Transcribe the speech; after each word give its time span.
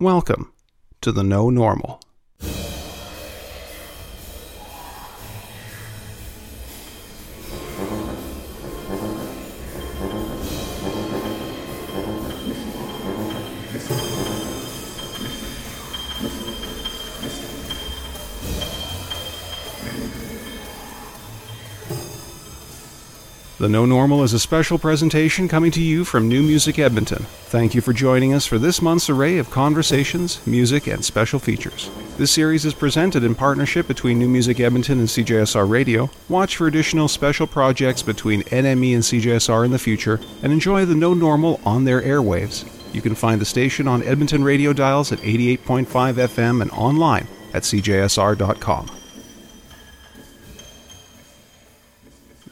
Welcome 0.00 0.52
to 1.00 1.10
the 1.10 1.24
No 1.24 1.50
Normal. 1.50 2.00
The 23.68 23.72
No 23.72 23.84
Normal 23.84 24.22
is 24.22 24.32
a 24.32 24.38
special 24.38 24.78
presentation 24.78 25.46
coming 25.46 25.70
to 25.72 25.82
you 25.82 26.06
from 26.06 26.26
New 26.26 26.42
Music 26.42 26.78
Edmonton. 26.78 27.24
Thank 27.50 27.74
you 27.74 27.82
for 27.82 27.92
joining 27.92 28.32
us 28.32 28.46
for 28.46 28.56
this 28.56 28.80
month's 28.80 29.10
array 29.10 29.36
of 29.36 29.50
conversations, 29.50 30.40
music, 30.46 30.86
and 30.86 31.04
special 31.04 31.38
features. 31.38 31.90
This 32.16 32.30
series 32.30 32.64
is 32.64 32.72
presented 32.72 33.24
in 33.24 33.34
partnership 33.34 33.86
between 33.86 34.18
New 34.18 34.26
Music 34.30 34.58
Edmonton 34.58 35.00
and 35.00 35.06
CJSR 35.06 35.68
Radio. 35.68 36.08
Watch 36.30 36.56
for 36.56 36.66
additional 36.66 37.08
special 37.08 37.46
projects 37.46 38.02
between 38.02 38.40
NME 38.44 38.94
and 38.94 39.02
CJSR 39.02 39.66
in 39.66 39.70
the 39.70 39.78
future, 39.78 40.18
and 40.42 40.50
enjoy 40.50 40.86
the 40.86 40.94
No 40.94 41.12
Normal 41.12 41.60
on 41.66 41.84
their 41.84 42.00
airwaves. 42.00 42.66
You 42.94 43.02
can 43.02 43.14
find 43.14 43.38
the 43.38 43.44
station 43.44 43.86
on 43.86 44.02
Edmonton 44.02 44.42
radio 44.42 44.72
dials 44.72 45.12
at 45.12 45.18
88.5 45.18 45.84
FM 46.14 46.62
and 46.62 46.70
online 46.70 47.28
at 47.52 47.64
cjsr.com. 47.64 48.97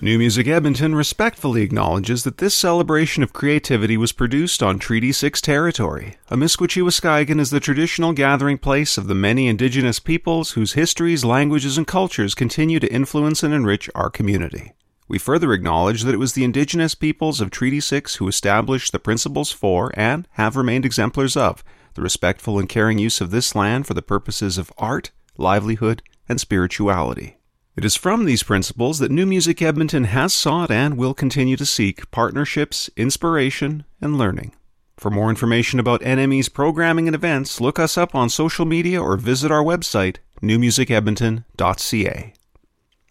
New 0.03 0.19
Music 0.19 0.47
Edmonton 0.47 0.95
respectfully 0.95 1.63
acknowledges 1.63 2.23
that 2.25 2.37
this 2.37 2.55
celebration 2.55 3.23
of 3.23 3.33
creativity 3.33 3.97
was 3.97 4.13
produced 4.13 4.63
on 4.63 4.79
Treaty 4.79 5.11
6 5.11 5.41
territory. 5.41 6.17
Amiskwaciwâskahikan 6.31 7.41
is 7.41 7.49
the 7.49 7.61
traditional 7.61 8.13
gathering 8.13 8.59
place 8.59 8.99
of 8.99 9.07
the 9.07 9.15
many 9.15 9.49
indigenous 9.49 9.99
peoples 9.99 10.51
whose 10.51 10.75
histories, 10.75 11.25
languages, 11.25 11.79
and 11.79 11.87
cultures 11.87 12.35
continue 12.35 12.79
to 12.79 12.93
influence 12.93 13.43
and 13.43 13.55
enrich 13.55 13.89
our 13.95 14.11
community. 14.11 14.75
We 15.09 15.19
further 15.19 15.55
acknowledge 15.55 16.03
that 16.03 16.15
it 16.15 16.19
was 16.19 16.35
the 16.35 16.45
indigenous 16.45 16.95
peoples 16.95 17.41
of 17.41 17.51
Treaty 17.51 17.81
6 17.81 18.17
who 18.17 18.29
established 18.29 18.93
the 18.93 18.99
principles 18.99 19.51
for, 19.51 19.93
and 19.95 20.29
have 20.33 20.57
remained 20.57 20.85
exemplars 20.85 21.39
of, 21.39 21.65
the 21.95 22.03
respectful 22.03 22.59
and 22.59 22.69
caring 22.69 22.99
use 22.99 23.23
of 23.23 23.31
this 23.31 23.55
land 23.55 23.87
for 23.87 23.95
the 23.95 24.03
purposes 24.03 24.59
of 24.59 24.71
art, 24.77 25.11
livelihood, 25.39 26.03
and 26.29 26.39
spirituality. 26.39 27.39
It 27.77 27.85
is 27.85 27.95
from 27.95 28.25
these 28.25 28.43
principles 28.43 29.01
that 29.01 29.11
New 29.11 29.27
Music 29.27 29.61
Edmonton 29.61 30.05
has 30.05 30.33
sought 30.33 30.71
and 30.71 30.97
will 30.97 31.13
continue 31.13 31.59
to 31.59 31.67
seek 31.67 32.11
partnerships, 32.11 32.89
inspiration, 32.97 33.85
and 34.01 34.17
learning. 34.17 34.55
For 34.97 35.11
more 35.11 35.29
information 35.29 35.79
about 35.79 36.01
NME's 36.01 36.49
programming 36.49 37.07
and 37.07 37.15
events, 37.15 37.61
look 37.61 37.79
us 37.79 37.99
up 37.99 38.15
on 38.15 38.31
social 38.31 38.65
media 38.65 39.03
or 39.03 39.19
visit 39.19 39.53
our 39.53 39.63
website, 39.63 40.17
newmusicedmonton.ca. 40.41 42.33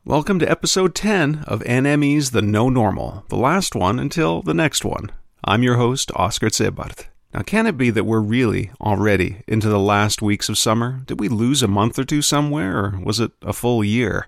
Welcome 0.03 0.39
to 0.39 0.49
episode 0.49 0.95
10 0.95 1.43
of 1.45 1.59
NME's 1.59 2.31
The 2.31 2.41
No 2.41 2.67
Normal, 2.67 3.23
the 3.29 3.37
last 3.37 3.75
one 3.75 3.99
until 3.99 4.41
the 4.41 4.55
next 4.55 4.83
one. 4.83 5.11
I'm 5.43 5.61
your 5.61 5.75
host, 5.75 6.09
Oscar 6.15 6.47
Zebart. 6.47 7.05
Now, 7.35 7.43
can 7.43 7.67
it 7.67 7.77
be 7.77 7.91
that 7.91 8.05
we're 8.05 8.19
really 8.19 8.71
already 8.81 9.43
into 9.47 9.69
the 9.69 9.77
last 9.77 10.23
weeks 10.23 10.49
of 10.49 10.57
summer? 10.57 11.03
Did 11.05 11.19
we 11.19 11.27
lose 11.27 11.61
a 11.61 11.67
month 11.67 11.99
or 11.99 12.03
two 12.03 12.23
somewhere, 12.23 12.77
or 12.79 12.99
was 13.03 13.19
it 13.19 13.31
a 13.43 13.53
full 13.53 13.83
year? 13.83 14.27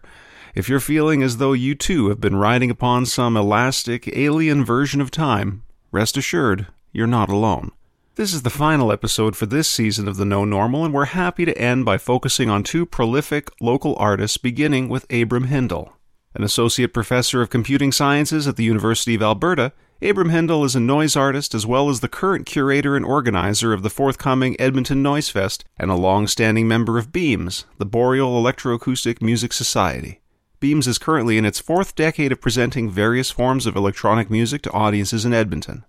If 0.57 0.67
you're 0.67 0.79
feeling 0.79 1.21
as 1.21 1.37
though 1.37 1.53
you 1.53 1.75
too 1.75 2.09
have 2.09 2.19
been 2.19 2.35
riding 2.35 2.71
upon 2.71 3.05
some 3.05 3.37
elastic 3.37 4.07
alien 4.17 4.65
version 4.65 5.01
of 5.01 5.11
time, 5.11 5.61
rest 5.91 6.17
assured, 6.17 6.65
you're 6.91 7.05
not 7.05 7.29
alone. 7.29 7.73
This 8.15 8.33
is 8.33 8.41
the 8.41 8.49
final 8.49 8.91
episode 8.91 9.35
for 9.35 9.45
this 9.45 9.69
season 9.69 10.07
of 10.07 10.17
The 10.17 10.25
No 10.25 10.45
Normal, 10.45 10.83
and 10.83 10.95
we're 10.95 11.05
happy 11.05 11.45
to 11.45 11.55
end 11.55 11.85
by 11.85 11.99
focusing 11.99 12.49
on 12.49 12.63
two 12.63 12.87
prolific 12.87 13.51
local 13.61 13.95
artists, 13.99 14.37
beginning 14.37 14.89
with 14.89 15.05
Abram 15.13 15.43
Hindle. 15.43 15.93
An 16.33 16.43
associate 16.43 16.91
professor 16.91 17.43
of 17.43 17.51
computing 17.51 17.91
sciences 17.91 18.47
at 18.47 18.55
the 18.55 18.63
University 18.63 19.13
of 19.13 19.21
Alberta, 19.21 19.73
Abram 20.01 20.31
Hindle 20.31 20.65
is 20.65 20.75
a 20.75 20.79
noise 20.79 21.15
artist 21.15 21.53
as 21.53 21.67
well 21.67 21.87
as 21.87 21.99
the 21.99 22.07
current 22.07 22.47
curator 22.47 22.95
and 22.95 23.05
organizer 23.05 23.73
of 23.73 23.83
the 23.83 23.91
forthcoming 23.91 24.59
Edmonton 24.59 25.03
Noise 25.03 25.29
Fest 25.29 25.65
and 25.77 25.91
a 25.91 25.95
long 25.95 26.25
standing 26.25 26.67
member 26.67 26.97
of 26.97 27.11
BEAMS, 27.11 27.65
the 27.77 27.85
Boreal 27.85 28.41
Electroacoustic 28.41 29.21
Music 29.21 29.53
Society. 29.53 30.19
Beams 30.59 30.87
is 30.87 30.97
currently 30.97 31.37
in 31.37 31.45
its 31.45 31.59
fourth 31.59 31.95
decade 31.95 32.31
of 32.31 32.41
presenting 32.41 32.89
various 32.89 33.29
forms 33.29 33.67
of 33.67 33.75
electronic 33.75 34.29
music 34.31 34.63
to 34.63 34.71
audiences 34.71 35.23
in 35.23 35.33
Edmonton. 35.33 35.85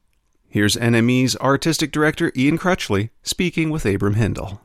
Here's 0.47 0.77
NME's 0.77 1.37
artistic 1.37 1.91
director 1.91 2.33
Ian 2.37 2.59
Crutchley 2.59 3.11
speaking 3.23 3.71
with 3.71 3.87
Abram 3.87 4.15
Hindle. 4.15 4.61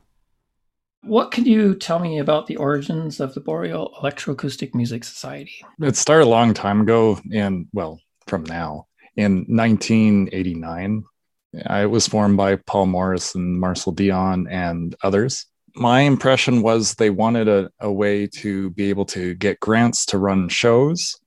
What 1.04 1.32
can 1.32 1.46
you 1.46 1.76
tell 1.76 2.00
me 2.00 2.20
about 2.20 2.48
the 2.48 2.58
origins 2.58 3.20
of 3.20 3.34
the 3.34 3.42
Boreal 3.42 3.94
Electroacoustic 4.02 4.74
Music 4.74 5.04
Society? 5.04 5.64
It 5.82 5.96
started 5.96 6.26
a 6.26 6.30
long 6.30 6.54
time 6.54 6.82
ago, 6.82 7.20
and 7.34 7.68
well, 7.74 8.00
from 8.28 8.44
now, 8.44 8.88
in 9.16 9.46
1989. 9.48 11.04
It 11.54 11.90
was 11.90 12.08
formed 12.08 12.36
by 12.38 12.56
Paul 12.56 12.88
Morris 12.88 13.36
and 13.36 13.60
Marcel 13.60 13.94
Dion 13.94 14.48
and 14.50 14.96
others 15.04 15.46
my 15.76 16.02
impression 16.02 16.62
was 16.62 16.96
they 16.96 17.10
wanted 17.10 17.48
a, 17.48 17.70
a 17.80 17.92
way 17.92 18.28
to 18.28 18.70
be 18.72 18.90
able 18.90 19.06
to 19.06 19.34
get 19.36 19.60
grants 19.60 20.06
to 20.08 20.18
run 20.18 20.50
shows 20.50 21.18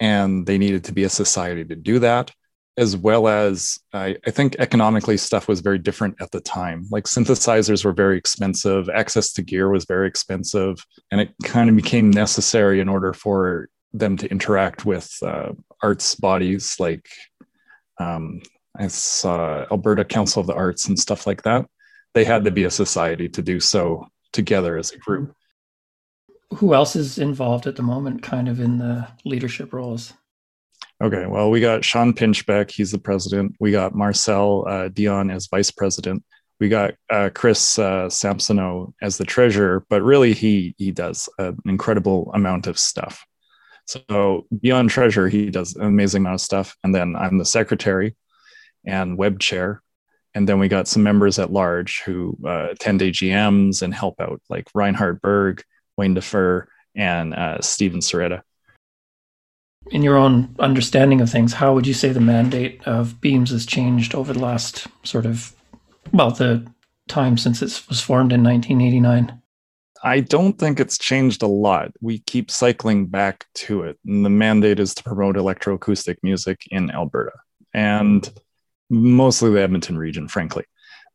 and 0.00 0.46
they 0.46 0.58
needed 0.58 0.84
to 0.84 0.92
be 0.92 1.04
a 1.04 1.08
society 1.08 1.64
to 1.64 1.76
do 1.76 1.98
that 1.98 2.32
as 2.76 2.96
well 2.96 3.26
as 3.26 3.80
I, 3.92 4.16
I, 4.24 4.30
think 4.30 4.54
economically 4.60 5.16
stuff 5.16 5.48
was 5.48 5.58
very 5.60 5.80
different 5.80 6.14
at 6.20 6.30
the 6.30 6.40
time. 6.40 6.86
Like 6.92 7.04
synthesizers 7.04 7.84
were 7.84 7.92
very 7.92 8.16
expensive 8.16 8.88
access 8.88 9.32
to 9.32 9.42
gear 9.42 9.68
was 9.68 9.84
very 9.84 10.06
expensive 10.06 10.84
and 11.10 11.20
it 11.20 11.34
kind 11.42 11.68
of 11.68 11.74
became 11.74 12.10
necessary 12.10 12.78
in 12.78 12.88
order 12.88 13.12
for 13.12 13.68
them 13.92 14.16
to 14.18 14.30
interact 14.30 14.84
with 14.84 15.16
uh, 15.22 15.52
arts 15.82 16.14
bodies 16.14 16.76
like 16.78 17.08
um, 17.98 18.40
i 18.78 18.86
saw 18.86 19.64
alberta 19.70 20.04
council 20.04 20.40
of 20.40 20.46
the 20.46 20.54
arts 20.54 20.88
and 20.88 20.98
stuff 20.98 21.26
like 21.26 21.42
that 21.42 21.66
they 22.14 22.24
had 22.24 22.44
to 22.44 22.50
be 22.50 22.64
a 22.64 22.70
society 22.70 23.28
to 23.30 23.42
do 23.42 23.60
so 23.60 24.06
together 24.32 24.76
as 24.76 24.92
a 24.92 24.98
group. 24.98 25.34
Who 26.54 26.74
else 26.74 26.96
is 26.96 27.18
involved 27.18 27.66
at 27.66 27.76
the 27.76 27.82
moment, 27.82 28.22
kind 28.22 28.48
of 28.48 28.60
in 28.60 28.78
the 28.78 29.06
leadership 29.24 29.72
roles? 29.72 30.14
Okay, 31.02 31.26
well, 31.26 31.50
we 31.50 31.60
got 31.60 31.84
Sean 31.84 32.12
Pinchbeck, 32.12 32.70
he's 32.70 32.90
the 32.90 32.98
president. 32.98 33.54
We 33.60 33.70
got 33.70 33.94
Marcel 33.94 34.66
uh, 34.66 34.88
Dion 34.88 35.30
as 35.30 35.46
vice 35.46 35.70
president. 35.70 36.24
We 36.58 36.68
got 36.68 36.94
uh, 37.08 37.30
Chris 37.32 37.78
uh, 37.78 38.06
Samsono 38.06 38.92
as 39.00 39.16
the 39.16 39.24
treasurer, 39.24 39.84
but 39.88 40.02
really 40.02 40.32
he 40.32 40.74
he 40.76 40.90
does 40.90 41.28
an 41.38 41.56
incredible 41.66 42.32
amount 42.34 42.66
of 42.66 42.78
stuff. 42.80 43.24
So 43.86 44.46
beyond 44.60 44.90
treasurer, 44.90 45.28
he 45.28 45.50
does 45.50 45.76
an 45.76 45.86
amazing 45.86 46.22
amount 46.22 46.34
of 46.34 46.40
stuff. 46.40 46.76
And 46.82 46.94
then 46.94 47.14
I'm 47.16 47.38
the 47.38 47.44
secretary 47.44 48.16
and 48.84 49.16
web 49.16 49.38
chair 49.38 49.82
and 50.34 50.48
then 50.48 50.58
we 50.58 50.68
got 50.68 50.88
some 50.88 51.02
members 51.02 51.38
at 51.38 51.52
large 51.52 52.02
who 52.02 52.36
uh, 52.44 52.68
attend 52.70 53.00
AGMs 53.00 53.82
and 53.82 53.94
help 53.94 54.20
out, 54.20 54.40
like 54.48 54.68
Reinhard 54.74 55.20
Berg, 55.20 55.62
Wayne 55.96 56.14
Defer, 56.14 56.68
and 56.94 57.34
uh, 57.34 57.60
Steven 57.60 58.00
Soretta. 58.00 58.42
In 59.90 60.02
your 60.02 60.16
own 60.16 60.54
understanding 60.58 61.20
of 61.20 61.30
things, 61.30 61.54
how 61.54 61.72
would 61.74 61.86
you 61.86 61.94
say 61.94 62.10
the 62.10 62.20
mandate 62.20 62.86
of 62.86 63.20
Beams 63.20 63.50
has 63.50 63.64
changed 63.64 64.14
over 64.14 64.32
the 64.32 64.38
last 64.38 64.86
sort 65.02 65.24
of, 65.24 65.54
well, 66.12 66.30
the 66.30 66.66
time 67.08 67.38
since 67.38 67.62
it 67.62 67.82
was 67.88 68.00
formed 68.00 68.32
in 68.32 68.42
1989? 68.42 69.40
I 70.02 70.20
don't 70.20 70.58
think 70.58 70.78
it's 70.78 70.98
changed 70.98 71.42
a 71.42 71.48
lot. 71.48 71.92
We 72.00 72.20
keep 72.20 72.50
cycling 72.50 73.06
back 73.06 73.46
to 73.54 73.82
it. 73.82 73.98
And 74.06 74.24
the 74.24 74.30
mandate 74.30 74.78
is 74.78 74.94
to 74.94 75.02
promote 75.02 75.36
electroacoustic 75.36 76.18
music 76.22 76.60
in 76.70 76.90
Alberta. 76.90 77.32
And 77.74 78.30
mostly 78.90 79.50
the 79.50 79.60
Edmonton 79.60 79.98
region, 79.98 80.28
frankly. 80.28 80.64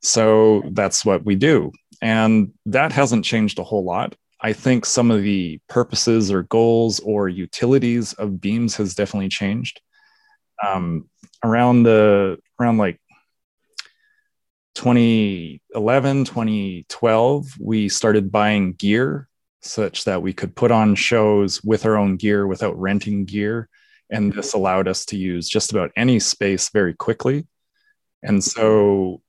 So 0.01 0.63
that's 0.71 1.05
what 1.05 1.23
we 1.23 1.35
do. 1.35 1.71
And 2.01 2.53
that 2.65 2.91
hasn't 2.91 3.25
changed 3.25 3.59
a 3.59 3.63
whole 3.63 3.83
lot. 3.83 4.15
I 4.41 4.51
think 4.51 4.85
some 4.85 5.09
of 5.09 5.23
the 5.23 5.59
purposes 5.69 6.31
or 6.31 6.43
goals 6.43 6.99
or 6.99 7.29
utilities 7.29 8.11
of 8.13 8.41
beams 8.41 8.75
has 8.75 8.93
definitely 8.93 9.29
changed. 9.29 9.79
Um, 10.65 11.09
around 11.43 11.83
the 11.83 12.37
around 12.59 12.77
like 12.77 12.99
2011, 14.75 16.25
2012, 16.25 17.47
we 17.59 17.87
started 17.87 18.31
buying 18.31 18.73
gear 18.73 19.29
such 19.61 20.03
that 20.03 20.21
we 20.21 20.33
could 20.33 20.55
put 20.55 20.71
on 20.71 20.95
shows 20.95 21.63
with 21.63 21.85
our 21.85 21.95
own 21.95 22.17
gear 22.17 22.45
without 22.45 22.77
renting 22.77 23.23
gear. 23.23 23.69
And 24.09 24.33
this 24.33 24.53
allowed 24.53 24.89
us 24.89 25.05
to 25.05 25.17
use 25.17 25.47
just 25.47 25.71
about 25.71 25.91
any 25.95 26.19
space 26.19 26.69
very 26.69 26.93
quickly 26.93 27.47
and 28.23 28.43
so, 28.43 29.21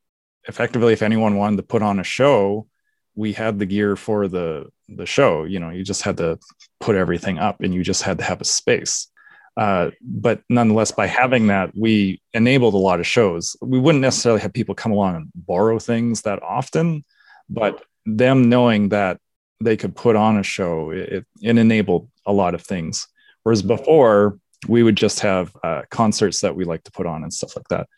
effectively, 0.48 0.92
if 0.92 1.02
anyone 1.02 1.36
wanted 1.36 1.56
to 1.56 1.62
put 1.64 1.82
on 1.82 1.98
a 1.98 2.04
show, 2.04 2.66
we 3.14 3.32
had 3.32 3.58
the 3.58 3.66
gear 3.66 3.96
for 3.96 4.28
the 4.28 4.66
the 4.88 5.06
show. 5.06 5.44
You 5.44 5.60
know, 5.60 5.70
you 5.70 5.84
just 5.84 6.02
had 6.02 6.16
to 6.18 6.38
put 6.80 6.96
everything 6.96 7.38
up, 7.38 7.60
and 7.60 7.74
you 7.74 7.82
just 7.82 8.02
had 8.02 8.18
to 8.18 8.24
have 8.24 8.40
a 8.40 8.44
space. 8.44 9.08
Uh, 9.56 9.90
but 10.00 10.42
nonetheless, 10.48 10.90
by 10.90 11.06
having 11.06 11.46
that, 11.48 11.70
we 11.76 12.20
enabled 12.32 12.74
a 12.74 12.78
lot 12.78 13.00
of 13.00 13.06
shows. 13.06 13.56
We 13.60 13.78
wouldn't 13.78 14.02
necessarily 14.02 14.40
have 14.40 14.52
people 14.52 14.74
come 14.74 14.92
along 14.92 15.16
and 15.16 15.30
borrow 15.34 15.78
things 15.78 16.22
that 16.22 16.42
often, 16.42 17.04
but 17.48 17.84
them 18.04 18.48
knowing 18.48 18.88
that 18.88 19.20
they 19.60 19.76
could 19.76 19.94
put 19.94 20.16
on 20.16 20.38
a 20.38 20.42
show, 20.42 20.90
it, 20.90 21.24
it 21.40 21.58
enabled 21.58 22.10
a 22.26 22.32
lot 22.32 22.54
of 22.54 22.62
things. 22.62 23.06
Whereas 23.44 23.62
before, 23.62 24.38
we 24.66 24.82
would 24.82 24.96
just 24.96 25.20
have 25.20 25.54
uh, 25.62 25.82
concerts 25.90 26.40
that 26.40 26.56
we 26.56 26.64
like 26.64 26.82
to 26.84 26.92
put 26.92 27.06
on 27.06 27.22
and 27.22 27.32
stuff 27.32 27.56
like 27.56 27.68
that. 27.68 27.88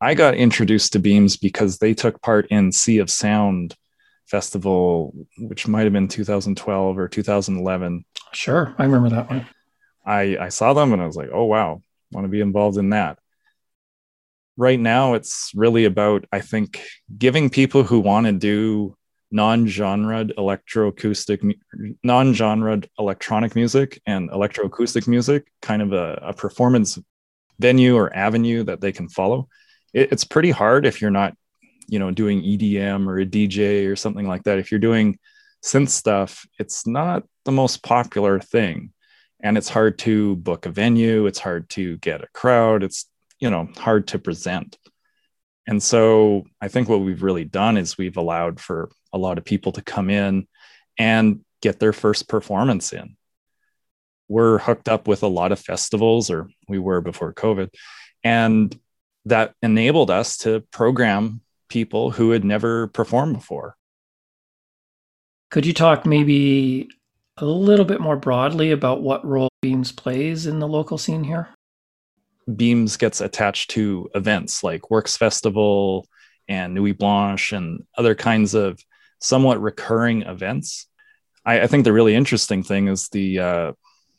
I 0.00 0.14
got 0.14 0.34
introduced 0.34 0.94
to 0.94 0.98
Beams 0.98 1.36
because 1.36 1.78
they 1.78 1.92
took 1.92 2.22
part 2.22 2.46
in 2.48 2.72
Sea 2.72 2.98
of 2.98 3.10
Sound 3.10 3.76
festival, 4.26 5.14
which 5.38 5.68
might 5.68 5.84
have 5.84 5.92
been 5.92 6.08
2012 6.08 6.98
or 6.98 7.08
2011. 7.08 8.04
Sure, 8.32 8.74
I 8.78 8.84
remember 8.84 9.10
that 9.10 9.28
one. 9.28 9.46
I, 10.06 10.38
I 10.38 10.48
saw 10.48 10.72
them 10.72 10.92
and 10.92 11.02
I 11.02 11.06
was 11.06 11.16
like, 11.16 11.28
oh, 11.32 11.44
wow, 11.44 11.82
want 12.12 12.24
to 12.24 12.28
be 12.28 12.40
involved 12.40 12.78
in 12.78 12.90
that. 12.90 13.18
Right 14.56 14.80
now, 14.80 15.14
it's 15.14 15.52
really 15.54 15.84
about, 15.84 16.24
I 16.32 16.40
think, 16.40 16.82
giving 17.16 17.50
people 17.50 17.82
who 17.82 18.00
want 18.00 18.26
to 18.26 18.32
do 18.32 18.96
non-genre 19.32 20.24
electroacoustic 20.24 21.54
non-genre 22.02 22.80
electronic 22.98 23.54
music 23.54 24.00
and 24.04 24.28
electroacoustic 24.30 25.06
music 25.06 25.46
kind 25.62 25.82
of 25.82 25.92
a, 25.92 26.18
a 26.22 26.32
performance 26.32 26.98
venue 27.60 27.94
or 27.94 28.14
avenue 28.14 28.64
that 28.64 28.80
they 28.80 28.90
can 28.90 29.08
follow 29.08 29.48
it, 29.92 30.12
it's 30.12 30.24
pretty 30.24 30.50
hard 30.50 30.86
if 30.86 31.00
you're 31.00 31.10
not 31.10 31.36
you 31.88 31.98
know 31.98 32.10
doing 32.10 32.42
edm 32.42 33.08
or 33.08 33.18
a 33.18 33.26
dj 33.26 33.90
or 33.90 33.96
something 33.96 34.26
like 34.26 34.44
that. 34.44 34.58
If 34.58 34.70
you're 34.70 34.80
doing 34.80 35.18
synth 35.62 35.90
stuff 35.90 36.46
it's 36.58 36.86
not 36.86 37.24
the 37.44 37.52
most 37.52 37.82
popular 37.82 38.38
thing. 38.38 38.92
And 39.42 39.56
it's 39.56 39.68
hard 39.68 39.98
to 40.00 40.36
book 40.36 40.66
a 40.66 40.70
venue. 40.70 41.26
It's 41.26 41.38
hard 41.38 41.68
to 41.70 41.96
get 41.98 42.22
a 42.22 42.28
crowd. 42.34 42.82
It's 42.82 43.06
you 43.38 43.50
know 43.50 43.68
hard 43.76 44.08
to 44.08 44.18
present. 44.18 44.78
And 45.66 45.82
so 45.82 46.44
I 46.60 46.68
think 46.68 46.88
what 46.88 47.00
we've 47.00 47.22
really 47.22 47.44
done 47.44 47.76
is 47.76 47.96
we've 47.96 48.16
allowed 48.16 48.60
for 48.60 48.90
a 49.12 49.18
lot 49.18 49.38
of 49.38 49.44
people 49.44 49.72
to 49.72 49.82
come 49.82 50.10
in 50.10 50.46
and 50.98 51.40
get 51.62 51.78
their 51.78 51.92
first 51.92 52.28
performance 52.28 52.92
in. 52.92 53.16
We're 54.28 54.58
hooked 54.58 54.88
up 54.88 55.08
with 55.08 55.22
a 55.22 55.28
lot 55.28 55.52
of 55.52 55.60
festivals, 55.60 56.30
or 56.30 56.48
we 56.68 56.78
were 56.78 57.00
before 57.00 57.32
COVID, 57.32 57.70
and 58.22 58.78
that 59.26 59.54
enabled 59.62 60.10
us 60.10 60.38
to 60.38 60.60
program 60.72 61.40
people 61.68 62.10
who 62.10 62.30
had 62.30 62.44
never 62.44 62.88
performed 62.88 63.34
before. 63.34 63.76
Could 65.50 65.66
you 65.66 65.72
talk 65.72 66.06
maybe 66.06 66.88
a 67.36 67.44
little 67.44 67.84
bit 67.84 68.00
more 68.00 68.16
broadly 68.16 68.70
about 68.70 69.02
what 69.02 69.24
role 69.24 69.48
Beams 69.62 69.92
plays 69.92 70.46
in 70.46 70.58
the 70.58 70.68
local 70.68 70.98
scene 70.98 71.24
here? 71.24 71.48
Beams 72.56 72.96
gets 72.96 73.20
attached 73.20 73.70
to 73.70 74.10
events 74.14 74.62
like 74.62 74.90
Works 74.90 75.16
Festival 75.16 76.06
and 76.48 76.74
Nuit 76.74 76.98
Blanche 76.98 77.52
and 77.52 77.84
other 77.96 78.14
kinds 78.14 78.54
of 78.54 78.82
somewhat 79.20 79.60
recurring 79.60 80.22
events. 80.22 80.86
I, 81.44 81.62
I 81.62 81.66
think 81.66 81.84
the 81.84 81.92
really 81.92 82.14
interesting 82.14 82.62
thing 82.62 82.88
is 82.88 83.08
the 83.08 83.38
uh, 83.38 83.72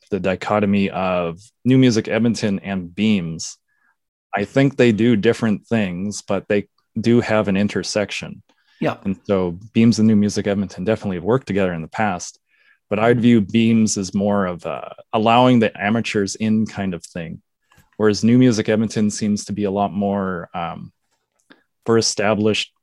the 0.09 0.19
dichotomy 0.19 0.89
of 0.89 1.39
New 1.63 1.77
Music 1.77 2.07
Edmonton 2.07 2.59
and 2.59 2.93
Beams. 2.93 3.57
I 4.35 4.45
think 4.45 4.77
they 4.77 4.91
do 4.91 5.15
different 5.15 5.67
things, 5.67 6.21
but 6.21 6.47
they 6.47 6.67
do 6.99 7.21
have 7.21 7.47
an 7.47 7.57
intersection. 7.57 8.43
Yeah. 8.79 8.97
And 9.03 9.19
so 9.25 9.59
Beams 9.73 9.99
and 9.99 10.07
New 10.07 10.15
Music 10.15 10.47
Edmonton 10.47 10.83
definitely 10.83 11.17
have 11.17 11.23
worked 11.23 11.47
together 11.47 11.73
in 11.73 11.81
the 11.81 11.87
past. 11.87 12.39
But 12.89 12.99
I'd 12.99 13.21
view 13.21 13.41
Beams 13.41 13.97
as 13.97 14.13
more 14.13 14.45
of 14.45 14.65
a 14.65 14.95
allowing 15.13 15.59
the 15.59 15.71
amateurs 15.81 16.35
in 16.35 16.65
kind 16.65 16.93
of 16.93 17.05
thing 17.05 17.41
whereas 18.01 18.23
New 18.23 18.39
Music 18.39 18.67
Edmonton 18.67 19.11
seems 19.11 19.45
to 19.45 19.53
be 19.53 19.65
a 19.65 19.69
lot 19.69 19.93
more 19.93 20.49
um, 20.55 20.91
for 21.85 21.99
established 21.99 22.73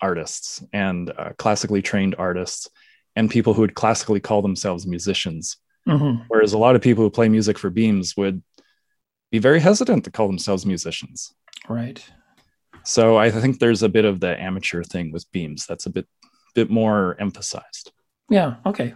artists 0.00 0.62
and 0.72 1.10
uh, 1.18 1.30
classically 1.36 1.82
trained 1.82 2.14
artists 2.16 2.68
and 3.16 3.28
people 3.28 3.54
who 3.54 3.62
would 3.62 3.74
classically 3.74 4.20
call 4.20 4.40
themselves 4.40 4.86
musicians. 4.86 5.56
Mm-hmm. 5.88 6.22
Whereas 6.28 6.52
a 6.52 6.58
lot 6.58 6.76
of 6.76 6.82
people 6.82 7.02
who 7.02 7.10
play 7.10 7.28
music 7.28 7.58
for 7.58 7.70
Beams 7.70 8.16
would 8.16 8.40
be 9.30 9.38
very 9.38 9.60
hesitant 9.60 10.04
to 10.04 10.10
call 10.10 10.26
themselves 10.26 10.64
musicians. 10.66 11.34
Right. 11.68 12.04
So 12.84 13.18
I 13.18 13.30
think 13.30 13.58
there's 13.58 13.82
a 13.82 13.88
bit 13.88 14.04
of 14.04 14.20
the 14.20 14.40
amateur 14.40 14.82
thing 14.82 15.12
with 15.12 15.30
Beams 15.32 15.66
that's 15.66 15.86
a 15.86 15.90
bit 15.90 16.06
bit 16.54 16.70
more 16.70 17.16
emphasized. 17.20 17.92
Yeah. 18.28 18.56
Okay. 18.66 18.94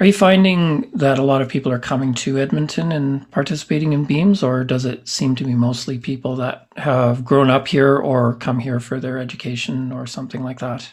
Are 0.00 0.06
you 0.06 0.12
finding 0.12 0.90
that 0.92 1.18
a 1.18 1.22
lot 1.22 1.42
of 1.42 1.48
people 1.48 1.70
are 1.70 1.78
coming 1.78 2.12
to 2.14 2.38
Edmonton 2.38 2.90
and 2.90 3.30
participating 3.30 3.92
in 3.92 4.04
Beams, 4.04 4.42
or 4.42 4.64
does 4.64 4.84
it 4.84 5.06
seem 5.06 5.36
to 5.36 5.44
be 5.44 5.54
mostly 5.54 5.98
people 5.98 6.34
that 6.36 6.66
have 6.76 7.24
grown 7.24 7.50
up 7.50 7.68
here 7.68 7.96
or 7.96 8.34
come 8.34 8.58
here 8.58 8.80
for 8.80 8.98
their 8.98 9.18
education 9.18 9.92
or 9.92 10.06
something 10.06 10.42
like 10.42 10.58
that? 10.58 10.92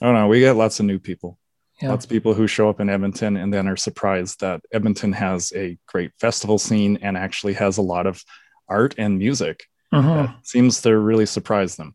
Oh 0.00 0.12
no, 0.12 0.28
we 0.28 0.38
get 0.40 0.52
lots 0.52 0.78
of 0.78 0.86
new 0.86 1.00
people. 1.00 1.38
Yeah. 1.80 1.90
Lots 1.90 2.06
of 2.06 2.10
people 2.10 2.32
who 2.32 2.46
show 2.46 2.70
up 2.70 2.80
in 2.80 2.88
Edmonton 2.88 3.36
and 3.36 3.52
then 3.52 3.68
are 3.68 3.76
surprised 3.76 4.40
that 4.40 4.62
Edmonton 4.72 5.12
has 5.12 5.52
a 5.54 5.76
great 5.86 6.12
festival 6.18 6.58
scene 6.58 6.98
and 7.02 7.18
actually 7.18 7.52
has 7.54 7.76
a 7.76 7.82
lot 7.82 8.06
of 8.06 8.24
art 8.68 8.94
and 8.96 9.18
music. 9.18 9.64
Mm-hmm. 9.92 10.08
That 10.08 10.46
seems 10.46 10.80
to 10.82 10.96
really 10.98 11.26
surprise 11.26 11.76
them. 11.76 11.94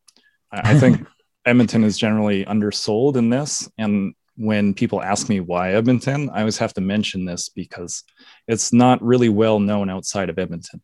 I, 0.52 0.72
I 0.74 0.80
think 0.80 1.08
Edmonton 1.46 1.84
is 1.84 1.98
generally 1.98 2.46
undersold 2.46 3.18
in 3.18 3.32
this, 3.32 3.68
and 3.80 4.14
when 4.38 4.74
people 4.74 5.02
ask 5.02 5.30
me 5.30 5.40
why 5.40 5.74
Edmonton, 5.74 6.30
I 6.30 6.40
always 6.40 6.58
have 6.60 6.74
to 6.76 6.82
mention 6.82 7.26
this 7.26 7.50
because 7.50 8.04
it's 8.48 8.72
not 8.72 9.02
really 9.02 9.30
well 9.30 9.60
known 9.60 9.90
outside 9.90 10.30
of 10.30 10.40
Edmonton. 10.40 10.82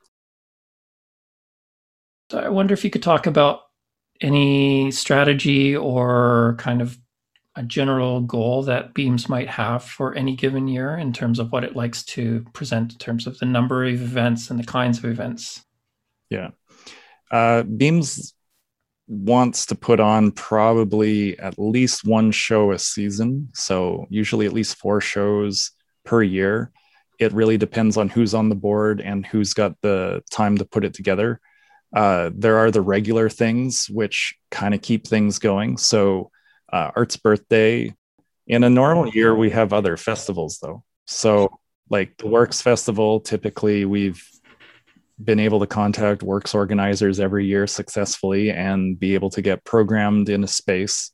I 2.34 2.50
wonder 2.50 2.74
if 2.74 2.84
you 2.84 2.90
could 2.90 3.04
talk 3.04 3.26
about 3.26 3.62
any 4.20 4.92
strategy 4.92 5.76
or 5.76 6.56
kind 6.58 6.82
of 6.82 6.98
a 7.58 7.64
general 7.64 8.22
goal 8.22 8.62
that 8.64 8.94
Beams 8.94 9.28
might 9.28 9.50
have 9.50 9.84
for 9.84 10.14
any 10.14 10.36
given 10.36 10.68
year 10.68 10.96
in 10.96 11.12
terms 11.12 11.40
of 11.40 11.52
what 11.52 11.64
it 11.64 11.76
likes 11.76 12.04
to 12.04 12.46
present 12.54 12.94
in 12.94 13.00
terms 13.00 13.26
of 13.26 13.40
the 13.40 13.48
number 13.48 13.84
of 13.84 13.94
events 13.94 14.52
and 14.52 14.60
the 14.60 14.64
kinds 14.64 15.00
of 15.00 15.06
events. 15.06 15.66
Yeah. 16.30 16.52
Uh, 17.32 17.64
Beams 17.64 18.36
wants 19.08 19.66
to 19.66 19.76
put 19.76 20.00
on 20.00 20.32
probably 20.32 21.38
at 21.40 21.58
least 21.58 22.06
one 22.06 22.32
show 22.32 22.72
a 22.72 22.78
season. 22.78 23.50
So, 23.56 24.06
usually 24.12 24.46
at 24.46 24.54
least 24.54 24.78
four 24.78 25.02
shows 25.02 25.72
per 26.06 26.22
year. 26.22 26.72
It 27.20 27.34
really 27.34 27.58
depends 27.58 27.98
on 27.98 28.10
who's 28.10 28.36
on 28.36 28.50
the 28.50 28.56
board 28.56 29.02
and 29.02 29.26
who's 29.26 29.56
got 29.56 29.82
the 29.82 30.22
time 30.30 30.60
to 30.60 30.66
put 30.66 30.86
it 30.86 30.94
together. 30.94 31.40
Uh, 31.96 32.30
there 32.36 32.58
are 32.58 32.70
the 32.70 32.82
regular 32.82 33.30
things 33.30 33.90
which 33.90 34.36
kind 34.52 34.76
of 34.76 34.82
keep 34.84 35.08
things 35.08 35.40
going. 35.40 35.78
So, 35.78 36.30
uh, 36.72 36.92
Art's 36.96 37.18
birthday. 37.18 37.94
In 38.48 38.64
a 38.64 38.70
normal 38.70 39.10
year, 39.10 39.36
we 39.36 39.50
have 39.50 39.74
other 39.74 39.98
festivals 39.98 40.60
though. 40.62 40.84
So, 41.06 41.60
like 41.90 42.18
the 42.18 42.28
Works 42.28 42.62
Festival, 42.62 43.20
typically 43.20 43.86
we've 43.86 44.22
been 45.24 45.40
able 45.40 45.60
to 45.60 45.68
contact 45.68 46.22
works 46.22 46.54
organizers 46.54 47.20
every 47.20 47.46
year 47.46 47.66
successfully 47.66 48.52
and 48.52 49.00
be 49.00 49.16
able 49.16 49.30
to 49.32 49.42
get 49.42 49.64
programmed 49.64 50.30
in 50.30 50.44
a 50.44 50.48
space, 50.48 51.12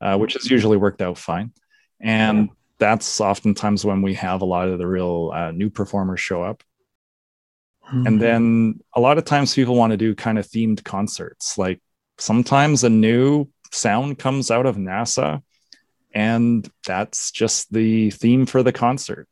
uh, 0.00 0.16
which 0.16 0.32
has 0.32 0.50
usually 0.50 0.76
worked 0.76 1.02
out 1.02 1.18
fine. 1.18 1.52
And 2.00 2.50
that's 2.78 3.20
oftentimes 3.20 3.84
when 3.84 4.02
we 4.02 4.14
have 4.14 4.42
a 4.42 4.46
lot 4.46 4.68
of 4.68 4.78
the 4.78 4.86
real 4.86 5.30
uh, 5.34 5.50
new 5.50 5.70
performers 5.70 6.20
show 6.20 6.42
up. 6.42 6.62
Mm-hmm. 7.86 8.06
And 8.06 8.22
then 8.22 8.80
a 8.94 9.00
lot 9.00 9.18
of 9.18 9.24
times 9.24 9.54
people 9.54 9.74
want 9.74 9.90
to 9.90 9.96
do 9.96 10.14
kind 10.14 10.38
of 10.38 10.46
themed 10.46 10.82
concerts. 10.84 11.58
Like 11.58 11.80
sometimes 12.18 12.82
a 12.84 12.90
new 12.90 13.48
sound 13.74 14.18
comes 14.18 14.50
out 14.50 14.66
of 14.66 14.76
NASA, 14.76 15.42
and 16.14 16.68
that's 16.86 17.30
just 17.30 17.72
the 17.72 18.10
theme 18.10 18.46
for 18.46 18.62
the 18.62 18.72
concert. 18.72 19.28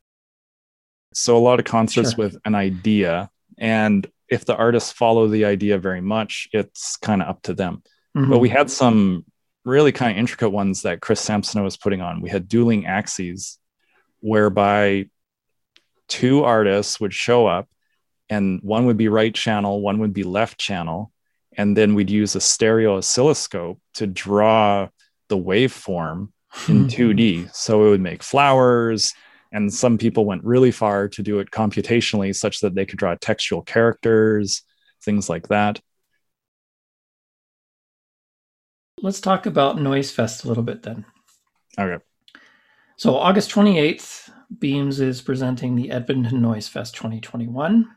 So 1.15 1.37
a 1.37 1.39
lot 1.39 1.59
of 1.59 1.65
concerts 1.65 2.15
sure. 2.15 2.25
with 2.25 2.39
an 2.45 2.55
idea 2.55 3.31
and 3.59 4.07
if 4.29 4.45
the 4.45 4.57
artists 4.57 4.93
follow 4.93 5.29
the 5.29 5.45
idea 5.45 5.79
very 5.79 6.01
much, 6.01 6.49
it's 6.53 6.97
kind 6.97 7.23
of 7.23 7.29
up 7.29 7.43
to 7.43 7.55
them. 7.55 7.83
Mm-hmm. 8.17 8.31
But 8.31 8.39
we 8.39 8.49
had 8.49 8.71
some 8.71 9.25
really 9.65 9.93
kind 9.93 10.11
of 10.11 10.19
intricate 10.19 10.51
ones 10.51 10.83
that 10.83 11.01
Chris 11.01 11.21
Sampson 11.21 11.63
was 11.63 11.77
putting 11.77 12.01
on. 12.01 12.23
We 12.23 12.31
had 12.31 12.49
dueling 12.49 12.87
axes, 12.87 13.59
whereby 14.21 15.11
two 16.09 16.45
artists 16.45 16.99
would 16.99 17.13
show 17.13 17.47
up 17.47 17.69
and 18.29 18.61
one 18.63 18.87
would 18.87 18.97
be 18.97 19.09
right 19.09 19.35
channel, 19.35 19.81
one 19.81 19.99
would 19.99 20.15
be 20.15 20.25
left 20.25 20.59
channel. 20.59 21.12
And 21.57 21.77
then 21.77 21.95
we'd 21.95 22.11
use 22.11 22.35
a 22.35 22.41
stereo 22.41 22.97
oscilloscope 22.97 23.79
to 23.95 24.07
draw 24.07 24.89
the 25.29 25.37
waveform 25.37 26.29
in 26.69 26.83
hmm. 26.83 26.87
2D. 26.87 27.55
So 27.55 27.87
it 27.87 27.91
would 27.91 28.01
make 28.01 28.23
flowers, 28.23 29.15
and 29.53 29.73
some 29.73 29.99
people 29.99 30.25
went 30.25 30.45
really 30.45 30.71
far 30.71 31.09
to 31.09 31.23
do 31.23 31.39
it 31.39 31.51
computationally 31.51 32.35
such 32.35 32.61
that 32.61 32.75
they 32.75 32.87
could 32.87 32.99
draw 32.99 33.15
textual 33.21 33.63
characters, 33.63 34.63
things 35.03 35.29
like 35.29 35.49
that. 35.49 35.81
Let's 39.01 39.21
talk 39.21 39.47
about 39.47 39.77
Noisefest 39.77 40.45
a 40.45 40.49
little 40.49 40.63
bit 40.63 40.83
then. 40.83 41.05
Okay. 41.79 42.03
So, 42.97 43.17
August 43.17 43.51
28th, 43.51 44.31
Beams 44.59 45.01
is 45.01 45.23
presenting 45.23 45.75
the 45.75 45.91
Edmonton 45.91 46.41
Noise 46.41 46.69
Fest 46.69 46.95
2021, 46.95 47.89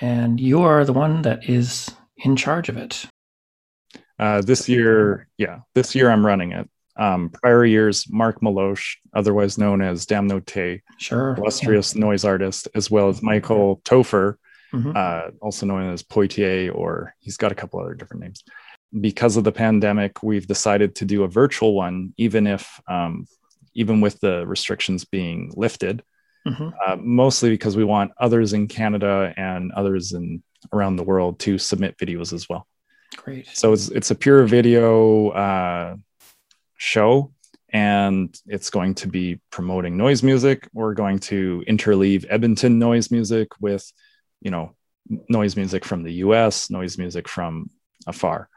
and 0.00 0.40
you 0.40 0.60
are 0.62 0.84
the 0.84 0.92
one 0.92 1.22
that 1.22 1.48
is 1.48 1.90
in 2.16 2.36
charge 2.36 2.68
of 2.68 2.76
it. 2.76 3.04
Uh, 4.18 4.40
this 4.42 4.68
year, 4.68 5.26
yeah, 5.38 5.60
this 5.74 5.94
year 5.94 6.10
I'm 6.10 6.24
running 6.24 6.52
it. 6.52 6.68
Um, 6.96 7.30
prior 7.30 7.64
years, 7.64 8.06
Mark 8.10 8.40
Maloche, 8.40 8.96
otherwise 9.14 9.56
known 9.58 9.80
as 9.80 10.04
Damnote, 10.06 10.82
Sure. 10.98 11.34
illustrious 11.38 11.94
noise 11.94 12.24
artist, 12.24 12.68
as 12.74 12.90
well 12.90 13.08
as 13.08 13.22
Michael 13.22 13.80
Topher, 13.84 14.34
Mhm. 14.72 14.94
uh, 14.94 15.30
also 15.40 15.66
known 15.66 15.90
as 15.90 16.02
Poitier, 16.02 16.74
or 16.74 17.14
he's 17.20 17.36
got 17.38 17.50
a 17.52 17.54
couple 17.54 17.80
other 17.80 17.94
different 17.94 18.22
names. 18.22 18.44
Because 19.00 19.38
of 19.38 19.44
the 19.44 19.52
pandemic, 19.52 20.22
we've 20.22 20.46
decided 20.46 20.94
to 20.96 21.04
do 21.06 21.24
a 21.24 21.28
virtual 21.28 21.74
one, 21.74 22.12
even 22.18 22.46
if, 22.46 22.78
um, 22.88 23.26
even 23.74 24.02
with 24.02 24.20
the 24.20 24.46
restrictions 24.46 25.04
being 25.06 25.50
lifted. 25.56 26.02
Mhm. 26.46 26.74
Uh, 26.86 26.96
mostly 27.00 27.48
because 27.50 27.76
we 27.76 27.84
want 27.84 28.12
others 28.18 28.52
in 28.52 28.68
Canada 28.68 29.32
and 29.36 29.72
others 29.72 30.12
in 30.12 30.42
around 30.72 30.96
the 30.96 31.02
world 31.02 31.38
to 31.40 31.58
submit 31.58 31.96
videos 31.98 32.32
as 32.32 32.48
well. 32.48 32.66
Great. 33.16 33.48
So 33.52 33.72
it's 33.72 33.88
it's 33.88 34.10
a 34.10 34.14
pure 34.14 34.44
video 34.44 35.28
uh, 35.30 35.96
show, 36.76 37.32
and 37.70 38.34
it's 38.46 38.70
going 38.70 38.94
to 38.96 39.08
be 39.08 39.40
promoting 39.50 39.96
noise 39.96 40.22
music. 40.22 40.68
We're 40.72 40.94
going 40.94 41.18
to 41.20 41.62
interleave 41.68 42.26
Edmonton 42.28 42.78
noise 42.78 43.10
music 43.10 43.48
with, 43.60 43.90
you 44.40 44.50
know, 44.50 44.74
noise 45.28 45.56
music 45.56 45.84
from 45.84 46.02
the 46.02 46.12
U.S., 46.24 46.70
noise 46.70 46.98
music 46.98 47.28
from 47.28 47.70
afar. 48.06 48.48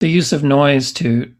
The 0.00 0.10
use 0.10 0.32
of 0.32 0.42
noise 0.42 0.92
to, 0.94 1.32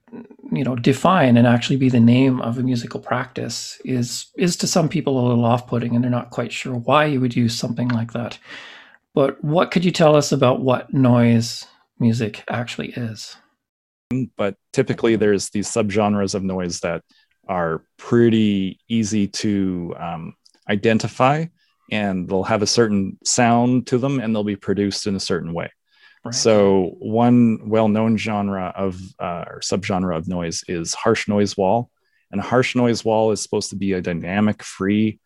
you 0.53 0.65
know, 0.65 0.77
define 0.77 1.37
and 1.37 1.47
actually 1.47 1.77
be 1.77 1.89
the 1.89 2.01
name 2.01 2.41
of 2.41 2.59
a 2.59 2.63
musical 2.63 3.01
practice 3.01 3.81
is 3.85 4.27
is 4.37 4.57
to 4.59 4.67
some 4.67 4.89
people 4.89 5.19
a 5.19 5.27
little 5.29 5.45
off-putting, 5.45 5.95
and 5.95 6.03
they're 6.03 6.11
not 6.11 6.31
quite 6.31 6.53
sure 6.53 6.75
why 6.75 7.07
you 7.07 7.21
would 7.21 7.37
use 7.37 7.55
something 7.55 7.89
like 7.89 8.13
that. 8.13 8.39
But 9.15 9.43
what 9.45 9.71
could 9.71 9.85
you 9.85 9.91
tell 9.91 10.17
us 10.17 10.33
about 10.33 10.61
what 10.61 10.93
noise 10.93 11.67
music 11.99 12.45
actually 12.49 12.91
is? 12.91 13.37
But 14.37 14.57
typically, 14.73 15.17
there's 15.17 15.51
these 15.51 15.69
subgenres 15.69 16.35
of 16.35 16.43
noise 16.43 16.81
that 16.81 17.03
are 17.49 17.85
pretty 17.99 18.81
easy 18.89 19.29
to 19.29 19.95
um, 19.99 20.35
identify, 20.69 21.47
and 21.91 22.29
they'll 22.29 22.43
have 22.43 22.63
a 22.63 22.67
certain 22.67 23.19
sound 23.25 23.87
to 23.89 23.99
them, 23.99 24.21
and 24.21 24.35
they'll 24.35 24.45
be 24.45 24.57
produced 24.57 25.07
in 25.07 25.17
a 25.17 25.21
certain 25.21 25.53
way. 25.53 25.71
Right. 26.25 26.35
So 26.35 26.95
one 27.01 27.69
well-known 27.69 28.17
genre 28.17 28.73
of 28.77 29.01
uh, 29.19 29.45
or 29.47 29.61
subgenre 29.61 30.17
of 30.17 30.29
noise 30.29 30.63
is 30.69 30.95
harsh 30.95 31.27
noise 31.27 31.57
wall, 31.57 31.91
and 32.31 32.41
a 32.41 32.45
harsh 32.45 32.77
noise 32.77 33.05
wall 33.05 33.33
is 33.33 33.43
supposed 33.43 33.71
to 33.71 33.77
be 33.77 33.93
a 33.93 34.01
dynamic, 34.01 34.63
free, 34.63 35.19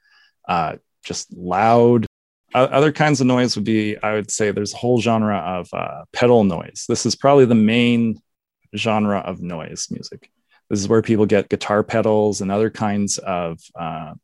uh, 0.49 0.77
just 1.05 1.33
loud. 1.37 2.06
Other 2.57 2.91
kinds 2.91 3.21
of 3.21 3.27
noise 3.27 3.55
would 3.55 3.67
be, 3.67 3.99
I 4.03 4.15
would 4.15 4.31
say, 4.31 4.51
there's 4.51 4.73
a 4.73 4.79
whole 4.79 4.99
genre 4.99 5.37
of 5.37 5.69
uh, 5.75 6.05
pedal 6.13 6.43
noise. 6.43 6.87
This 6.89 7.05
is 7.05 7.15
probably 7.15 7.45
the 7.45 7.55
main 7.55 8.19
genre 8.75 9.19
of 9.19 9.43
noise 9.43 9.89
music. 9.91 10.31
This 10.71 10.81
is 10.81 10.89
where 10.89 11.03
people 11.03 11.27
get 11.27 11.51
guitar 11.51 11.83
pedals 11.83 12.41
and 12.41 12.51
other 12.51 12.71
kinds 12.71 13.19
of 13.19 13.61
uh, 13.79 14.15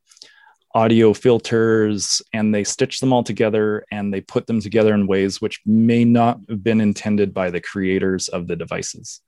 audio 0.75 1.13
filters 1.13 2.23
and 2.33 2.55
they 2.55 2.65
stitch 2.65 3.01
them 3.01 3.13
all 3.13 3.23
together 3.23 3.85
and 3.93 4.13
they 4.13 4.21
put 4.23 4.47
them 4.47 4.61
together 4.61 4.95
in 4.95 5.07
ways 5.07 5.41
which 5.41 5.61
may 5.67 6.05
not 6.05 6.41
have 6.49 6.65
been 6.65 6.81
intended 6.81 7.35
by 7.35 7.51
the 7.51 7.61
creators 7.61 8.29
of 8.29 8.47
the 8.47 8.57
devices. 8.57 9.21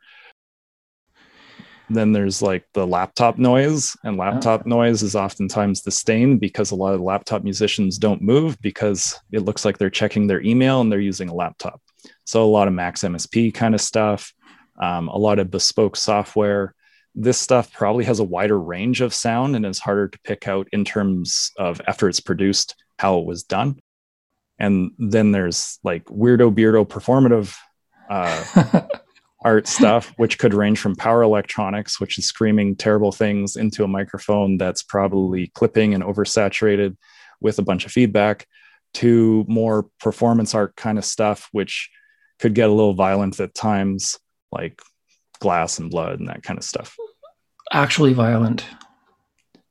Then 1.91 2.13
there's 2.13 2.41
like 2.41 2.65
the 2.73 2.87
laptop 2.87 3.37
noise, 3.39 3.97
and 4.05 4.17
laptop 4.17 4.65
noise 4.67 5.03
is 5.03 5.15
oftentimes 5.15 5.83
disdained 5.83 6.41
because 6.41 6.71
a 6.71 6.77
lot 6.77 6.95
of 6.95 7.01
laptop 7.01 7.45
musicians 7.45 7.99
don't 7.99 8.23
move 8.23 8.59
because 8.61 9.19
it 9.33 9.41
looks 9.41 9.65
like 9.65 9.77
they're 9.77 9.91
checking 9.91 10.27
their 10.27 10.43
email 10.43 10.81
and 10.81 10.91
they're 10.91 11.01
using 11.01 11.29
a 11.29 11.35
laptop. 11.35 11.81
So 12.25 12.43
a 12.43 12.47
lot 12.47 12.69
of 12.69 12.75
Max 12.75 13.03
MSP 13.03 13.53
kind 13.53 13.75
of 13.75 13.81
stuff, 13.81 14.33
um, 14.81 15.09
a 15.09 15.17
lot 15.17 15.39
of 15.39 15.51
bespoke 15.51 15.97
software. 15.97 16.75
This 17.15 17.39
stuff 17.39 17.73
probably 17.73 18.05
has 18.05 18.19
a 18.19 18.25
wider 18.25 18.59
range 18.59 19.01
of 19.01 19.15
sound 19.15 19.55
and 19.55 19.67
is 19.67 19.79
harder 19.79 20.09
to 20.09 20.19
pick 20.25 20.49
out 20.49 20.69
in 20.73 20.85
terms 20.85 21.53
of 21.59 21.81
after 21.87 22.09
it's 22.09 22.21
produced 22.21 22.75
how 22.99 23.19
it 23.19 23.27
was 23.27 23.43
done. 23.43 23.79
And 24.59 24.93
then 24.99 25.33
there's 25.33 25.79
like 25.85 26.05
weirdo 26.07 26.55
beardo 26.55 26.87
performative 26.87 27.55
uh, 28.09 28.83
art 29.45 29.67
stuff 29.69 30.13
which 30.17 30.39
could 30.39 30.55
range 30.55 30.79
from 30.79 30.97
power 30.97 31.23
electronics 31.23 32.01
which 32.01 32.19
is 32.19 32.27
screaming 32.27 32.75
terrible 32.75 33.13
things 33.13 33.57
into 33.57 33.85
a 33.85 33.89
microphone 33.89 34.57
that's 34.57 34.83
probably 34.83 35.49
clipping 35.49 35.93
and 35.95 36.03
oversaturated 36.03 36.97
with 37.41 37.59
a 37.59 37.63
bunch 37.63 37.85
of 37.85 37.93
feedback 37.93 38.47
to 38.95 39.45
more 39.49 39.87
performance 40.01 40.55
art 40.55 40.75
kind 40.77 40.99
of 40.99 41.05
stuff 41.05 41.49
which 41.53 41.91
could 42.39 42.55
get 42.55 42.69
a 42.69 42.73
little 42.73 42.95
violent 42.95 43.39
at 43.39 43.55
times 43.55 44.19
like 44.51 44.81
glass 45.41 45.79
and 45.79 45.91
blood 45.91 46.19
and 46.21 46.29
that 46.29 46.43
kind 46.43 46.59
of 46.59 46.65
stuff. 46.65 46.97
actually 47.73 48.13
violent. 48.13 48.65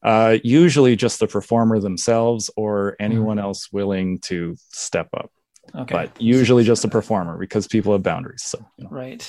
Uh, 0.03 0.37
usually 0.43 0.95
just 0.95 1.19
the 1.19 1.27
performer 1.27 1.79
themselves 1.79 2.49
or 2.57 2.95
anyone 2.99 3.39
else 3.39 3.69
willing 3.71 4.19
to 4.19 4.55
step 4.73 5.07
up, 5.15 5.31
Okay. 5.73 5.93
but 5.95 6.21
usually 6.21 6.63
just 6.65 6.83
a 6.83 6.89
performer 6.89 7.37
because 7.37 7.67
people 7.67 7.93
have 7.93 8.03
boundaries. 8.03 8.43
So, 8.43 8.59
you 8.77 8.83
know. 8.83 8.89
Right. 8.91 9.25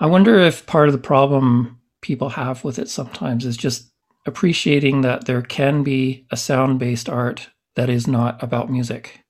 I 0.00 0.06
wonder 0.06 0.38
if 0.38 0.66
part 0.66 0.88
of 0.88 0.92
the 0.92 0.98
problem 0.98 1.80
people 2.00 2.30
have 2.30 2.62
with 2.62 2.78
it 2.78 2.88
sometimes 2.88 3.44
is 3.44 3.56
just 3.56 3.90
appreciating 4.26 5.00
that 5.00 5.24
there 5.26 5.42
can 5.42 5.82
be 5.82 6.24
a 6.30 6.36
sound 6.36 6.78
based 6.78 7.08
art 7.08 7.48
that 7.74 7.90
is 7.90 8.06
not 8.06 8.40
about 8.42 8.70
music. 8.70 9.20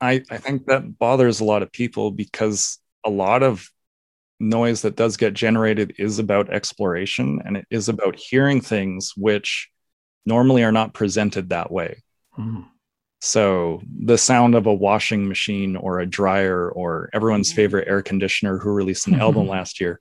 I, 0.00 0.22
I 0.30 0.36
think 0.36 0.66
that 0.66 0.98
bothers 0.98 1.40
a 1.40 1.44
lot 1.44 1.62
of 1.62 1.72
people 1.72 2.10
because 2.10 2.78
a 3.04 3.10
lot 3.10 3.42
of 3.42 3.70
noise 4.38 4.82
that 4.82 4.96
does 4.96 5.16
get 5.16 5.32
generated 5.32 5.94
is 5.98 6.18
about 6.18 6.52
exploration 6.52 7.40
and 7.46 7.56
it 7.56 7.66
is 7.70 7.88
about 7.88 8.16
hearing 8.16 8.60
things 8.60 9.12
which 9.16 9.70
normally 10.26 10.62
are 10.62 10.72
not 10.72 10.92
presented 10.92 11.48
that 11.48 11.70
way. 11.70 12.02
Hmm. 12.32 12.62
So 13.20 13.80
the 14.04 14.18
sound 14.18 14.54
of 14.54 14.66
a 14.66 14.74
washing 14.74 15.26
machine 15.26 15.76
or 15.76 16.00
a 16.00 16.06
dryer 16.06 16.70
or 16.70 17.08
everyone's 17.12 17.52
favorite 17.52 17.88
air 17.88 18.02
conditioner 18.02 18.58
who 18.58 18.70
released 18.70 19.06
an 19.06 19.20
album 19.20 19.48
last 19.56 19.80
year, 19.80 20.00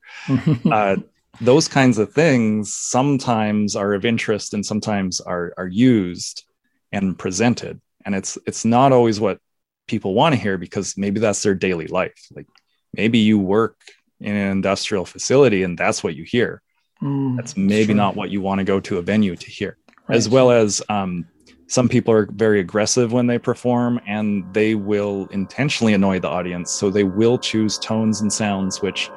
uh, 0.70 0.98
those 1.42 1.68
kinds 1.68 1.98
of 1.98 2.14
things 2.14 2.74
sometimes 2.74 3.76
are 3.76 3.94
of 3.94 4.06
interest 4.06 4.54
and 4.54 4.66
sometimes 4.66 5.22
are 5.22 5.54
are 5.58 5.68
used 5.68 6.44
and 6.92 7.18
presented. 7.18 7.82
And 8.06 8.16
it's 8.16 8.38
it's 8.46 8.66
not 8.66 8.92
always 8.92 9.20
what 9.20 9.40
people 9.88 10.14
want 10.14 10.36
to 10.36 10.42
hear 10.42 10.58
because 10.58 10.98
maybe 10.98 11.20
that's 11.20 11.42
their 11.42 11.56
daily 11.56 11.88
life. 11.88 12.28
Like 12.34 12.48
maybe 12.94 13.20
you 13.20 13.40
work 13.40 13.78
in 14.20 14.36
an 14.36 14.52
industrial 14.52 15.06
facility 15.06 15.64
and 15.64 15.78
that's 15.78 16.04
what 16.04 16.16
you 16.16 16.24
hear. 16.24 16.62
Hmm, 17.00 17.36
That's 17.36 17.58
maybe 17.58 17.88
sure. 17.88 17.96
not 17.96 18.16
what 18.16 18.30
you 18.30 18.42
want 18.42 18.60
to 18.60 18.64
go 18.64 18.80
to 18.80 18.98
a 18.98 19.02
venue 19.02 19.36
to 19.36 19.52
hear 19.52 19.78
as 20.10 20.30
well 20.30 20.52
as 20.52 20.82
um, 20.90 21.26
some 21.68 21.90
people 21.90 22.14
are 22.14 22.28
very 22.34 22.60
aggressive 22.60 23.12
when 23.12 23.28
they 23.28 23.40
perform 23.40 24.00
and 24.08 24.46
they 24.54 24.76
will 24.76 25.28
intentionally 25.32 25.94
annoy 25.94 26.20
the 26.20 26.28
audience 26.28 26.72
so 26.72 26.90
they 26.90 27.04
will 27.04 27.38
choose 27.38 27.78
tones 27.78 28.22
and 28.22 28.32
sounds 28.32 28.82
which 28.82 29.10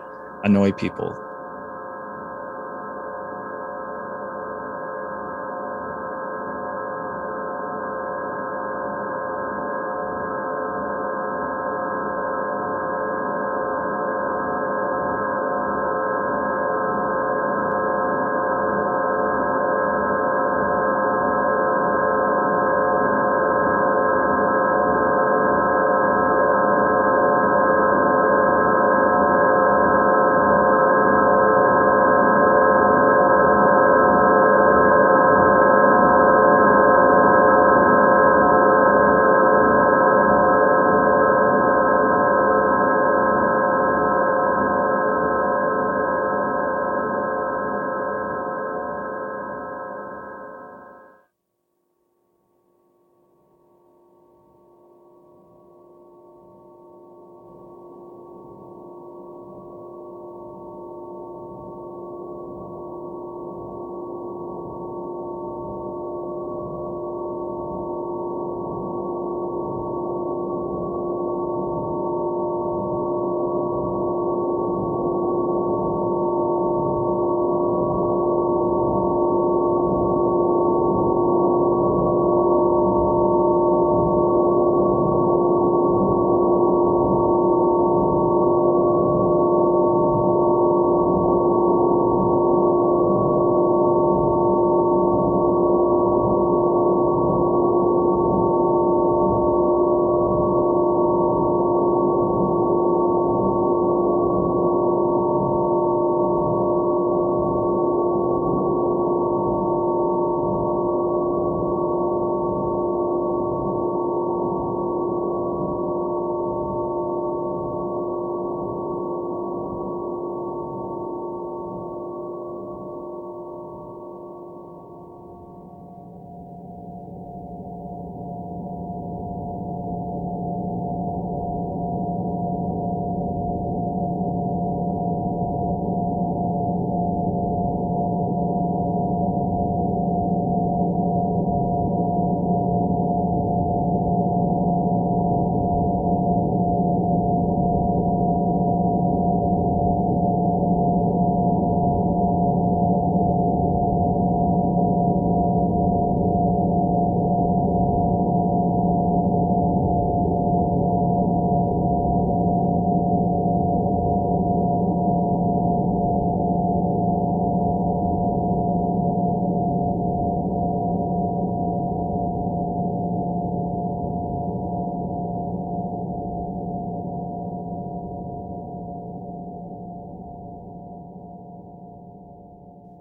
annoy 0.45 0.73
people 0.73 1.28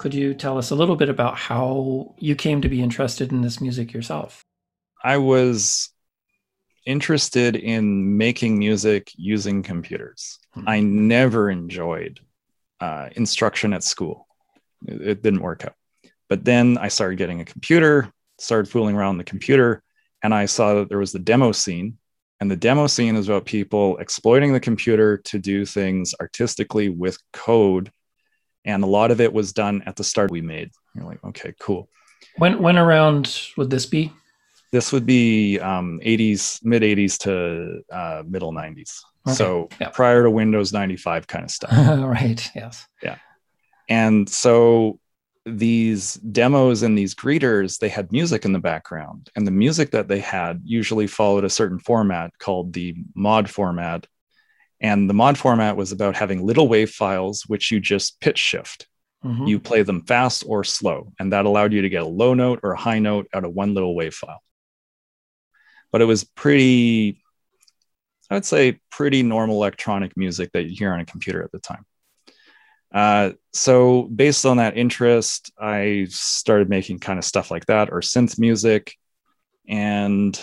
Could 0.08 0.14
you 0.14 0.34
tell 0.34 0.58
us 0.58 0.72
a 0.72 0.76
little 0.76 0.96
bit 0.96 1.10
about 1.10 1.36
how 1.36 2.16
you 2.18 2.34
came 2.34 2.62
to 2.62 2.70
be 2.70 2.82
interested 2.82 3.34
in 3.34 3.42
this 3.42 3.60
music 3.60 3.92
yourself? 3.92 4.42
I 5.04 5.18
was 5.18 5.90
interested 6.86 7.58
in 7.58 8.16
making 8.16 8.58
music 8.58 9.12
using 9.18 9.64
computers. 9.64 10.40
Hmm. 10.54 10.64
I 10.66 10.80
never 10.80 11.50
enjoyed 11.50 12.22
uh, 12.80 13.10
instruction 13.18 13.74
at 13.74 13.84
school. 13.84 14.30
It, 14.88 15.02
it 15.02 15.24
didn't 15.24 15.42
work 15.42 15.66
out. 15.66 15.74
But 16.30 16.46
then 16.46 16.78
I 16.78 16.88
started 16.88 17.18
getting 17.18 17.42
a 17.42 17.46
computer, 17.46 18.10
started 18.40 18.72
fooling 18.72 18.96
around 18.96 19.18
the 19.18 19.26
computer, 19.26 19.84
and 20.24 20.34
I 20.34 20.46
saw 20.46 20.76
that 20.76 20.88
there 20.88 21.00
was 21.00 21.12
the 21.12 21.20
demo 21.20 21.52
scene. 21.52 21.98
And 22.40 22.50
the 22.50 22.56
demo 22.56 22.88
scene 22.88 23.18
is 23.18 23.28
about 23.28 23.44
people 23.44 23.98
exploiting 23.98 24.54
the 24.54 24.62
computer 24.62 25.18
to 25.18 25.38
do 25.38 25.66
things 25.66 26.16
artistically 26.22 26.88
with 26.88 27.18
code. 27.34 27.92
And 28.66 28.84
a 28.84 28.88
lot 28.88 29.12
of 29.12 29.22
it 29.22 29.32
was 29.32 29.54
done 29.54 29.82
at 29.86 29.96
the 29.96 30.04
start 30.04 30.32
we 30.32 30.42
made. 30.42 30.72
You're 30.94 31.06
like, 31.06 31.24
okay, 31.24 31.54
cool. 31.60 31.90
When 32.38 32.62
when 32.62 32.78
around 32.78 33.42
would 33.58 33.70
this 33.70 33.86
be? 33.86 34.12
This 34.72 34.92
would 34.92 35.06
be 35.06 35.60
um, 35.60 36.00
80s, 36.04 36.64
mid 36.64 36.82
80s 36.82 37.18
to 37.20 37.82
uh, 37.96 38.24
middle 38.28 38.52
90s. 38.52 39.00
Okay, 39.26 39.36
So 39.36 39.70
yeah. 39.80 39.90
prior 39.90 40.24
to 40.24 40.30
Windows 40.30 40.74
95 40.74 41.26
kind 41.28 41.46
of 41.46 41.52
stuff. 41.52 41.72
right. 42.04 42.50
Yes. 42.54 42.86
Yeah. 43.02 43.18
And 43.88 44.28
so 44.30 45.00
these 45.46 46.16
demos 46.16 46.84
and 46.84 46.98
these 46.98 47.16
greeters, 47.16 47.80
they 47.80 47.90
had 47.90 48.12
music 48.12 48.44
in 48.44 48.52
the 48.52 48.60
background. 48.60 49.30
And 49.36 49.48
the 49.48 49.52
music 49.52 49.92
that 49.92 50.10
they 50.10 50.20
had 50.20 50.62
usually 50.66 51.08
followed 51.08 51.46
a 51.46 51.50
certain 51.50 51.80
format 51.80 52.38
called 52.38 52.74
the 52.74 52.96
mod 53.16 53.50
format. 53.50 54.06
And 54.80 55.10
the 55.10 55.14
mod 55.14 55.38
format 55.38 55.76
was 55.76 55.92
about 55.92 56.16
having 56.16 56.46
little 56.46 56.68
wave 56.68 56.92
files, 56.92 57.44
which 57.48 57.72
you 57.72 57.80
just 57.80 58.20
pitch 58.20 58.38
shift. 58.38 58.88
Mhm. 59.26 59.48
You 59.48 59.60
play 59.60 59.82
them 59.82 60.04
fast 60.04 60.44
or 60.46 60.64
slow. 60.64 61.14
And 61.20 61.34
that 61.34 61.46
allowed 61.46 61.74
you 61.74 61.82
to 61.82 61.90
get 61.90 62.04
a 62.04 62.08
low 62.08 62.34
note 62.34 62.60
or 62.64 62.74
a 62.74 62.78
high 62.80 63.00
note 63.00 63.28
out 63.34 63.44
of 63.44 63.54
one 63.54 63.74
little 63.74 63.96
wave 63.96 64.14
file. 64.14 64.44
But 65.92 66.02
it 66.02 66.06
was 66.06 66.24
pretty, 66.24 67.24
I 68.30 68.36
would 68.36 68.46
say, 68.46 68.80
pretty 68.92 69.24
normal 69.24 69.56
electronic 69.56 70.16
music 70.16 70.52
that 70.52 70.66
you 70.66 70.76
hear 70.78 70.94
on 70.94 71.00
a 71.00 71.06
computer 71.06 71.42
at 71.44 71.52
the 71.52 71.60
time. 71.60 71.86
Uh, 72.94 73.32
so 73.54 74.04
based 74.04 74.46
on 74.46 74.58
that 74.58 74.78
interest, 74.78 75.52
I 75.60 76.08
started 76.10 76.70
making 76.70 77.00
kind 77.00 77.20
of 77.20 77.26
stuff 77.26 77.52
like 77.52 77.66
that 77.66 77.90
or 77.92 78.00
synth 78.00 78.40
music, 78.40 78.96
and 79.68 80.40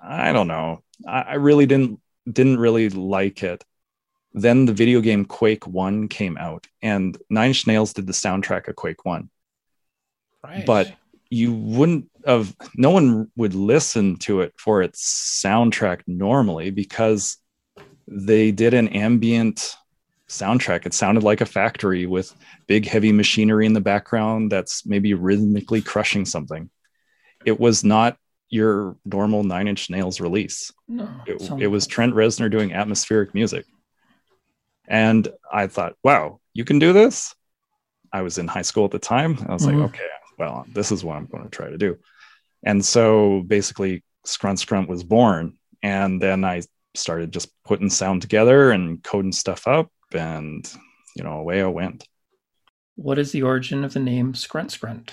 I 0.00 0.32
don't 0.32 0.46
know, 0.46 0.84
I, 1.06 1.22
I 1.22 1.34
really 1.34 1.66
didn't 1.66 2.00
didn't 2.30 2.58
really 2.58 2.88
like 2.88 3.42
it. 3.42 3.64
Then 4.32 4.66
the 4.66 4.72
video 4.72 5.00
game 5.00 5.24
Quake 5.24 5.66
One 5.66 6.08
came 6.08 6.36
out, 6.36 6.66
and 6.82 7.16
Nine 7.30 7.48
Inch 7.48 7.66
Nails 7.66 7.92
did 7.92 8.06
the 8.06 8.12
soundtrack 8.12 8.68
of 8.68 8.76
Quake 8.76 9.04
One. 9.04 9.30
Right. 10.44 10.66
But 10.66 10.94
you 11.30 11.52
wouldn't 11.52 12.10
have 12.24 12.54
no 12.76 12.90
one 12.90 13.30
would 13.36 13.54
listen 13.54 14.16
to 14.16 14.40
it 14.40 14.54
for 14.58 14.82
its 14.82 15.42
soundtrack 15.42 16.02
normally 16.06 16.70
because 16.70 17.38
they 18.06 18.50
did 18.52 18.74
an 18.74 18.88
ambient 18.88 19.76
soundtrack 20.28 20.86
it 20.86 20.94
sounded 20.94 21.22
like 21.22 21.40
a 21.40 21.46
factory 21.46 22.04
with 22.04 22.34
big 22.66 22.84
heavy 22.84 23.12
machinery 23.12 23.64
in 23.64 23.72
the 23.72 23.80
background 23.80 24.50
that's 24.50 24.84
maybe 24.84 25.14
rhythmically 25.14 25.80
crushing 25.80 26.24
something 26.24 26.68
it 27.44 27.58
was 27.60 27.84
not 27.84 28.16
your 28.48 28.96
normal 29.04 29.42
nine 29.44 29.68
inch 29.68 29.90
nails 29.90 30.20
release. 30.20 30.72
No, 30.88 31.08
it, 31.26 31.50
it 31.60 31.66
was 31.66 31.86
trent 31.86 32.14
reznor 32.14 32.50
doing 32.50 32.72
atmospheric 32.72 33.34
music. 33.34 33.64
And 34.88 35.26
i 35.52 35.66
thought 35.66 35.94
wow 36.04 36.40
you 36.54 36.64
can 36.64 36.78
do 36.78 36.92
this? 36.92 37.34
I 38.12 38.22
was 38.22 38.38
in 38.38 38.46
high 38.48 38.62
school 38.62 38.84
at 38.84 38.92
the 38.92 38.98
time. 38.98 39.36
I 39.48 39.52
was 39.52 39.62
Mhm. 39.62 39.66
like 39.80 39.90
okay 39.90 40.08
well 40.38 40.64
this 40.74 40.92
is 40.92 41.02
what 41.04 41.16
i'm 41.16 41.26
going 41.26 41.44
to 41.44 41.50
try 41.50 41.70
to 41.70 41.78
do. 41.78 41.96
And 42.62 42.84
so 42.84 43.42
basically 43.46 44.04
scrunt 44.24 44.58
scrunt 44.60 44.88
was 44.88 45.02
born 45.04 45.56
and 45.82 46.20
then 46.20 46.44
i 46.44 46.62
started 46.94 47.32
just 47.32 47.48
putting 47.64 47.90
sound 47.90 48.22
together 48.22 48.70
and 48.70 49.02
coding 49.04 49.32
stuff 49.32 49.66
up 49.68 49.90
and 50.12 50.66
you 51.14 51.22
know 51.24 51.34
away 51.38 51.62
i 51.62 51.66
went. 51.66 52.06
What 52.94 53.18
is 53.18 53.30
the 53.32 53.42
origin 53.42 53.84
of 53.84 53.92
the 53.92 54.00
name 54.00 54.34
Scrunt 54.34 54.70
Scrunt? 54.72 55.12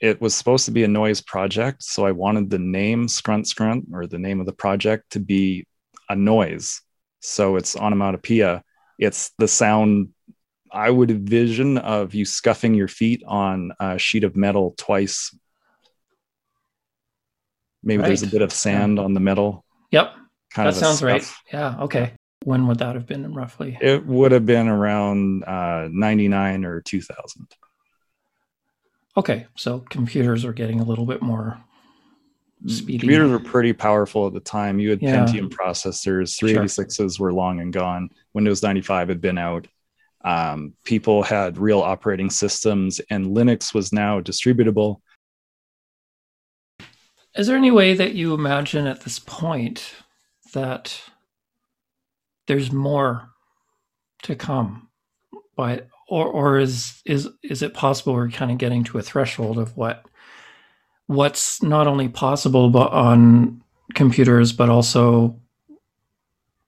It 0.00 0.20
was 0.20 0.34
supposed 0.34 0.64
to 0.66 0.70
be 0.70 0.84
a 0.84 0.88
noise 0.88 1.20
project 1.20 1.82
so 1.82 2.06
i 2.06 2.10
wanted 2.12 2.50
the 2.50 2.58
name 2.58 3.08
scrunt 3.08 3.46
scrunt 3.46 3.86
or 3.92 4.06
the 4.06 4.18
name 4.18 4.40
of 4.40 4.46
the 4.46 4.52
project 4.52 5.10
to 5.10 5.20
be 5.20 5.66
a 6.08 6.16
noise 6.16 6.80
so 7.20 7.56
it's 7.56 7.76
onomatopoeia 7.76 8.62
it's 8.98 9.30
the 9.38 9.48
sound 9.48 10.08
i 10.72 10.90
would 10.90 11.10
envision 11.10 11.78
of 11.78 12.14
you 12.14 12.24
scuffing 12.24 12.74
your 12.74 12.88
feet 12.88 13.22
on 13.26 13.72
a 13.80 13.98
sheet 13.98 14.24
of 14.24 14.36
metal 14.36 14.74
twice 14.76 15.36
maybe 17.82 18.02
there's 18.02 18.22
a 18.22 18.26
bit 18.26 18.42
of 18.42 18.52
sand 18.52 18.98
on 18.98 19.14
the 19.14 19.20
metal 19.20 19.64
Yep, 19.94 20.12
kind 20.52 20.68
that 20.68 20.74
sounds 20.74 21.04
right. 21.04 21.24
Yeah. 21.52 21.76
Okay. 21.82 22.14
When 22.44 22.66
would 22.66 22.78
that 22.78 22.96
have 22.96 23.06
been 23.06 23.32
roughly? 23.32 23.78
it 23.80 24.04
would 24.04 24.32
have 24.32 24.44
been 24.44 24.66
around 24.66 25.44
uh, 25.44 25.88
99 25.90 26.64
or 26.64 26.80
2000 26.80 27.46
Okay, 29.16 29.46
so 29.54 29.80
computers 29.90 30.44
are 30.44 30.52
getting 30.52 30.80
a 30.80 30.84
little 30.84 31.06
bit 31.06 31.22
more 31.22 31.62
speedy. 32.66 32.98
computers 32.98 33.30
were 33.30 33.38
pretty 33.38 33.72
powerful 33.72 34.26
at 34.26 34.32
the 34.32 34.40
time. 34.40 34.78
You 34.80 34.90
had 34.90 35.02
Yeah. 35.02 35.24
Pentium 35.24 35.48
processors, 35.50 36.36
386s 36.38 37.20
were 37.20 37.32
long 37.32 37.60
and 37.60 37.72
gone. 37.72 38.10
Windows 38.32 38.62
95 38.62 39.08
had 39.08 39.20
been 39.20 39.38
out. 39.38 39.66
Um, 40.24 40.72
people 40.84 41.22
had 41.22 41.58
real 41.58 41.80
operating 41.80 42.30
systems, 42.30 43.00
and 43.10 43.26
Linux 43.26 43.74
was 43.74 43.92
now 43.92 44.20
distributable. 44.20 45.00
Is 47.36 47.46
there 47.46 47.56
any 47.56 47.70
way 47.70 47.94
that 47.94 48.14
you 48.14 48.32
imagine 48.32 48.86
at 48.86 49.02
this 49.02 49.18
point 49.18 49.92
that 50.54 50.98
there's 52.46 52.72
more 52.72 53.28
to 54.22 54.34
come? 54.36 54.88
But 55.56 55.88
or 56.08 56.26
or 56.26 56.58
is 56.58 57.02
is 57.04 57.28
is 57.42 57.62
it 57.62 57.74
possible 57.74 58.14
we're 58.14 58.30
kind 58.30 58.50
of 58.50 58.58
getting 58.58 58.84
to 58.84 58.98
a 58.98 59.02
threshold 59.02 59.58
of 59.58 59.76
what 59.76 60.04
what's 61.06 61.62
not 61.62 61.86
only 61.86 62.08
possible 62.08 62.70
but 62.70 62.92
on 62.92 63.62
computers 63.94 64.52
but 64.52 64.68
also 64.68 65.40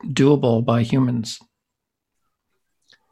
doable 0.05 0.65
by 0.65 0.83
humans? 0.83 1.39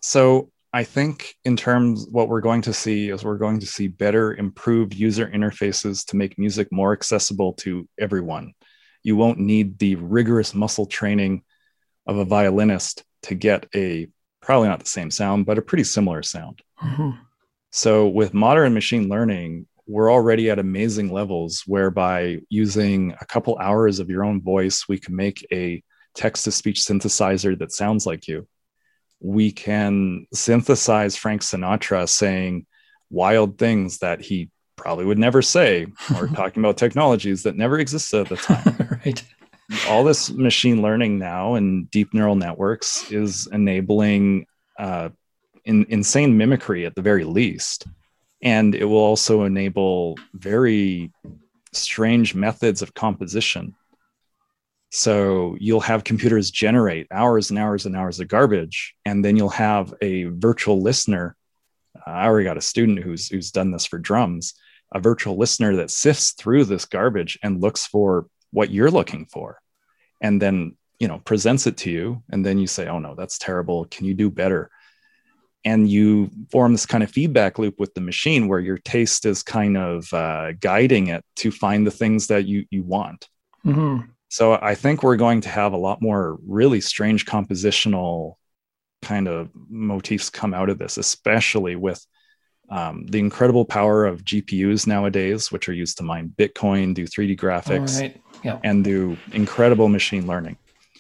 So 0.03 0.51
I 0.73 0.85
think 0.85 1.37
in 1.45 1.57
terms 1.57 2.07
what 2.11 2.29
we're 2.29 2.41
going 2.41 2.63
to 2.63 2.73
see 2.73 3.09
is 3.09 3.25
we're 3.25 3.39
going 3.39 3.61
to 3.61 3.67
see 3.67 3.87
better 3.87 4.35
improved 4.35 4.93
user 4.93 5.27
interfaces 5.27 6.05
to 6.07 6.17
make 6.17 6.39
music 6.39 6.69
more 6.73 6.93
accessible 6.93 7.53
to 7.55 7.89
everyone. 7.99 8.55
You 9.03 9.17
won't 9.17 9.39
need 9.39 9.79
the 9.79 9.95
rigorous 9.95 10.53
muscle 10.53 10.87
training 10.87 11.45
of 12.07 12.19
a 12.19 12.25
violinist 12.25 13.05
to 13.23 13.35
get 13.35 13.67
a 13.75 14.09
probably 14.45 14.69
not 14.69 14.81
the 14.81 14.87
same 14.87 15.11
sound, 15.11 15.47
but 15.47 15.59
a 15.59 15.63
pretty 15.63 15.85
similar 15.85 16.23
sound. 16.23 16.63
Mhm. 16.83 17.19
So 17.71 18.07
with 18.07 18.35
modern 18.35 18.75
machine 18.75 19.09
learning, 19.09 19.67
we're 19.87 20.13
already 20.13 20.51
at 20.51 20.59
amazing 20.59 21.13
levels 21.13 21.63
whereby 21.67 22.41
using 22.49 23.15
a 23.21 23.27
couple 23.27 23.59
hours 23.59 23.99
of 23.99 24.09
your 24.09 24.25
own 24.25 24.41
voice, 24.41 24.89
we 24.89 24.99
can 24.99 25.17
make 25.17 25.47
a 25.53 25.83
text 26.15 26.45
to 26.45 26.53
speech 26.53 26.81
synthesizer 26.81 27.59
that 27.59 27.73
sounds 27.73 28.07
like 28.07 28.29
you. 28.29 28.47
We 29.21 29.51
can 29.51 30.27
synthesize 30.33 31.17
Frank 31.17 31.43
Sinatra 31.43 32.09
saying 32.09 32.67
wild 33.11 33.59
things 33.59 33.99
that 33.99 34.21
he 34.21 34.51
probably 34.77 35.05
would 35.05 35.19
never 35.19 35.43
say, 35.43 35.87
or 36.17 36.29
talking 36.35 36.63
about 36.63 36.77
technologies 36.77 37.43
that 37.43 37.57
never 37.57 37.79
existed 37.79 38.21
at 38.21 38.29
the 38.29 38.37
time 38.37 39.01
right. 39.05 39.25
All 39.89 40.05
this 40.05 40.31
machine 40.31 40.83
learning 40.83 41.19
now 41.19 41.55
and 41.55 41.91
deep 41.91 42.13
neural 42.13 42.37
networks 42.37 43.11
is 43.11 43.49
enabling 43.53 44.47
uh, 44.79 45.09
in, 45.65 45.87
insane 45.89 46.37
mimicry 46.37 46.87
at 46.87 46.95
the 46.95 47.03
very 47.03 47.25
least. 47.25 47.87
And 48.43 48.75
it 48.75 48.85
will 48.85 48.99
also 48.99 49.45
enable 49.45 50.19
very 50.35 51.11
strange 51.73 52.35
methods 52.35 52.83
of 52.83 52.95
composition. 52.95 53.75
So 54.91 55.57
you'll 55.59 55.81
have 55.81 56.05
computers 56.05 56.51
generate 56.51 57.09
hours 57.11 57.51
and 57.51 57.59
hours 57.59 57.87
and 57.87 57.97
hours 57.97 58.21
of 58.21 58.29
garbage, 58.29 58.95
and 59.05 59.25
then 59.25 59.37
you'll 59.37 59.49
have 59.49 59.93
a 60.01 60.25
virtual 60.25 60.83
listener. 60.83 61.37
I 62.07 62.27
already 62.27 62.45
got 62.45 62.59
a 62.59 62.61
student 62.61 63.01
who's 63.01 63.29
who's 63.29 63.51
done 63.51 63.73
this 63.73 63.87
for 63.87 63.99
drums, 63.99 64.55
a 64.93 65.01
virtual 65.01 65.37
listener 65.37 65.77
that 65.77 65.91
sifts 65.91 66.33
through 66.33 66.67
this 66.67 66.85
garbage 66.85 67.39
and 67.43 67.61
looks 67.61 67.87
for 67.87 68.27
what 68.55 68.71
you're 68.71 68.91
looking 68.91 69.27
for 69.27 69.61
and 70.21 70.41
then 70.41 70.77
you 70.99 71.09
know 71.09 71.19
presents 71.19 71.67
it 71.67 71.77
to 71.77 71.91
you 71.91 72.23
and 72.31 72.45
then 72.45 72.59
you 72.59 72.67
say 72.67 72.87
oh 72.89 72.99
no 72.99 73.15
that's 73.15 73.39
terrible. 73.39 73.85
Can 73.87 74.07
you 74.07 74.15
do 74.15 74.31
better? 74.31 74.71
And 75.67 75.89
you 75.89 76.31
form 76.51 76.73
this 76.73 76.85
kind 76.85 77.03
of 77.03 77.11
feedback 77.11 77.59
loop 77.59 77.81
with 77.81 77.95
the 77.95 78.01
machine 78.03 78.49
where 78.49 78.61
your 78.61 78.77
taste 78.79 79.25
is 79.25 79.43
kind 79.43 79.79
of 79.79 80.13
uh, 80.13 80.53
guiding 80.53 81.07
it 81.07 81.25
to 81.37 81.51
find 81.51 81.87
the 81.87 81.91
things 81.91 82.27
that 82.29 82.47
you 82.47 82.65
you 82.71 82.83
want. 82.83 83.29
Hmm 83.63 84.01
so 84.35 84.59
i 84.61 84.75
think 84.75 85.03
we're 85.03 85.17
going 85.17 85.41
to 85.41 85.49
have 85.49 85.73
a 85.73 85.77
lot 85.77 86.03
more 86.03 86.39
really 86.47 86.81
strange 86.81 87.25
compositional 87.25 88.35
kind 89.01 89.29
of 89.29 89.49
motifs 89.69 90.29
come 90.29 90.53
out 90.53 90.69
of 90.69 90.79
this 90.79 90.99
especially 90.99 91.77
with 91.77 92.05
um, 92.71 93.07
the 93.07 93.19
incredible 93.19 93.65
power 93.65 94.07
of 94.07 94.25
GPUs 94.25 94.87
nowadays, 94.87 95.53
which 95.53 95.69
are 95.69 95.73
used 95.73 95.99
to 95.99 96.03
mine 96.03 96.33
Bitcoin, 96.37 96.95
do 96.95 97.07
3D 97.07 97.37
graphics, 97.39 98.01
Right. 98.01 98.21
Yeah. 98.43 98.59
and 98.65 98.83
do 98.85 99.17
incredible 99.33 99.89
machine 99.89 100.27
learning. 100.27 100.57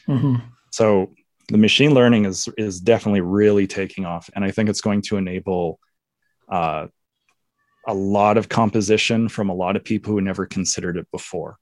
hmm 0.07 0.37
So 0.71 1.13
the 1.49 1.59
machine 1.59 1.93
learning 1.95 2.25
is 2.25 2.49
is 2.57 2.81
definitely 2.81 3.21
really 3.21 3.67
taking 3.67 4.05
off, 4.07 4.31
and 4.35 4.45
I 4.45 4.51
think 4.51 4.69
it's 4.71 4.81
going 4.81 5.03
to 5.03 5.17
enable 5.17 5.79
uh, 6.49 6.87
a 7.87 7.95
lot 7.95 8.39
of 8.39 8.49
composition 8.49 9.29
from 9.29 9.51
a 9.51 9.55
lot 9.55 9.77
of 9.77 9.85
people 9.85 10.13
who 10.13 10.21
never 10.21 10.47
considered 10.47 10.97
it 10.97 11.07
before. 11.11 11.57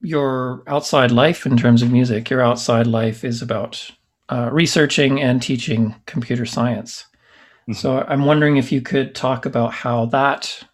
Your 0.00 0.62
outside 0.66 1.10
life 1.10 1.46
in 1.46 1.56
terms 1.56 1.80
of 1.82 1.90
music, 1.90 2.28
your 2.28 2.42
outside 2.42 2.86
life 2.86 3.24
is 3.24 3.40
about 3.40 3.90
uh, 4.28 4.50
researching 4.52 5.22
and 5.22 5.40
teaching 5.40 5.94
computer 6.06 6.44
science. 6.44 7.06
Mhm. 7.68 7.76
So 7.76 8.04
I'm 8.08 8.24
wondering 8.24 8.56
if 8.56 8.72
you 8.72 8.80
could 8.80 9.14
talk 9.14 9.46
about 9.46 9.72
how 9.72 10.06
that 10.06 10.64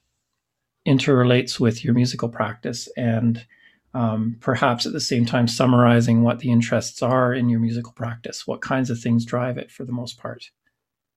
interrelates 0.86 1.60
with 1.60 1.84
your 1.84 1.94
musical 1.94 2.28
practice 2.28 2.88
and 2.96 3.44
um, 3.92 4.36
perhaps 4.40 4.86
at 4.86 4.92
the 4.92 5.00
same 5.00 5.26
time 5.26 5.48
summarizing 5.48 6.22
what 6.22 6.38
the 6.38 6.50
interests 6.50 7.02
are 7.02 7.34
in 7.34 7.48
your 7.48 7.60
musical 7.60 7.92
practice. 7.92 8.46
What 8.46 8.60
kinds 8.60 8.88
of 8.88 9.00
things 9.00 9.24
drive 9.24 9.58
it 9.58 9.70
for 9.70 9.84
the 9.84 9.92
most 9.92 10.18
part? 10.18 10.44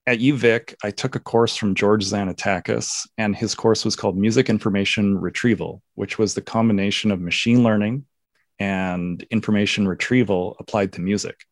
At 0.06 0.18
UVic, 0.18 0.74
I 0.84 0.90
took 0.90 1.14
a 1.14 1.20
course 1.20 1.56
from 1.56 1.74
George 1.74 2.04
Tzanetakis, 2.04 3.08
and 3.16 3.34
his 3.34 3.54
course 3.54 3.84
was 3.84 3.96
called 3.96 4.18
Music 4.18 4.50
Information 4.50 5.16
Retrieval, 5.16 5.82
which 5.94 6.18
was 6.18 6.34
the 6.34 6.42
combination 6.42 7.10
of 7.10 7.20
machine 7.20 7.62
learning 7.62 8.04
and 8.58 9.24
information 9.30 9.88
retrieval 9.88 10.56
applied 10.58 10.92
to 10.92 11.00
music. 11.00 11.46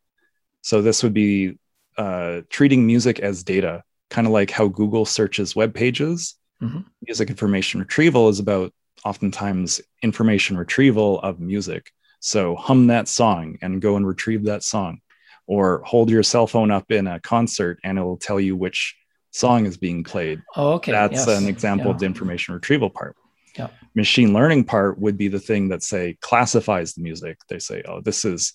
So 0.61 0.83
this 0.83 1.03
would 1.03 1.15
be 1.15 1.59
uh, 1.97 2.43
treating 2.51 2.87
music 2.87 3.21
as 3.21 3.43
data, 3.43 3.85
kind 4.13 4.27
of 4.27 4.33
like 4.33 4.51
how 4.51 4.69
Google 4.69 5.07
searches 5.07 5.57
web 5.57 5.73
pages. 5.75 6.37
Mhm. 6.63 6.85
Music 7.09 7.31
information 7.31 7.81
retrieval 7.81 8.29
is 8.29 8.39
about 8.39 8.73
oftentimes 9.05 9.81
information 10.03 10.57
retrieval 10.57 11.19
of 11.21 11.41
music. 11.41 11.91
So 12.21 12.55
hum 12.55 12.87
that 12.89 13.09
song 13.09 13.57
and 13.63 13.83
go 13.83 13.97
and 13.97 14.07
retrieve 14.07 14.45
that 14.45 14.63
song, 14.63 15.01
or 15.47 15.83
hold 15.85 16.11
your 16.11 16.23
cell 16.23 16.47
phone 16.47 16.71
up 16.71 16.93
in 16.93 17.07
a 17.07 17.19
concert 17.21 17.81
and 17.83 17.99
it 17.99 18.03
will 18.03 18.19
tell 18.19 18.39
you 18.39 18.55
which 18.55 18.95
song 19.33 19.65
is 19.67 19.77
being 19.79 20.05
played. 20.05 20.43
Oh, 20.55 20.75
okay. 20.75 20.93
That's 20.93 21.27
yes. 21.27 21.43
an 21.43 21.49
example 21.49 21.87
Yeah. 21.87 21.95
of 21.95 21.99
the 22.01 22.07
information 22.07 22.55
retrieval 22.55 22.91
part. 22.91 23.17
Yeah. 23.59 23.69
Machine 23.95 24.33
learning 24.35 24.65
part 24.65 24.99
would 24.99 25.17
be 25.17 25.29
the 25.29 25.41
thing 25.41 25.71
that 25.71 25.83
say 25.83 26.17
classifies 26.21 26.95
the 26.95 27.03
music. 27.03 27.39
They 27.49 27.59
say, 27.59 27.83
oh, 27.89 28.01
this 28.03 28.25
is 28.25 28.53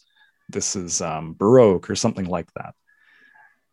this 0.50 0.76
is 0.78 1.02
um, 1.02 1.34
baroque 1.34 1.90
or 1.90 1.96
something 1.96 2.26
like 2.26 2.50
that. 2.54 2.74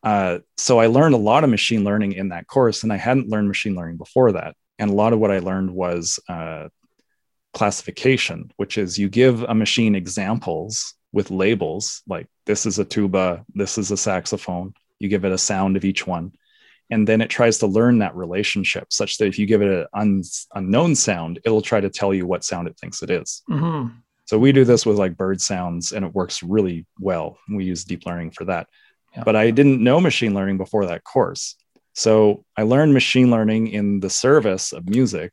Uh, 0.05 0.39
so 0.57 0.79
I 0.79 0.87
learned 0.87 1.15
a 1.15 1.19
lot 1.19 1.45
of 1.45 1.51
machine 1.51 1.83
learning 1.83 2.13
in 2.13 2.29
that 2.29 2.47
course, 2.47 2.83
and 2.83 2.93
I 2.93 2.97
hadn't 2.97 3.29
learned 3.29 3.49
machine 3.49 3.75
learning 3.75 3.97
before 3.97 4.33
that. 4.33 4.55
And 4.79 4.91
a 4.91 4.95
lot 4.95 5.13
of 5.13 5.19
what 5.19 5.31
I 5.31 5.39
learned 5.39 5.71
was 5.71 6.19
uh, 6.29 6.69
classification, 7.53 8.51
which 8.57 8.79
is 8.79 8.99
you 8.99 9.09
give 9.09 9.43
a 9.43 9.55
machine 9.55 9.95
examples 9.95 10.95
with 11.13 11.31
labels 11.31 12.03
like 12.09 12.27
this 12.47 12.67
is 12.67 12.79
a 12.79 12.85
tuba, 12.85 13.45
this 13.55 13.79
is 13.79 13.91
a 13.91 13.97
saxophone. 13.97 14.75
You 14.99 15.09
give 15.09 15.25
it 15.25 15.33
a 15.33 15.39
sound 15.39 15.77
of 15.77 15.85
each 15.85 16.07
one 16.07 16.33
and 16.91 17.09
then 17.09 17.23
it 17.23 17.31
tries 17.31 17.59
to 17.59 17.67
learn 17.67 17.99
that 17.99 18.15
relationship 18.15 18.93
such 18.93 19.17
that 19.17 19.27
if 19.27 19.39
you 19.39 19.47
give 19.47 19.63
it 19.63 19.69
an 19.69 19.87
un- 19.95 20.23
unknown 20.55 20.95
sound 20.95 21.41
it'll 21.45 21.63
try 21.63 21.81
to 21.81 21.89
tell 21.89 22.13
you 22.13 22.27
what 22.27 22.45
sound 22.45 22.69
it 22.69 22.77
thinks 22.79 23.03
it 23.03 23.11
is 23.11 23.43
Mhm. 23.49 23.95
so 24.27 24.39
we 24.39 24.53
do 24.53 24.65
this 24.65 24.85
with 24.85 24.99
like 24.99 25.17
bird 25.17 25.41
sounds 25.41 25.93
and 25.93 26.05
it 26.05 26.15
works 26.15 26.43
really 26.43 26.85
well 26.99 27.39
we 27.49 27.65
use 27.65 27.85
deep 27.85 28.05
learning 28.05 28.33
for 28.33 28.45
that 28.45 28.69
But 29.23 29.37
i 29.37 29.51
didn't 29.51 29.83
know 29.83 30.01
machine 30.01 30.35
learning 30.35 30.59
before 30.59 30.87
that 30.87 31.05
course. 31.05 31.57
So 31.93 32.45
i 32.57 32.63
learned 32.63 32.95
machine 32.95 33.31
learning 33.31 33.69
in 33.69 34.01
the 34.01 34.11
service 34.11 34.73
of 34.73 34.89
music. 34.89 35.33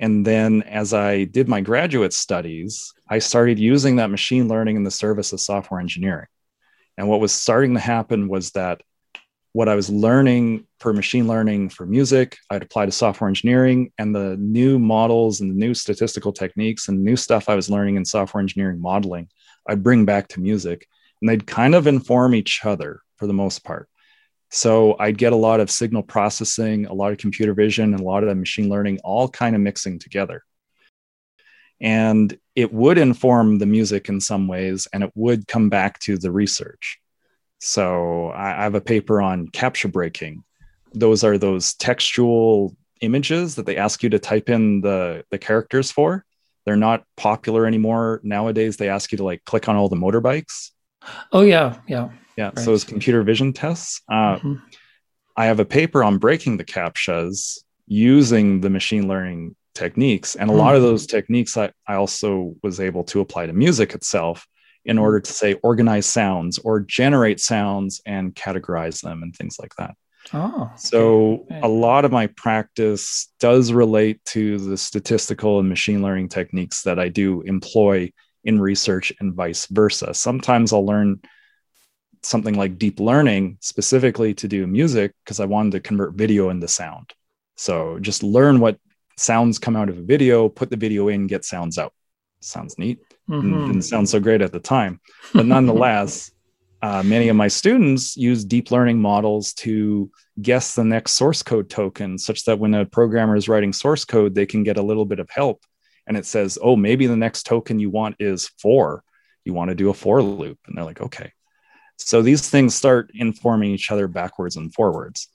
And 0.00 0.26
then 0.26 0.62
as 0.62 0.94
i 0.94 1.24
did 1.24 1.48
my 1.48 1.60
graduate 1.60 2.12
studies 2.12 2.92
i 3.08 3.18
started 3.18 3.58
using 3.58 3.96
that 3.96 4.10
machine 4.10 4.48
learning 4.48 4.76
in 4.76 4.84
the 4.84 4.90
service 4.90 5.32
of 5.32 5.40
software 5.40 5.80
engineering. 5.80 6.28
And 6.96 7.08
what 7.08 7.20
was 7.20 7.32
starting 7.32 7.74
to 7.74 7.80
happen 7.80 8.28
was 8.28 8.52
that 8.52 8.80
what 9.54 9.68
I 9.68 9.76
was 9.76 9.88
learning 9.88 10.66
for 10.80 10.92
machine 10.92 11.28
learning 11.28 11.68
for 11.68 11.86
music, 11.86 12.38
I'd 12.50 12.64
apply 12.64 12.86
to 12.86 12.92
software 12.92 13.28
engineering, 13.28 13.92
and 13.98 14.14
the 14.14 14.36
new 14.36 14.80
models 14.80 15.40
and 15.40 15.50
the 15.50 15.54
new 15.54 15.74
statistical 15.74 16.32
techniques 16.32 16.88
and 16.88 17.04
new 17.04 17.14
stuff 17.14 17.48
I 17.48 17.54
was 17.54 17.70
learning 17.70 17.94
in 17.94 18.04
software 18.04 18.40
engineering 18.40 18.80
modeling, 18.80 19.28
I'd 19.68 19.84
bring 19.84 20.04
back 20.04 20.26
to 20.28 20.40
music, 20.40 20.88
and 21.24 21.30
they'd 21.30 21.46
kind 21.46 21.74
of 21.74 21.86
inform 21.86 22.34
each 22.34 22.66
other 22.66 23.00
for 23.16 23.26
the 23.26 23.32
most 23.32 23.64
part. 23.64 23.88
So 24.50 24.94
I'd 24.98 25.16
get 25.16 25.32
a 25.32 25.36
lot 25.36 25.58
of 25.58 25.70
signal 25.70 26.02
processing, 26.02 26.84
a 26.84 26.92
lot 26.92 27.12
of 27.12 27.18
computer 27.18 27.54
vision, 27.54 27.94
and 27.94 28.00
a 28.00 28.04
lot 28.04 28.22
of 28.22 28.36
machine 28.36 28.68
learning 28.68 29.00
all 29.02 29.30
kind 29.30 29.56
of 29.56 29.62
mixing 29.62 29.98
together. 29.98 30.44
And 31.80 32.38
it 32.54 32.74
would 32.74 32.98
inform 32.98 33.56
the 33.56 33.64
music 33.64 34.10
in 34.10 34.20
some 34.20 34.48
ways, 34.48 34.86
and 34.92 35.02
it 35.02 35.12
would 35.14 35.48
come 35.48 35.70
back 35.70 35.98
to 36.00 36.18
the 36.18 36.30
research. 36.30 36.98
So 37.58 38.30
I, 38.32 38.50
have 38.62 38.74
a 38.74 38.82
paper 38.82 39.22
on 39.22 39.48
captcha 39.48 39.90
breaking. 39.90 40.44
Those 40.92 41.24
are 41.24 41.38
those 41.38 41.72
textual 41.72 42.76
images 43.00 43.54
that 43.54 43.64
they 43.64 43.78
ask 43.78 44.02
you 44.02 44.10
to 44.10 44.18
type 44.18 44.50
in 44.50 44.82
the, 44.82 45.24
the 45.30 45.38
characters 45.38 45.90
for. 45.90 46.26
They're 46.66 46.76
not 46.76 47.04
popular 47.16 47.64
anymore. 47.64 48.20
Nowadays, 48.22 48.76
they 48.76 48.90
ask 48.90 49.10
you 49.10 49.16
to 49.16 49.24
like 49.24 49.42
click 49.46 49.70
on 49.70 49.76
all 49.76 49.88
the 49.88 49.96
motorbikes. 49.96 50.72
Oh, 51.32 51.42
yeah. 51.42 51.78
Yeah. 51.86 52.10
Yeah. 52.36 52.46
Right. 52.46 52.58
So 52.58 52.74
it's 52.74 52.84
computer 52.84 53.22
vision 53.22 53.52
tests. 53.52 54.02
Uh, 54.08 54.36
Mhm. 54.38 54.62
I 55.36 55.46
have 55.46 55.60
a 55.60 55.64
paper 55.64 56.04
on 56.04 56.18
breaking 56.18 56.56
the 56.58 56.64
captchas 56.64 57.58
using 57.86 58.60
the 58.60 58.70
machine 58.70 59.08
learning 59.08 59.56
techniques. 59.74 60.36
And 60.36 60.48
a 60.48 60.52
lot 60.52 60.76
of 60.76 60.82
Mhm. 60.82 60.86
those 60.86 61.06
techniques 61.06 61.56
I, 61.56 61.72
I 61.88 61.94
also 61.94 62.54
was 62.62 62.78
able 62.80 63.02
to 63.04 63.20
apply 63.20 63.46
to 63.46 63.52
music 63.52 63.94
itself 63.94 64.46
in 64.84 64.98
order 64.98 65.18
to 65.18 65.32
say 65.32 65.54
organize 65.62 66.06
sounds 66.06 66.58
or 66.58 66.78
generate 66.80 67.40
sounds 67.40 68.00
and 68.06 68.34
categorize 68.34 69.00
them 69.00 69.22
and 69.22 69.34
things 69.34 69.56
like 69.60 69.74
that. 69.78 69.94
Oh. 70.32 70.70
So 70.76 71.46
okay. 71.50 71.60
a 71.62 71.68
lot 71.68 72.04
of 72.04 72.12
my 72.12 72.28
practice 72.28 73.32
does 73.40 73.72
relate 73.72 74.24
to 74.26 74.58
the 74.58 74.76
statistical 74.76 75.58
and 75.58 75.68
machine 75.68 76.02
learning 76.02 76.28
techniques 76.28 76.82
that 76.82 76.98
I 76.98 77.08
do 77.08 77.42
employ 77.42 78.12
in 78.44 78.60
research 78.60 79.12
and 79.20 79.34
vice 79.34 79.66
versa. 79.66 80.14
Sometimes 80.14 80.72
I'll 80.72 80.86
learn 80.86 81.20
something 82.22 82.54
like 82.54 82.78
deep 82.78 83.00
learning 83.00 83.58
specifically 83.60 84.34
to 84.34 84.48
do 84.48 84.66
music 84.66 85.12
because 85.24 85.40
I 85.40 85.44
wanted 85.44 85.72
to 85.72 85.80
convert 85.80 86.14
video 86.14 86.50
into 86.50 86.68
sound. 86.68 87.12
So 87.56 87.98
just 88.00 88.22
learn 88.22 88.60
what 88.60 88.78
sounds 89.16 89.58
come 89.58 89.76
out 89.76 89.88
of 89.88 89.98
a 89.98 90.02
video, 90.02 90.48
put 90.48 90.70
the 90.70 90.76
video 90.76 91.08
in, 91.08 91.26
get 91.26 91.44
sounds 91.44 91.78
out. 91.78 91.92
Sounds 92.40 92.78
neat. 92.78 92.98
Mhm. 93.28 93.66
Didn't 93.66 93.82
sound 93.82 94.08
so 94.08 94.20
great 94.20 94.42
at 94.42 94.52
the 94.52 94.60
time, 94.60 95.00
but 95.32 95.46
nonetheless, 95.46 96.30
uh, 96.82 97.02
many 97.02 97.28
of 97.28 97.36
my 97.36 97.48
students 97.48 98.16
use 98.16 98.44
deep 98.44 98.70
learning 98.70 99.00
models 99.00 99.54
to 99.54 100.10
guess 100.42 100.74
the 100.74 100.84
next 100.84 101.12
source 101.12 101.42
code 101.42 101.70
token, 101.70 102.18
such 102.18 102.44
that 102.44 102.58
when 102.58 102.74
a 102.74 102.84
programmer 102.84 103.36
is 103.36 103.48
writing 103.48 103.72
source 103.72 104.04
code, 104.04 104.34
they 104.34 104.44
can 104.44 104.62
get 104.62 104.76
a 104.76 104.82
little 104.82 105.06
bit 105.06 105.20
of 105.20 105.30
help. 105.30 105.62
And 106.06 106.16
it 106.16 106.26
says, 106.26 106.58
oh, 106.60 106.76
maybe 106.76 107.06
the 107.06 107.16
next 107.16 107.44
token 107.44 107.78
you 107.78 107.90
want 107.90 108.16
is 108.18 108.50
four. 108.58 109.02
You 109.44 109.54
want 109.54 109.70
to 109.70 109.74
do 109.74 109.90
a 109.90 109.94
for 109.94 110.22
loop. 110.22 110.58
And 110.66 110.76
they're 110.76 110.84
like, 110.84 111.00
okay. 111.00 111.32
So 111.96 112.22
these 112.22 112.48
things 112.48 112.74
start 112.74 113.10
informing 113.14 113.70
each 113.70 113.90
other 113.90 114.08
backwards 114.08 114.56
and 114.56 114.72
forwards. 114.74 115.28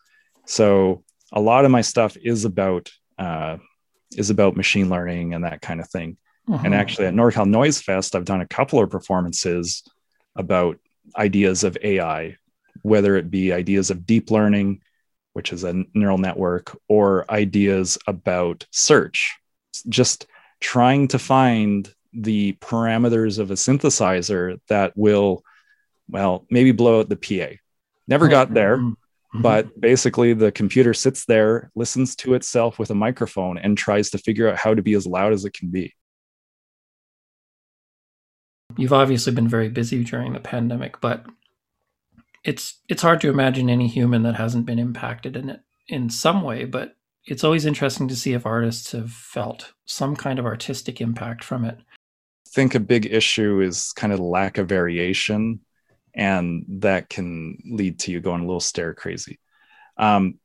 So 0.46 1.04
a 1.32 1.40
lot 1.40 1.66
of 1.66 1.72
my 1.72 1.82
stuff 1.82 2.18
is 2.22 2.46
about 2.46 2.92
uh, 3.18 3.58
is 4.16 4.30
about 4.30 4.58
machine 4.58 4.90
learning 4.90 5.34
and 5.34 5.44
that 5.44 5.62
kind 5.62 5.80
of 5.80 5.90
thing. 5.90 6.18
And 6.66 6.74
actually, 6.74 7.06
at 7.06 7.14
NorCal 7.14 7.48
Noise 7.48 7.80
Fest, 7.82 8.16
I've 8.16 8.26
done 8.26 8.42
a 8.42 8.48
couple 8.48 8.82
of 8.82 8.90
performances 8.90 9.84
about 10.36 10.80
ideas 11.16 11.64
of 11.64 11.78
AI, 11.84 12.38
whether 12.82 13.16
it 13.18 13.30
be 13.30 13.54
ideas 13.54 13.92
of 13.92 14.08
deep 14.08 14.32
learning, 14.32 14.82
which 15.34 15.54
is 15.54 15.64
a 15.64 15.84
neural 15.94 16.18
network, 16.18 16.76
or 16.88 17.30
ideas 17.30 18.00
about 18.08 18.66
search. 18.72 19.38
Just 19.88 20.26
trying 20.60 21.08
to 21.10 21.20
find 21.20 21.94
the 22.14 22.54
parameters 22.62 23.40
of 23.40 23.52
a 23.52 23.56
synthesizer 23.56 24.60
that 24.68 24.94
will, 24.96 25.44
well, 26.10 26.46
maybe 26.50 26.72
blow 26.72 27.00
out 27.00 27.10
the 27.10 27.16
PA. 27.16 27.56
Never 28.08 28.28
got 28.28 28.54
there, 28.54 28.78
Mhm. 28.78 28.96
Mhm. 29.36 29.42
but 29.44 29.80
basically 29.80 30.34
the 30.34 30.52
computer 30.52 30.94
sits 30.94 31.26
there, 31.26 31.70
listens 31.76 32.16
to 32.18 32.34
itself 32.34 32.80
with 32.80 32.90
a 32.90 32.96
microphone, 32.96 33.58
and 33.60 33.78
tries 33.78 34.10
to 34.12 34.18
figure 34.18 34.50
out 34.50 34.58
how 34.58 34.74
to 34.74 34.82
be 34.82 34.94
as 34.96 35.06
loud 35.06 35.34
as 35.34 35.46
it 35.46 35.54
can 35.54 35.70
be. 35.70 35.94
you've 38.78 38.94
obviously 38.94 39.34
been 39.34 39.48
very 39.48 39.68
busy 39.68 40.04
during 40.04 40.32
the 40.34 40.40
pandemic, 40.40 41.02
but 41.02 41.26
it's 42.44 42.80
it's 42.88 43.02
hard 43.02 43.20
to 43.22 43.30
imagine 43.30 43.70
any 43.70 43.88
human 43.88 44.24
that 44.24 44.36
hasn't 44.36 44.66
been 44.66 44.80
impacted 44.80 45.36
in 45.36 45.50
it 45.50 45.62
in 45.88 46.10
some 46.10 46.44
way. 46.44 46.66
But 46.66 46.96
it's 47.32 47.44
always 47.44 47.66
interesting 47.66 48.08
to 48.08 48.16
see 48.16 48.34
if 48.34 48.46
artists 48.46 48.92
have 48.92 49.12
felt 49.12 49.74
some 49.86 50.16
kind 50.16 50.40
of 50.40 50.46
artistic 50.46 51.02
impact 51.02 51.44
from 51.44 51.66
it. 51.66 51.78
I 51.80 52.50
think 52.50 52.76
a 52.76 52.80
big 52.80 53.06
issue 53.06 53.62
is 53.62 53.92
kind 53.94 54.12
of 54.12 54.20
lack 54.20 54.58
of 54.58 54.68
variation, 54.68 55.60
and 56.16 56.66
that 56.80 57.10
can 57.10 57.58
lead 57.66 58.00
to 58.00 58.12
you 58.12 58.20
going 58.20 58.42
a 58.42 58.46
little 58.46 58.60
stare 58.60 58.94
crazy. 58.94 59.40
Um, 59.98 60.40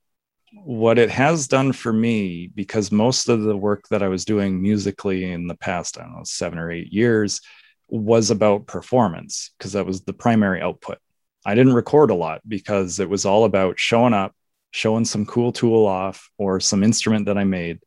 what 0.52 0.98
it 0.98 1.10
has 1.10 1.48
done 1.48 1.72
for 1.72 1.92
me, 1.92 2.48
because 2.54 2.92
most 2.92 3.28
of 3.28 3.42
the 3.42 3.56
work 3.56 3.88
that 3.88 4.02
I 4.02 4.08
was 4.08 4.24
doing 4.24 4.62
musically 4.62 5.32
in 5.32 5.46
the 5.46 5.56
past, 5.56 5.98
I 5.98 6.02
don't 6.02 6.12
know, 6.12 6.24
seven 6.24 6.58
or 6.58 6.70
eight 6.70 6.92
years 6.92 7.40
was 7.88 8.30
about 8.30 8.66
performance, 8.66 9.50
because 9.58 9.72
that 9.72 9.86
was 9.86 10.02
the 10.02 10.12
primary 10.12 10.60
output. 10.60 10.98
I 11.46 11.54
didn't 11.54 11.74
record 11.74 12.10
a 12.10 12.14
lot 12.14 12.40
because 12.46 13.00
it 13.00 13.08
was 13.08 13.24
all 13.24 13.44
about 13.44 13.78
showing 13.78 14.14
up, 14.14 14.34
showing 14.74 15.04
some 15.04 15.24
cool 15.24 15.52
tool 15.52 15.86
off 15.86 16.28
or 16.36 16.58
some 16.58 16.82
instrument 16.82 17.26
that 17.26 17.38
I 17.38 17.44
made. 17.44 17.78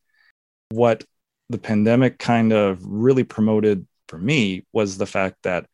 What 0.69 1.03
the 1.49 1.57
pandemic 1.57 2.17
kind 2.17 2.53
of 2.53 2.79
really 2.81 3.25
promoted 3.25 3.85
for 4.07 4.17
me 4.17 4.65
was 4.71 4.97
the 4.97 5.05
fact 5.05 5.35
that 5.43 5.65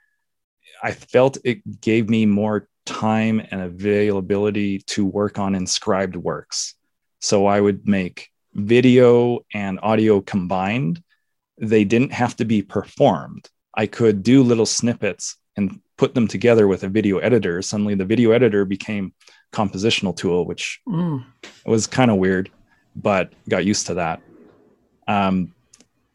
I 0.81 0.91
felt 0.91 1.37
it 1.43 1.81
gave 1.81 2.09
me 2.09 2.25
more 2.25 2.67
time 2.87 3.39
and 3.51 3.61
availability 3.61 4.79
to 4.87 5.05
work 5.05 5.37
on 5.37 5.53
inscribed 5.53 6.15
works. 6.15 6.73
So 7.21 7.45
I 7.45 7.61
would 7.61 7.87
make 7.87 8.29
video 8.55 9.41
and 9.53 9.79
audio 9.83 10.19
combined. 10.19 11.03
They 11.59 11.83
didn't 11.83 12.13
have 12.13 12.35
to 12.37 12.45
be 12.45 12.63
performed. 12.63 13.47
I 13.75 13.85
could 13.85 14.23
do 14.23 14.41
little 14.41 14.65
snippets 14.65 15.37
and 15.55 15.79
put 15.95 16.15
them 16.15 16.27
together 16.27 16.67
with 16.67 16.83
a 16.83 16.89
video 16.89 17.19
editor. 17.19 17.61
Suddenly, 17.61 17.93
the 17.95 18.05
video 18.05 18.31
editor 18.31 18.65
became 18.65 19.13
compositional 19.53 20.15
tool, 20.15 20.45
which 20.45 20.81
mm. 20.87 21.23
was 21.65 21.87
kind 21.87 22.11
of 22.11 22.17
weird, 22.17 22.49
but 22.95 23.31
got 23.47 23.65
used 23.65 23.87
to 23.87 23.93
that. 23.95 24.21
Um, 25.07 25.53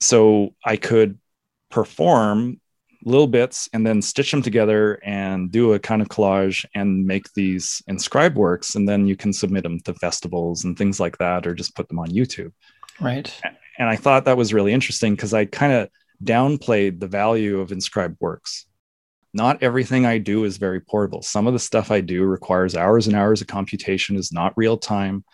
so 0.00 0.54
I 0.64 0.76
could 0.76 1.18
perform 1.70 2.60
little 3.04 3.26
bits 3.26 3.68
and 3.72 3.86
then 3.86 4.02
stitch 4.02 4.30
them 4.30 4.42
together 4.42 4.98
and 5.04 5.50
do 5.50 5.72
a 5.72 5.78
kind 5.78 6.02
of 6.02 6.08
collage 6.08 6.64
and 6.74 7.06
make 7.06 7.32
these 7.34 7.82
inscribed 7.86 8.36
works 8.36 8.74
and 8.74 8.88
then 8.88 9.06
you 9.06 9.16
can 9.16 9.32
submit 9.32 9.62
them 9.62 9.78
to 9.80 9.94
festivals 9.94 10.64
and 10.64 10.76
things 10.76 10.98
like 10.98 11.16
that 11.18 11.46
or 11.46 11.54
just 11.54 11.76
put 11.76 11.88
them 11.88 11.98
on 11.98 12.08
youtube 12.08 12.52
right 13.00 13.40
and 13.78 13.88
i 13.88 13.94
thought 13.94 14.24
that 14.24 14.36
was 14.36 14.52
really 14.52 14.72
interesting 14.72 15.14
because 15.14 15.32
i 15.32 15.44
kind 15.44 15.72
of 15.72 15.88
downplayed 16.24 16.98
the 16.98 17.06
value 17.06 17.60
of 17.60 17.70
inscribed 17.70 18.16
works 18.20 18.66
not 19.32 19.62
everything 19.62 20.06
i 20.06 20.18
do 20.18 20.44
is 20.44 20.56
very 20.56 20.80
portable 20.80 21.22
some 21.22 21.46
of 21.46 21.52
the 21.52 21.58
stuff 21.58 21.90
i 21.90 22.00
do 22.00 22.24
requires 22.24 22.76
hours 22.76 23.06
and 23.06 23.16
hours 23.16 23.40
of 23.40 23.46
computation 23.46 24.16
is 24.16 24.32
not 24.32 24.56
real 24.56 24.76
time 24.76 25.24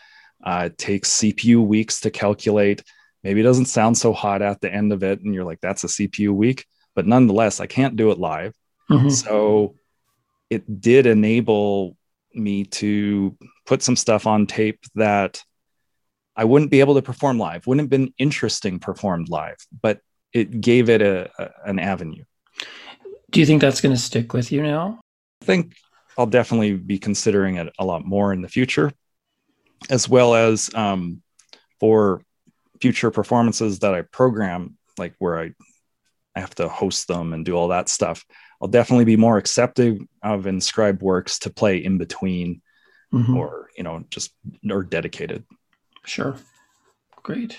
uh, 0.44 0.64
it 0.66 0.78
takes 0.78 1.18
cpu 1.20 1.64
weeks 1.64 2.00
to 2.00 2.10
calculate 2.10 2.82
maybe 3.22 3.40
it 3.40 3.44
doesn't 3.44 3.66
sound 3.66 3.96
so 3.96 4.12
hot 4.12 4.42
at 4.42 4.60
the 4.60 4.72
end 4.72 4.92
of 4.92 5.02
it 5.02 5.20
and 5.20 5.34
you're 5.34 5.44
like 5.44 5.60
that's 5.60 5.84
a 5.84 5.88
cpu 5.88 6.30
week 6.30 6.66
but 6.94 7.06
nonetheless, 7.06 7.60
I 7.60 7.66
can't 7.66 7.96
do 7.96 8.10
it 8.10 8.18
live. 8.18 8.54
Mm-hmm. 8.90 9.10
So 9.10 9.74
it 10.50 10.80
did 10.80 11.06
enable 11.06 11.96
me 12.32 12.64
to 12.64 13.36
put 13.66 13.82
some 13.82 13.96
stuff 13.96 14.26
on 14.26 14.46
tape 14.46 14.80
that 14.94 15.42
I 16.36 16.44
wouldn't 16.44 16.70
be 16.70 16.80
able 16.80 16.94
to 16.94 17.02
perform 17.02 17.38
live, 17.38 17.66
wouldn't 17.66 17.84
have 17.84 17.90
been 17.90 18.12
interesting 18.18 18.78
performed 18.78 19.28
live, 19.28 19.56
but 19.82 20.00
it 20.32 20.60
gave 20.60 20.90
it 20.90 21.00
a, 21.00 21.30
a 21.38 21.50
an 21.64 21.78
avenue. 21.78 22.24
Do 23.34 23.40
you 23.40 23.46
think 23.46 23.60
that's 23.60 23.80
going 23.80 23.92
to 23.92 24.00
stick 24.00 24.32
with 24.32 24.52
you 24.52 24.62
now? 24.62 25.00
I 25.42 25.44
think 25.44 25.74
I'll 26.16 26.24
definitely 26.24 26.74
be 26.76 27.00
considering 27.00 27.56
it 27.56 27.72
a 27.80 27.84
lot 27.84 28.04
more 28.04 28.32
in 28.32 28.42
the 28.42 28.48
future, 28.48 28.92
as 29.90 30.08
well 30.08 30.36
as 30.36 30.72
um, 30.72 31.20
for 31.80 32.22
future 32.80 33.10
performances 33.10 33.80
that 33.80 33.92
I 33.92 34.02
program, 34.02 34.78
like 34.98 35.16
where 35.18 35.36
I 35.36 35.50
I 36.36 36.40
have 36.40 36.54
to 36.56 36.68
host 36.68 37.08
them 37.08 37.32
and 37.32 37.44
do 37.44 37.54
all 37.54 37.68
that 37.68 37.88
stuff. 37.88 38.24
I'll 38.62 38.68
definitely 38.68 39.04
be 39.04 39.16
more 39.16 39.36
accepting 39.36 40.08
of 40.22 40.46
inscribed 40.46 41.02
works 41.02 41.40
to 41.40 41.50
play 41.50 41.78
in 41.78 41.98
between 41.98 42.62
mm-hmm. 43.12 43.36
or, 43.36 43.68
you 43.76 43.82
know, 43.82 44.04
just 44.10 44.32
or 44.70 44.84
dedicated. 44.84 45.42
Sure. 46.04 46.36
Great. 47.24 47.58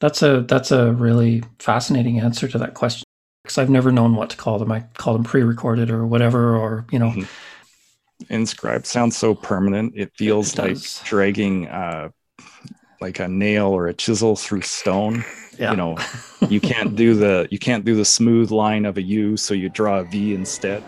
That's 0.00 0.22
a 0.22 0.42
that's 0.42 0.72
a 0.72 0.92
really 0.92 1.44
fascinating 1.60 2.18
answer 2.18 2.48
to 2.48 2.58
that 2.58 2.74
question 2.74 3.04
because 3.44 3.58
I've 3.58 3.70
never 3.70 3.92
known 3.92 4.16
what 4.16 4.30
to 4.30 4.36
call 4.36 4.58
them. 4.58 4.72
I 4.72 4.80
call 4.94 5.12
them 5.12 5.22
pre-recorded 5.22 5.90
or 5.90 6.04
whatever 6.06 6.56
or, 6.56 6.86
you 6.90 6.98
know, 6.98 7.10
mm-hmm. 7.10 8.32
inscribed 8.32 8.86
sounds 8.86 9.16
so 9.16 9.34
permanent. 9.34 9.92
It 9.94 10.12
feels 10.16 10.58
it 10.58 10.58
like 10.58 10.78
dragging 11.04 11.68
uh 11.68 12.08
like 13.00 13.20
a 13.20 13.28
nail 13.28 13.66
or 13.66 13.86
a 13.86 13.94
chisel 13.94 14.34
through 14.34 14.62
stone 14.62 15.24
yeah. 15.58 15.70
you 15.70 15.76
know 15.76 15.96
you 16.48 16.60
can't 16.60 16.96
do 16.96 17.14
the 17.14 17.46
you 17.50 17.58
can't 17.58 17.84
do 17.84 17.94
the 17.94 18.04
smooth 18.04 18.50
line 18.50 18.86
of 18.86 18.96
a 18.96 19.02
u 19.02 19.36
so 19.36 19.52
you 19.52 19.68
draw 19.68 19.98
a 19.98 20.04
v 20.04 20.34
instead 20.34 20.82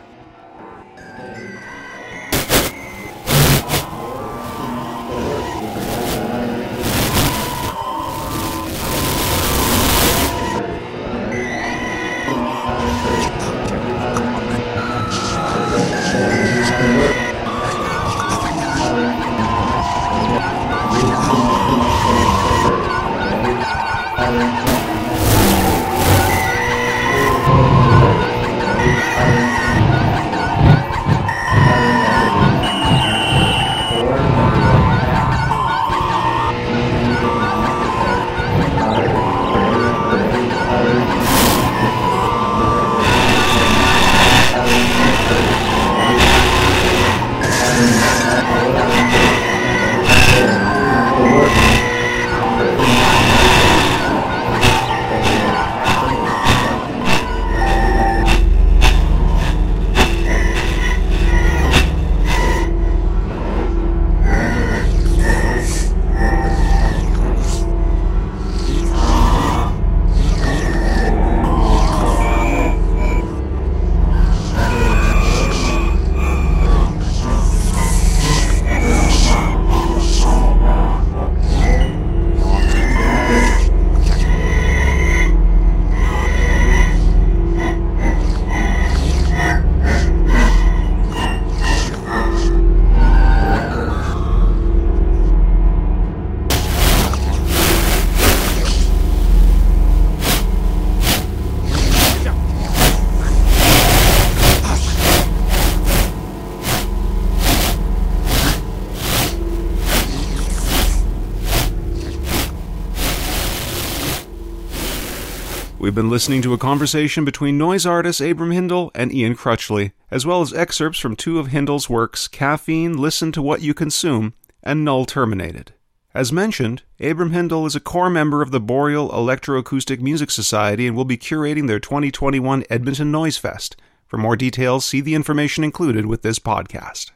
been 115.96 116.10
listening 116.10 116.42
to 116.42 116.52
a 116.52 116.58
conversation 116.58 117.24
between 117.24 117.56
noise 117.56 117.86
artist 117.86 118.20
Abram 118.20 118.50
Hindle 118.50 118.90
and 118.94 119.10
Ian 119.14 119.34
Crutchley, 119.34 119.92
as 120.10 120.26
well 120.26 120.42
as 120.42 120.52
excerpts 120.52 120.98
from 120.98 121.16
two 121.16 121.38
of 121.38 121.46
Hindle's 121.46 121.88
works 121.88 122.28
Caffeine, 122.28 122.98
Listen 122.98 123.32
to 123.32 123.40
What 123.40 123.62
You 123.62 123.72
Consume, 123.72 124.34
and 124.62 124.84
Null 124.84 125.06
Terminated. 125.06 125.72
As 126.12 126.30
mentioned, 126.30 126.82
Abram 127.00 127.30
Hindle 127.30 127.64
is 127.64 127.74
a 127.74 127.80
core 127.80 128.10
member 128.10 128.42
of 128.42 128.50
the 128.50 128.60
Boreal 128.60 129.08
Electroacoustic 129.08 130.00
Music 130.00 130.30
Society 130.30 130.86
and 130.86 130.94
will 130.94 131.06
be 131.06 131.16
curating 131.16 131.66
their 131.66 131.80
2021 131.80 132.64
Edmonton 132.68 133.10
Noise 133.10 133.38
Fest. 133.38 133.74
For 134.06 134.18
more 134.18 134.36
details, 134.36 134.84
see 134.84 135.00
the 135.00 135.14
information 135.14 135.64
included 135.64 136.04
with 136.04 136.20
this 136.20 136.38
podcast. 136.38 137.12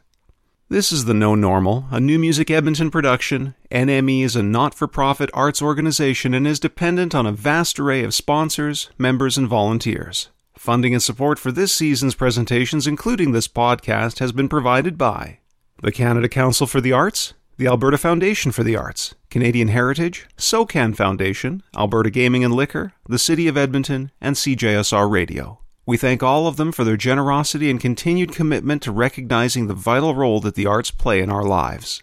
This 0.71 0.93
is 0.93 1.03
The 1.03 1.13
No 1.13 1.35
Normal, 1.35 1.87
a 1.91 1.99
New 1.99 2.17
Music 2.17 2.49
Edmonton 2.49 2.91
production. 2.91 3.55
NME 3.71 4.23
is 4.23 4.37
a 4.37 4.41
not 4.41 4.73
for 4.73 4.87
profit 4.87 5.29
arts 5.33 5.61
organization 5.61 6.33
and 6.33 6.47
is 6.47 6.61
dependent 6.61 7.13
on 7.13 7.25
a 7.25 7.33
vast 7.33 7.77
array 7.77 8.05
of 8.05 8.13
sponsors, 8.13 8.89
members, 8.97 9.37
and 9.37 9.49
volunteers. 9.49 10.29
Funding 10.57 10.93
and 10.93 11.03
support 11.03 11.39
for 11.39 11.51
this 11.51 11.75
season's 11.75 12.15
presentations, 12.15 12.87
including 12.87 13.33
this 13.33 13.49
podcast, 13.49 14.19
has 14.19 14.31
been 14.31 14.47
provided 14.47 14.97
by 14.97 15.39
the 15.81 15.91
Canada 15.91 16.29
Council 16.29 16.65
for 16.65 16.79
the 16.79 16.93
Arts, 16.93 17.33
the 17.57 17.67
Alberta 17.67 17.97
Foundation 17.97 18.53
for 18.53 18.63
the 18.63 18.77
Arts, 18.77 19.13
Canadian 19.29 19.67
Heritage, 19.67 20.25
SOCAN 20.37 20.95
Foundation, 20.95 21.63
Alberta 21.75 22.09
Gaming 22.09 22.45
and 22.45 22.53
Liquor, 22.53 22.93
the 23.09 23.19
City 23.19 23.49
of 23.49 23.57
Edmonton, 23.57 24.09
and 24.21 24.37
CJSR 24.37 25.11
Radio. 25.11 25.60
We 25.91 25.97
thank 25.97 26.23
all 26.23 26.47
of 26.47 26.55
them 26.55 26.71
for 26.71 26.85
their 26.85 26.95
generosity 26.95 27.69
and 27.69 27.77
continued 27.77 28.31
commitment 28.31 28.81
to 28.83 28.93
recognizing 28.93 29.67
the 29.67 29.73
vital 29.73 30.15
role 30.15 30.39
that 30.39 30.55
the 30.55 30.65
arts 30.65 30.89
play 30.89 31.19
in 31.19 31.29
our 31.29 31.43
lives. 31.43 32.01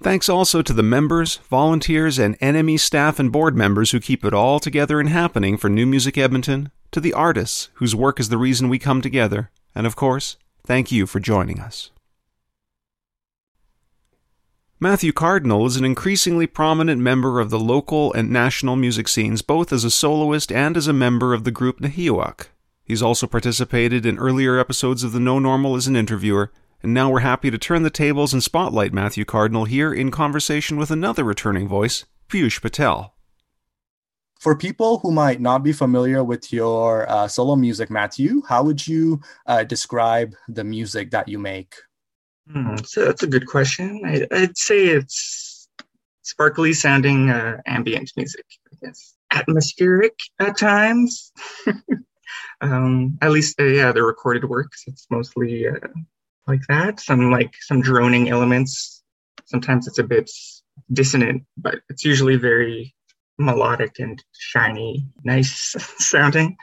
Thanks 0.00 0.28
also 0.28 0.62
to 0.62 0.72
the 0.72 0.84
members, 0.84 1.38
volunteers, 1.50 2.20
and 2.20 2.38
NME 2.38 2.78
staff 2.78 3.18
and 3.18 3.32
board 3.32 3.56
members 3.56 3.90
who 3.90 3.98
keep 3.98 4.24
it 4.24 4.32
all 4.32 4.60
together 4.60 5.00
and 5.00 5.08
happening 5.08 5.56
for 5.56 5.68
New 5.68 5.86
Music 5.86 6.16
Edmonton, 6.16 6.70
to 6.92 7.00
the 7.00 7.12
artists 7.14 7.68
whose 7.74 7.96
work 7.96 8.20
is 8.20 8.28
the 8.28 8.38
reason 8.38 8.68
we 8.68 8.78
come 8.78 9.02
together, 9.02 9.50
and 9.74 9.88
of 9.88 9.96
course, 9.96 10.36
thank 10.64 10.92
you 10.92 11.04
for 11.04 11.18
joining 11.18 11.58
us. 11.58 11.90
Matthew 14.78 15.12
Cardinal 15.12 15.66
is 15.66 15.76
an 15.76 15.84
increasingly 15.84 16.46
prominent 16.46 17.02
member 17.02 17.40
of 17.40 17.50
the 17.50 17.58
local 17.58 18.12
and 18.12 18.30
national 18.30 18.76
music 18.76 19.08
scenes, 19.08 19.42
both 19.42 19.72
as 19.72 19.82
a 19.82 19.90
soloist 19.90 20.52
and 20.52 20.76
as 20.76 20.86
a 20.86 20.92
member 20.92 21.34
of 21.34 21.42
the 21.42 21.50
group 21.50 21.80
nêhiyawak. 21.80 22.50
He's 22.86 23.02
also 23.02 23.26
participated 23.26 24.06
in 24.06 24.16
earlier 24.16 24.60
episodes 24.60 25.02
of 25.02 25.10
The 25.10 25.18
No 25.18 25.40
Normal 25.40 25.74
as 25.74 25.88
an 25.88 25.96
interviewer, 25.96 26.52
and 26.84 26.94
now 26.94 27.10
we're 27.10 27.18
happy 27.18 27.50
to 27.50 27.58
turn 27.58 27.82
the 27.82 27.90
tables 27.90 28.32
and 28.32 28.40
spotlight 28.40 28.92
Matthew 28.92 29.24
Cardinal 29.24 29.64
here 29.64 29.92
in 29.92 30.12
conversation 30.12 30.76
with 30.76 30.92
another 30.92 31.24
returning 31.24 31.66
voice, 31.66 32.04
Piyush 32.28 32.62
Patel. 32.62 33.12
For 34.38 34.54
people 34.54 34.98
who 34.98 35.10
might 35.10 35.40
not 35.40 35.64
be 35.64 35.72
familiar 35.72 36.22
with 36.22 36.52
your 36.52 37.10
uh, 37.10 37.26
solo 37.26 37.56
music, 37.56 37.90
Matthew, 37.90 38.40
how 38.48 38.62
would 38.62 38.86
you 38.86 39.20
uh, 39.46 39.64
describe 39.64 40.34
the 40.48 40.62
music 40.62 41.10
that 41.10 41.26
you 41.26 41.40
make? 41.40 41.74
Hmm, 42.52 42.76
so 42.84 43.04
that's 43.04 43.24
a 43.24 43.26
good 43.26 43.48
question. 43.48 44.00
I, 44.06 44.28
would 44.30 44.56
say 44.56 44.86
it's 44.86 45.68
sparkly 46.22 46.72
sounding 46.72 47.30
uh, 47.30 47.60
ambient 47.66 48.12
music, 48.16 48.44
I 48.72 48.86
guess. 48.86 49.14
Atmospheric 49.32 50.14
at 50.38 50.56
times. 50.56 51.32
um, 52.60 53.18
at 53.22 53.30
least, 53.30 53.60
uh, 53.60 53.64
yeah, 53.64 53.92
the 53.92 54.02
recorded 54.02 54.44
works, 54.44 54.84
it's 54.86 55.06
mostly 55.10 55.68
uh, 55.68 55.74
like 56.46 56.62
that. 56.68 57.00
Some 57.00 57.30
like 57.30 57.54
some 57.60 57.80
droning 57.80 58.28
elements. 58.28 59.02
Sometimes 59.44 59.86
it's 59.86 59.98
a 59.98 60.04
bit 60.04 60.30
dissonant, 60.92 61.44
but 61.56 61.76
it's 61.88 62.04
usually 62.04 62.36
very 62.36 62.94
melodic 63.38 63.98
and 63.98 64.22
shiny, 64.38 65.06
nice 65.24 65.74
sounding. 65.98 66.56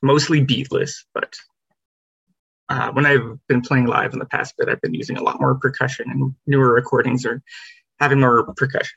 Mostly 0.00 0.44
beatless, 0.44 0.92
but 1.12 1.34
uh, 2.68 2.92
when 2.92 3.06
I've 3.06 3.38
been 3.48 3.62
playing 3.62 3.86
live 3.86 4.12
in 4.12 4.18
the 4.18 4.26
past 4.26 4.54
bit, 4.56 4.68
I've 4.68 4.80
been 4.80 4.94
using 4.94 5.16
a 5.16 5.22
lot 5.22 5.40
more 5.40 5.54
percussion, 5.56 6.10
and 6.10 6.34
newer 6.46 6.72
recordings 6.72 7.24
are 7.26 7.42
having 7.98 8.20
more 8.20 8.52
percussion. 8.54 8.96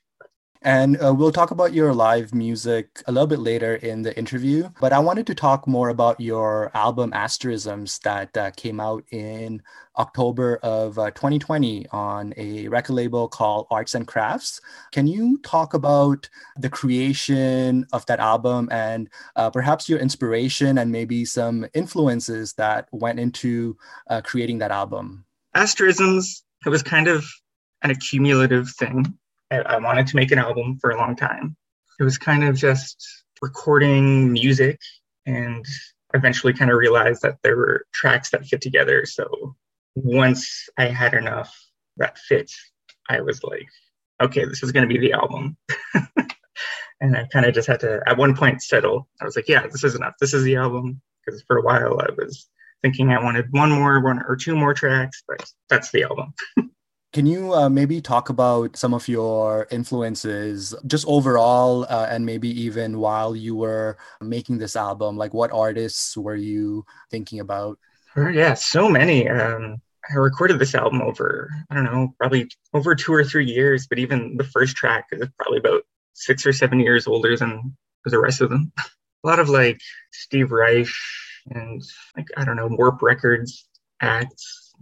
And 0.63 1.01
uh, 1.01 1.11
we'll 1.11 1.31
talk 1.31 1.49
about 1.49 1.73
your 1.73 1.91
live 1.91 2.35
music 2.35 3.01
a 3.07 3.11
little 3.11 3.25
bit 3.25 3.39
later 3.39 3.75
in 3.75 4.03
the 4.03 4.15
interview. 4.15 4.69
But 4.79 4.93
I 4.93 4.99
wanted 4.99 5.25
to 5.27 5.35
talk 5.35 5.67
more 5.67 5.89
about 5.89 6.19
your 6.19 6.69
album 6.75 7.13
Asterisms 7.13 7.97
that 7.99 8.37
uh, 8.37 8.51
came 8.51 8.79
out 8.79 9.03
in 9.09 9.63
October 9.97 10.57
of 10.57 10.99
uh, 10.99 11.09
2020 11.11 11.87
on 11.87 12.35
a 12.37 12.67
record 12.67 12.93
label 12.93 13.27
called 13.27 13.65
Arts 13.71 13.95
and 13.95 14.05
Crafts. 14.05 14.61
Can 14.91 15.07
you 15.07 15.39
talk 15.39 15.73
about 15.73 16.29
the 16.57 16.69
creation 16.69 17.87
of 17.91 18.05
that 18.05 18.19
album 18.19 18.69
and 18.71 19.09
uh, 19.35 19.49
perhaps 19.49 19.89
your 19.89 19.97
inspiration 19.97 20.77
and 20.77 20.91
maybe 20.91 21.25
some 21.25 21.65
influences 21.73 22.53
that 22.53 22.87
went 22.91 23.19
into 23.19 23.75
uh, 24.11 24.21
creating 24.21 24.59
that 24.59 24.69
album? 24.69 25.25
Asterisms, 25.55 26.43
it 26.67 26.69
was 26.69 26.83
kind 26.83 27.07
of 27.07 27.25
an 27.81 27.89
accumulative 27.89 28.69
thing 28.69 29.17
I, 29.51 29.57
I 29.57 29.77
wanted 29.77 30.07
to 30.07 30.15
make 30.15 30.31
an 30.31 30.39
album 30.39 30.77
for 30.79 30.91
a 30.91 30.97
long 30.97 31.15
time. 31.15 31.55
It 31.99 32.03
was 32.03 32.17
kind 32.17 32.43
of 32.43 32.55
just 32.55 33.23
recording 33.41 34.31
music 34.31 34.79
and 35.25 35.65
eventually 36.13 36.53
kind 36.53 36.71
of 36.71 36.77
realized 36.77 37.21
that 37.21 37.37
there 37.43 37.57
were 37.57 37.85
tracks 37.93 38.31
that 38.31 38.45
fit 38.45 38.61
together. 38.61 39.05
So 39.05 39.55
once 39.95 40.69
I 40.77 40.85
had 40.85 41.13
enough 41.13 41.55
that 41.97 42.17
fit, 42.17 42.51
I 43.09 43.21
was 43.21 43.43
like, 43.43 43.67
okay, 44.21 44.45
this 44.45 44.63
is 44.63 44.71
going 44.71 44.87
to 44.87 44.93
be 44.93 44.99
the 44.99 45.13
album. 45.13 45.57
and 47.01 47.17
I 47.17 47.27
kind 47.31 47.45
of 47.45 47.53
just 47.53 47.67
had 47.67 47.79
to, 47.81 48.01
at 48.07 48.17
one 48.17 48.35
point, 48.35 48.61
settle. 48.61 49.07
I 49.19 49.25
was 49.25 49.35
like, 49.35 49.47
yeah, 49.47 49.67
this 49.67 49.83
is 49.83 49.95
enough. 49.95 50.13
This 50.19 50.33
is 50.33 50.43
the 50.43 50.55
album. 50.55 51.01
Because 51.25 51.43
for 51.47 51.57
a 51.57 51.61
while 51.61 51.99
I 51.99 52.09
was 52.17 52.47
thinking 52.81 53.11
I 53.11 53.23
wanted 53.23 53.45
one 53.51 53.71
more, 53.71 53.99
one 54.01 54.23
or 54.27 54.35
two 54.35 54.55
more 54.55 54.73
tracks, 54.73 55.23
but 55.27 55.47
that's 55.69 55.91
the 55.91 56.03
album. 56.03 56.33
Can 57.13 57.25
you 57.25 57.53
uh, 57.53 57.69
maybe 57.69 57.99
talk 57.99 58.29
about 58.29 58.77
some 58.77 58.93
of 58.93 59.09
your 59.09 59.67
influences, 59.69 60.73
just 60.87 61.05
overall, 61.07 61.85
uh, 61.89 62.07
and 62.09 62.25
maybe 62.25 62.47
even 62.61 62.99
while 62.99 63.35
you 63.35 63.53
were 63.53 63.97
making 64.21 64.59
this 64.59 64.77
album? 64.77 65.17
Like, 65.17 65.33
what 65.33 65.51
artists 65.51 66.15
were 66.15 66.37
you 66.37 66.85
thinking 67.09 67.41
about? 67.41 67.77
Yeah, 68.15 68.53
so 68.53 68.87
many. 68.87 69.27
Um, 69.27 69.81
I 70.09 70.15
recorded 70.15 70.57
this 70.57 70.73
album 70.73 71.01
over, 71.01 71.49
I 71.69 71.75
don't 71.75 71.83
know, 71.83 72.15
probably 72.17 72.49
over 72.73 72.95
two 72.95 73.13
or 73.13 73.23
three 73.25 73.45
years, 73.45 73.87
but 73.87 73.99
even 73.99 74.37
the 74.37 74.43
first 74.45 74.77
track 74.77 75.07
is 75.11 75.27
probably 75.37 75.59
about 75.59 75.83
six 76.13 76.45
or 76.45 76.53
seven 76.53 76.79
years 76.79 77.07
older 77.07 77.35
than 77.35 77.75
the 78.05 78.19
rest 78.19 78.39
of 78.39 78.49
them. 78.49 78.71
A 79.23 79.27
lot 79.27 79.39
of 79.39 79.49
like 79.49 79.79
Steve 80.11 80.51
Reich 80.51 80.87
and 81.49 81.81
like, 82.17 82.27
I 82.37 82.45
don't 82.45 82.55
know, 82.55 82.67
Warp 82.71 83.01
Records 83.01 83.67
acts, 84.01 84.73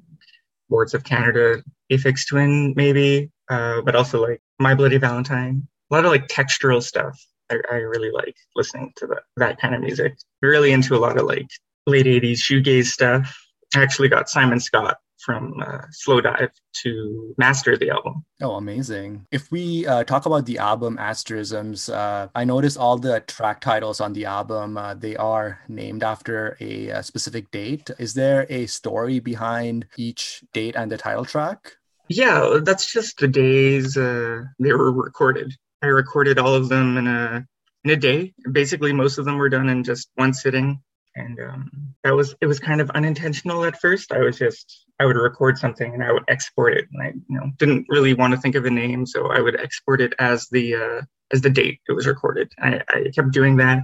Boards 0.69 0.93
of 0.93 1.03
Canada, 1.03 1.61
Aphex 1.91 2.27
Twin, 2.27 2.73
maybe, 2.75 3.31
uh, 3.49 3.81
but 3.81 3.95
also 3.95 4.21
like 4.21 4.41
My 4.59 4.75
Bloody 4.75 4.97
Valentine. 4.97 5.67
A 5.91 5.95
lot 5.95 6.05
of 6.05 6.11
like 6.11 6.27
textural 6.27 6.83
stuff. 6.83 7.19
I, 7.49 7.59
I 7.71 7.75
really 7.77 8.11
like 8.11 8.35
listening 8.55 8.93
to 8.97 9.07
that, 9.07 9.23
that 9.37 9.59
kind 9.59 9.73
of 9.73 9.81
music. 9.81 10.17
Really 10.41 10.71
into 10.71 10.95
a 10.95 10.99
lot 10.99 11.17
of 11.17 11.25
like 11.25 11.47
late 11.87 12.05
80s 12.05 12.37
shoegaze 12.37 12.85
stuff. 12.85 13.35
I 13.75 13.81
actually 13.81 14.09
got 14.09 14.29
Simon 14.29 14.59
Scott 14.59 14.97
from 15.19 15.61
uh, 15.61 15.81
Slowdive 15.91 16.51
to 16.83 17.35
master 17.37 17.77
the 17.77 17.89
album. 17.89 18.25
Oh, 18.41 18.53
amazing. 18.55 19.25
If 19.31 19.51
we 19.51 19.85
uh, 19.85 20.03
talk 20.05 20.25
about 20.25 20.45
the 20.45 20.57
album 20.57 20.97
Asterisms, 20.97 21.89
uh, 21.89 22.29
I 22.33 22.45
noticed 22.45 22.77
all 22.77 22.97
the 22.97 23.19
track 23.21 23.61
titles 23.61 23.99
on 23.99 24.13
the 24.13 24.25
album, 24.25 24.77
uh, 24.77 24.93
they 24.93 25.15
are 25.17 25.59
named 25.67 26.03
after 26.03 26.57
a, 26.59 26.89
a, 26.89 27.03
specific 27.03 27.51
date. 27.51 27.89
Is 27.99 28.13
there 28.13 28.47
a 28.49 28.65
story 28.67 29.19
behind 29.19 29.87
each 29.97 30.43
date 30.53 30.75
and 30.75 30.91
the 30.91 30.97
title 30.97 31.25
track? 31.25 31.73
Yeah, 32.09 32.59
that's 32.63 32.91
just 32.91 33.19
the 33.19 33.27
days 33.27 33.95
uh, 33.95 34.41
they 34.59 34.73
were 34.73 34.91
recorded. 34.91 35.53
I 35.81 35.87
recorded 35.87 36.39
all 36.39 36.55
of 36.55 36.67
them 36.67 36.97
in 36.97 37.07
a 37.07 37.45
in 37.83 37.91
a 37.91 37.95
day. 37.95 38.33
Basically, 38.51 38.91
most 38.91 39.19
of 39.19 39.25
them 39.25 39.37
were 39.37 39.49
done 39.49 39.69
in 39.69 39.83
just 39.83 40.09
one 40.15 40.33
sitting. 40.33 40.81
And 41.15 41.39
um, 41.39 41.69
that 42.03 42.15
was 42.15 42.35
it 42.41 42.47
was 42.47 42.59
kind 42.59 42.81
of 42.81 42.89
unintentional 42.91 43.63
at 43.63 43.79
first. 43.79 44.11
I 44.11 44.19
was 44.19 44.37
just 44.37 44.85
i 44.99 45.05
would 45.05 45.15
record 45.15 45.57
something 45.57 45.93
and 45.93 46.03
i 46.03 46.11
would 46.11 46.23
export 46.27 46.73
it. 46.73 46.85
And 46.91 47.01
i 47.01 47.07
you 47.07 47.37
know 47.37 47.51
didn't 47.57 47.85
really 47.89 48.13
want 48.15 48.33
to 48.33 48.39
think 48.39 48.55
of 48.55 48.65
a 48.65 48.69
name 48.69 49.05
so 49.05 49.31
i 49.31 49.39
would 49.39 49.59
export 49.59 50.01
it 50.01 50.13
as 50.19 50.47
the 50.49 50.75
uh, 50.75 51.01
as 51.31 51.41
the 51.41 51.49
date 51.49 51.79
it 51.87 51.93
was 51.93 52.07
recorded. 52.07 52.51
I, 52.59 52.81
I 52.89 53.11
kept 53.13 53.31
doing 53.31 53.57
that. 53.57 53.83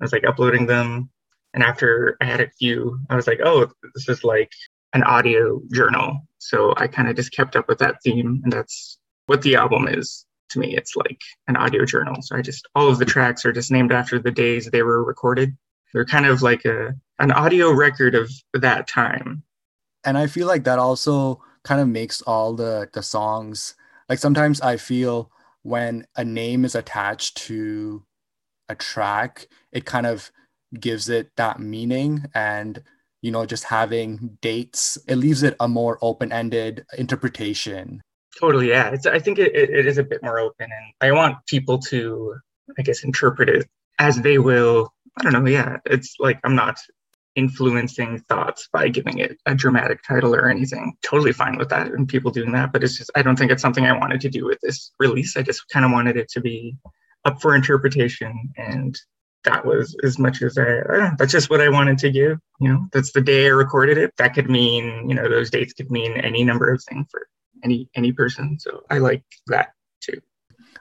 I 0.00 0.04
was 0.04 0.12
like 0.12 0.26
uploading 0.26 0.66
them. 0.66 1.10
And 1.54 1.62
after 1.62 2.16
i 2.20 2.24
had 2.24 2.40
a 2.40 2.50
few 2.58 2.98
i 3.10 3.14
was 3.14 3.28
like 3.28 3.40
oh 3.44 3.70
this 3.94 4.08
is 4.08 4.24
like 4.24 4.50
an 4.92 5.02
audio 5.02 5.60
journal 5.72 6.20
so 6.48 6.74
i 6.76 6.86
kind 6.86 7.08
of 7.08 7.16
just 7.16 7.32
kept 7.32 7.56
up 7.56 7.68
with 7.68 7.78
that 7.78 7.96
theme 8.02 8.40
and 8.44 8.52
that's 8.52 8.98
what 9.26 9.42
the 9.42 9.56
album 9.56 9.88
is 9.88 10.26
to 10.50 10.58
me. 10.58 10.76
It's 10.76 10.96
like 10.96 11.20
an 11.48 11.56
audio 11.56 11.84
journal. 11.84 12.16
So 12.22 12.36
i 12.36 12.42
just 12.42 12.66
all 12.74 12.88
of 12.88 12.98
the 12.98 13.04
tracks 13.04 13.44
are 13.44 13.52
just 13.52 13.70
named 13.70 13.92
after 13.92 14.18
the 14.18 14.30
days 14.30 14.66
they 14.66 14.82
were 14.82 15.04
recorded. 15.04 15.56
They're 15.92 16.04
kind 16.04 16.26
of 16.26 16.42
like 16.42 16.64
a 16.64 16.94
an 17.18 17.30
audio 17.30 17.70
record 17.70 18.14
of 18.14 18.30
that 18.54 18.88
time. 18.88 19.44
And 20.04 20.18
I 20.18 20.26
feel 20.26 20.46
like 20.46 20.64
that 20.64 20.78
also 20.78 21.42
kind 21.62 21.80
of 21.80 21.88
makes 21.88 22.22
all 22.22 22.54
the 22.54 22.88
the 22.92 23.02
songs 23.02 23.74
like 24.08 24.18
sometimes 24.18 24.60
I 24.60 24.76
feel 24.76 25.30
when 25.62 26.06
a 26.16 26.24
name 26.24 26.64
is 26.64 26.74
attached 26.74 27.36
to 27.38 28.04
a 28.68 28.74
track, 28.74 29.48
it 29.72 29.84
kind 29.84 30.06
of 30.06 30.30
gives 30.78 31.08
it 31.08 31.30
that 31.36 31.60
meaning 31.60 32.24
and 32.34 32.82
you 33.24 33.30
know 33.30 33.44
just 33.46 33.64
having 33.64 34.38
dates 34.40 34.98
it 35.08 35.16
leaves 35.16 35.42
it 35.42 35.56
a 35.60 35.68
more 35.68 35.98
open-ended 36.02 36.84
interpretation 36.98 38.00
totally 38.38 38.68
yeah 38.68 38.90
it's, 38.90 39.06
i 39.06 39.18
think 39.18 39.38
it, 39.38 39.54
it 39.54 39.86
is 39.86 39.98
a 39.98 40.04
bit 40.04 40.22
more 40.22 40.38
open 40.38 40.68
and 40.70 40.92
i 41.00 41.10
want 41.10 41.36
people 41.46 41.78
to 41.78 42.34
i 42.78 42.82
guess 42.82 43.02
interpret 43.02 43.48
it 43.48 43.66
as 43.98 44.20
they 44.20 44.38
will 44.38 44.92
I 45.16 45.22
don't 45.22 45.32
know. 45.32 45.50
Yeah, 45.50 45.76
it's 45.84 46.16
like 46.18 46.40
I'm 46.44 46.54
not 46.54 46.78
influencing 47.36 48.20
thoughts 48.28 48.68
by 48.72 48.88
giving 48.88 49.18
it 49.18 49.36
a 49.46 49.54
dramatic 49.54 50.00
title 50.06 50.34
or 50.34 50.48
anything. 50.48 50.94
Totally 51.02 51.32
fine 51.32 51.56
with 51.56 51.68
that 51.70 51.88
and 51.88 52.08
people 52.08 52.30
doing 52.30 52.52
that, 52.52 52.72
but 52.72 52.82
it's 52.84 52.96
just 52.96 53.10
I 53.14 53.22
don't 53.22 53.36
think 53.36 53.50
it's 53.50 53.62
something 53.62 53.84
I 53.84 53.96
wanted 53.96 54.20
to 54.22 54.28
do 54.28 54.44
with 54.44 54.58
this 54.62 54.92
release. 54.98 55.36
I 55.36 55.42
just 55.42 55.68
kind 55.68 55.84
of 55.84 55.92
wanted 55.92 56.16
it 56.16 56.28
to 56.30 56.40
be 56.40 56.76
up 57.24 57.40
for 57.40 57.54
interpretation 57.54 58.50
and 58.56 58.98
that 59.44 59.64
was 59.64 59.96
as 60.02 60.18
much 60.18 60.42
as 60.42 60.58
I, 60.58 60.62
I 60.62 60.98
know, 60.98 61.10
that's 61.18 61.32
just 61.32 61.50
what 61.50 61.60
I 61.60 61.68
wanted 61.68 61.98
to 61.98 62.10
give. 62.10 62.38
You 62.60 62.68
know, 62.70 62.86
that's 62.92 63.12
the 63.12 63.20
day 63.20 63.46
I 63.46 63.50
recorded 63.50 63.98
it. 63.98 64.12
That 64.16 64.34
could 64.34 64.50
mean, 64.50 65.08
you 65.08 65.14
know, 65.14 65.28
those 65.28 65.50
dates 65.50 65.72
could 65.72 65.90
mean 65.90 66.12
any 66.12 66.44
number 66.44 66.72
of 66.72 66.82
things 66.82 67.06
for 67.10 67.28
any 67.62 67.88
any 67.94 68.12
person. 68.12 68.58
So 68.58 68.82
I 68.90 68.98
like 68.98 69.22
that 69.46 69.72
too. 70.00 70.20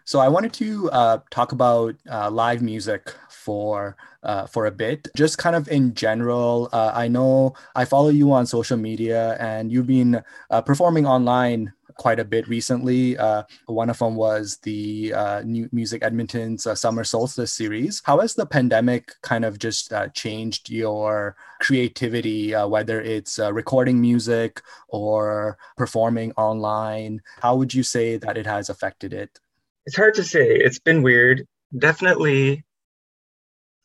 So 0.05 0.19
I 0.19 0.27
wanted 0.27 0.53
to 0.53 0.89
uh, 0.91 1.19
talk 1.31 1.51
about 1.51 1.95
uh, 2.11 2.29
live 2.29 2.61
music 2.61 3.13
for 3.29 3.95
uh, 4.23 4.47
for 4.47 4.65
a 4.65 4.71
bit, 4.71 5.07
just 5.15 5.37
kind 5.37 5.55
of 5.55 5.67
in 5.67 5.93
general. 5.93 6.69
Uh, 6.71 6.91
I 6.93 7.07
know 7.07 7.53
I 7.75 7.85
follow 7.85 8.09
you 8.09 8.31
on 8.31 8.45
social 8.45 8.77
media, 8.77 9.37
and 9.39 9.71
you've 9.71 9.87
been 9.87 10.23
uh, 10.49 10.61
performing 10.61 11.05
online 11.05 11.73
quite 11.95 12.19
a 12.19 12.25
bit 12.25 12.47
recently. 12.47 13.17
Uh, 13.17 13.43
one 13.65 13.89
of 13.89 13.99
them 13.99 14.15
was 14.15 14.57
the 14.63 15.13
uh, 15.13 15.41
New 15.45 15.69
Music 15.71 16.03
Edmonton's 16.03 16.65
uh, 16.65 16.75
Summer 16.75 17.03
Solstice 17.03 17.53
series. 17.53 18.01
How 18.05 18.19
has 18.19 18.35
the 18.35 18.45
pandemic 18.45 19.13
kind 19.21 19.45
of 19.45 19.59
just 19.59 19.93
uh, 19.93 20.07
changed 20.09 20.69
your 20.69 21.35
creativity, 21.61 22.53
uh, 22.53 22.67
whether 22.67 23.01
it's 23.01 23.39
uh, 23.39 23.53
recording 23.53 23.99
music 24.01 24.61
or 24.87 25.57
performing 25.77 26.31
online? 26.33 27.21
How 27.41 27.55
would 27.55 27.73
you 27.73 27.83
say 27.83 28.17
that 28.17 28.37
it 28.37 28.45
has 28.45 28.69
affected 28.69 29.13
it? 29.13 29.39
It's 29.85 29.95
hard 29.95 30.13
to 30.15 30.23
say. 30.23 30.47
It's 30.47 30.79
been 30.79 31.03
weird. 31.03 31.45
Definitely. 31.77 32.63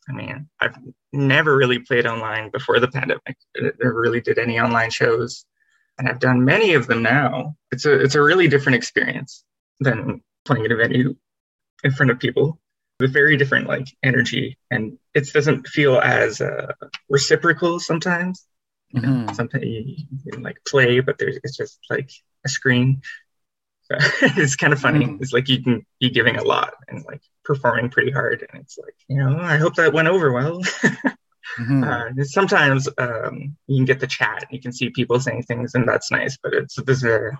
I 0.07 0.11
mean, 0.13 0.49
I've 0.59 0.77
never 1.13 1.55
really 1.55 1.79
played 1.79 2.07
online 2.07 2.49
before 2.49 2.79
the 2.79 2.87
pandemic. 2.87 3.37
I 3.57 3.71
never 3.81 3.99
really 3.99 4.21
did 4.21 4.39
any 4.39 4.59
online 4.59 4.89
shows 4.89 5.45
and 5.99 6.07
I've 6.07 6.19
done 6.19 6.45
many 6.45 6.73
of 6.73 6.87
them 6.87 7.03
now. 7.03 7.55
It's 7.71 7.85
a 7.85 7.93
it's 8.01 8.15
a 8.15 8.21
really 8.21 8.47
different 8.47 8.77
experience 8.77 9.43
than 9.79 10.21
playing 10.45 10.65
at 10.65 10.71
a 10.71 10.75
venue 10.75 11.15
in 11.83 11.91
front 11.91 12.11
of 12.11 12.19
people 12.19 12.59
with 12.99 13.13
very 13.13 13.37
different 13.37 13.67
like 13.67 13.87
energy, 14.01 14.57
and 14.71 14.97
it 15.13 15.31
doesn't 15.31 15.67
feel 15.67 15.99
as 15.99 16.41
uh, 16.41 16.73
reciprocal 17.09 17.79
sometimes. 17.79 18.45
Mm-hmm. 18.95 19.33
Sometimes 19.33 19.65
you 19.65 20.31
can 20.31 20.41
like 20.41 20.57
play, 20.65 21.01
but 21.01 21.17
there's 21.19 21.37
it's 21.43 21.57
just 21.57 21.79
like 21.89 22.09
a 22.45 22.49
screen. 22.49 23.01
So 23.83 23.97
it's 24.21 24.55
kind 24.55 24.73
of 24.73 24.79
funny. 24.79 25.05
Mm-hmm. 25.05 25.21
It's 25.21 25.33
like 25.33 25.49
you 25.49 25.61
can 25.61 25.85
be 25.99 26.09
giving 26.09 26.37
a 26.37 26.43
lot 26.43 26.73
and 26.87 27.03
like 27.05 27.21
performing 27.43 27.89
pretty 27.89 28.11
hard, 28.11 28.47
and 28.51 28.61
it's 28.63 28.77
like 28.77 28.95
you 29.09 29.17
know 29.17 29.37
I 29.37 29.57
hope 29.57 29.75
that 29.75 29.93
went 29.93 30.07
over 30.07 30.31
well. 30.31 30.61
Mm-hmm. 31.57 31.83
Uh, 31.83 32.23
sometimes 32.23 32.87
um, 32.97 33.55
you 33.67 33.77
can 33.77 33.85
get 33.85 33.99
the 33.99 34.07
chat, 34.07 34.45
you 34.51 34.61
can 34.61 34.71
see 34.71 34.89
people 34.89 35.19
saying 35.19 35.43
things, 35.43 35.75
and 35.75 35.87
that's 35.87 36.11
nice. 36.11 36.37
But 36.41 36.53
it's 36.53 36.75
this. 36.75 37.03
Uh, 37.03 37.31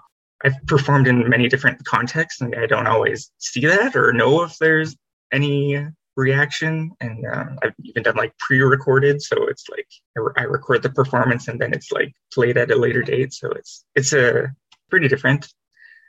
I've 0.43 0.66
performed 0.68 1.07
in 1.07 1.28
many 1.30 1.49
different 1.49 1.84
contexts, 1.86 2.41
and 2.41 2.55
I 2.55 2.66
don't 2.66 2.88
always 2.88 3.32
see 3.39 3.66
that 3.68 3.95
or 3.95 4.14
know 4.14 4.43
if 4.43 4.57
there's 4.57 4.95
any 5.32 5.86
reaction. 6.16 6.91
And 7.01 7.26
um, 7.26 7.60
I've 7.64 7.74
even 7.84 8.03
done 8.03 8.16
like 8.16 8.38
pre-recorded, 8.38 9.22
so 9.22 9.47
it's 9.47 9.68
like 9.70 9.88
I, 10.18 10.20
re- 10.20 10.34
I, 10.38 10.43
record 10.43 10.84
the 10.84 10.89
performance 10.89 11.47
and 11.47 11.60
then 11.60 11.74
it's 11.74 11.91
like 11.91 12.14
played 12.34 12.57
at 12.57 12.72
a 12.72 12.76
later 12.76 13.01
date. 13.01 13.34
So 13.34 13.49
it's 13.51 13.86
it's 13.95 14.14
a 14.14 14.43
uh, 14.43 14.47
pretty 14.89 15.07
different. 15.07 15.51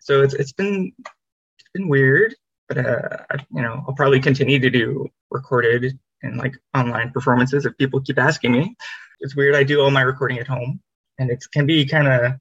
So 0.03 0.23
it's 0.23 0.35
it's 0.35 0.53
been 0.53 0.93
it's 0.99 1.71
been 1.75 1.89
weird, 1.89 2.35
but 2.69 2.79
uh, 2.79 3.37
you 3.55 3.63
know 3.63 3.85
I'll 3.87 3.95
probably 3.95 4.21
continue 4.21 4.59
to 4.59 4.71
do 4.71 5.09
recorded 5.31 5.99
and 6.23 6.37
like 6.37 6.55
online 6.75 7.11
performances 7.11 7.67
if 7.67 7.77
people 7.79 8.01
keep 8.01 8.19
asking 8.19 8.53
me. 8.53 8.77
It's 9.21 9.37
weird. 9.37 9.55
I 9.55 9.65
do 9.65 9.81
all 9.81 9.91
my 9.91 10.03
recording 10.03 10.39
at 10.39 10.47
home 10.47 10.81
and 11.19 11.31
it 11.31 11.45
can 11.53 11.67
be 11.67 11.85
kind 11.85 12.09
of 12.09 12.33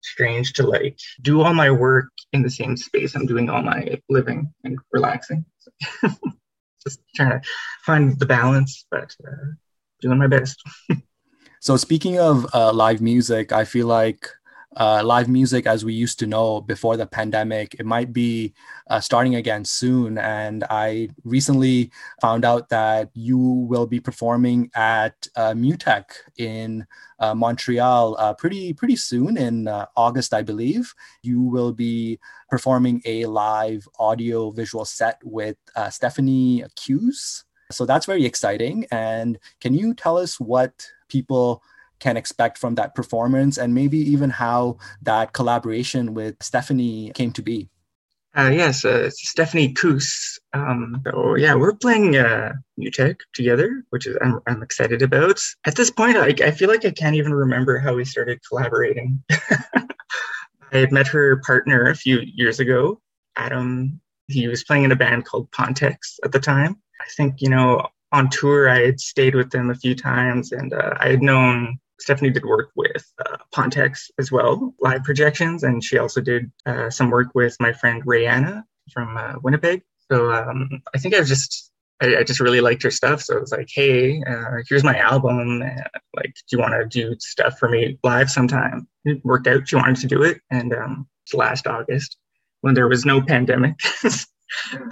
strange 0.00 0.52
to 0.54 0.66
like 0.66 0.98
do 1.22 1.42
all 1.42 1.54
my 1.54 1.70
work 1.70 2.08
in 2.32 2.42
the 2.42 2.50
same 2.50 2.76
space 2.76 3.14
I'm 3.14 3.26
doing 3.26 3.50
all 3.50 3.62
my 3.62 4.00
living 4.08 4.52
and 4.64 4.78
relaxing. 4.92 5.44
So 5.58 5.70
just 6.86 7.00
trying 7.14 7.30
to 7.30 7.40
find 7.84 8.18
the 8.18 8.26
balance, 8.26 8.86
but 8.90 9.14
uh, 9.26 9.52
doing 10.00 10.18
my 10.18 10.26
best. 10.26 10.62
so 11.60 11.76
speaking 11.76 12.18
of 12.18 12.46
uh, 12.54 12.72
live 12.72 13.00
music, 13.00 13.52
I 13.52 13.64
feel 13.64 13.86
like 13.86 14.28
uh, 14.78 15.02
live 15.04 15.28
music 15.28 15.66
as 15.66 15.84
we 15.84 15.92
used 15.92 16.18
to 16.20 16.26
know 16.26 16.60
before 16.60 16.96
the 16.96 17.06
pandemic. 17.06 17.74
It 17.78 17.84
might 17.84 18.12
be 18.12 18.54
uh, 18.88 19.00
starting 19.00 19.34
again 19.34 19.64
soon. 19.64 20.18
And 20.18 20.64
I 20.70 21.08
recently 21.24 21.90
found 22.20 22.44
out 22.44 22.68
that 22.68 23.10
you 23.12 23.38
will 23.38 23.86
be 23.86 23.98
performing 23.98 24.70
at 24.74 25.26
uh, 25.34 25.52
MUTEK 25.52 26.04
in 26.36 26.86
uh, 27.18 27.34
Montreal 27.34 28.16
uh, 28.18 28.34
pretty 28.34 28.72
pretty 28.72 28.94
soon 28.94 29.36
in 29.36 29.66
uh, 29.66 29.86
August, 29.96 30.32
I 30.32 30.42
believe. 30.42 30.94
You 31.22 31.42
will 31.42 31.72
be 31.72 32.20
performing 32.48 33.02
a 33.04 33.26
live 33.26 33.86
audio 33.98 34.50
visual 34.52 34.84
set 34.84 35.20
with 35.24 35.56
Stephanie 35.90 36.64
Cuse. 36.76 37.44
So 37.70 37.84
that's 37.84 38.06
very 38.06 38.24
exciting. 38.24 38.86
And 38.90 39.38
can 39.60 39.74
you 39.74 39.92
tell 39.92 40.16
us 40.16 40.40
what 40.40 40.86
people 41.08 41.62
can 41.98 42.16
expect 42.16 42.58
from 42.58 42.74
that 42.76 42.94
performance 42.94 43.58
and 43.58 43.74
maybe 43.74 43.98
even 43.98 44.30
how 44.30 44.78
that 45.02 45.32
collaboration 45.32 46.14
with 46.14 46.36
Stephanie 46.40 47.10
came 47.14 47.32
to 47.32 47.42
be. 47.42 47.68
Uh, 48.36 48.50
yes, 48.50 48.84
uh, 48.84 49.10
Stephanie 49.10 49.72
Cuse. 49.72 50.38
Um, 50.52 51.02
yeah, 51.36 51.54
we're 51.54 51.74
playing 51.74 52.16
uh, 52.16 52.52
MUTEK 52.78 53.16
together, 53.34 53.82
which 53.90 54.06
is 54.06 54.16
I'm, 54.22 54.38
I'm 54.46 54.62
excited 54.62 55.02
about. 55.02 55.40
At 55.64 55.74
this 55.74 55.90
point, 55.90 56.16
I, 56.16 56.34
I 56.46 56.50
feel 56.50 56.68
like 56.68 56.84
I 56.84 56.90
can't 56.90 57.16
even 57.16 57.34
remember 57.34 57.78
how 57.78 57.94
we 57.94 58.04
started 58.04 58.38
collaborating. 58.46 59.22
I 59.30 60.76
had 60.76 60.92
met 60.92 61.08
her 61.08 61.38
partner 61.38 61.88
a 61.88 61.96
few 61.96 62.20
years 62.20 62.60
ago, 62.60 63.00
Adam. 63.36 64.00
He 64.28 64.46
was 64.46 64.62
playing 64.62 64.84
in 64.84 64.92
a 64.92 64.96
band 64.96 65.24
called 65.24 65.50
Pontex 65.50 66.20
at 66.22 66.30
the 66.30 66.40
time. 66.40 66.76
I 67.00 67.06
think 67.16 67.40
you 67.40 67.48
know 67.48 67.88
on 68.12 68.28
tour 68.30 68.68
I 68.68 68.80
had 68.84 69.00
stayed 69.00 69.34
with 69.34 69.50
them 69.50 69.70
a 69.70 69.74
few 69.74 69.94
times, 69.94 70.52
and 70.52 70.72
uh, 70.72 70.94
I 71.00 71.08
had 71.08 71.22
known 71.22 71.78
Stephanie 72.00 72.30
did 72.30 72.44
work 72.44 72.70
with 72.76 73.04
uh, 73.24 73.38
Pontex 73.54 74.10
as 74.18 74.30
well, 74.30 74.74
live 74.80 75.04
projections, 75.04 75.62
and 75.62 75.82
she 75.82 75.98
also 75.98 76.20
did 76.20 76.50
uh, 76.66 76.90
some 76.90 77.10
work 77.10 77.28
with 77.34 77.56
my 77.60 77.72
friend 77.72 78.04
Rayanna 78.04 78.62
from 78.92 79.16
uh, 79.16 79.34
Winnipeg. 79.42 79.82
So 80.10 80.32
um, 80.32 80.82
I 80.94 80.98
think 80.98 81.14
I 81.14 81.22
just 81.22 81.70
I, 82.00 82.18
I, 82.18 82.22
just 82.22 82.40
really 82.40 82.60
liked 82.60 82.82
her 82.84 82.90
stuff. 82.90 83.22
So 83.22 83.36
I 83.36 83.40
was 83.40 83.52
like, 83.52 83.68
hey, 83.70 84.22
uh, 84.26 84.62
here's 84.68 84.84
my 84.84 84.96
album. 84.96 85.60
like, 86.16 86.34
do 86.34 86.56
you 86.56 86.58
want 86.58 86.74
to 86.74 86.86
do 86.86 87.16
stuff 87.18 87.58
for 87.58 87.68
me 87.68 87.98
live 88.04 88.30
sometime? 88.30 88.86
It 89.04 89.24
worked 89.24 89.48
out. 89.48 89.68
She 89.68 89.76
wanted 89.76 89.96
to 89.96 90.06
do 90.06 90.22
it, 90.22 90.40
and 90.50 90.72
um, 90.72 91.08
last 91.34 91.66
August 91.66 92.16
when 92.60 92.74
there 92.74 92.88
was 92.88 93.04
no 93.04 93.20
pandemic. 93.20 93.74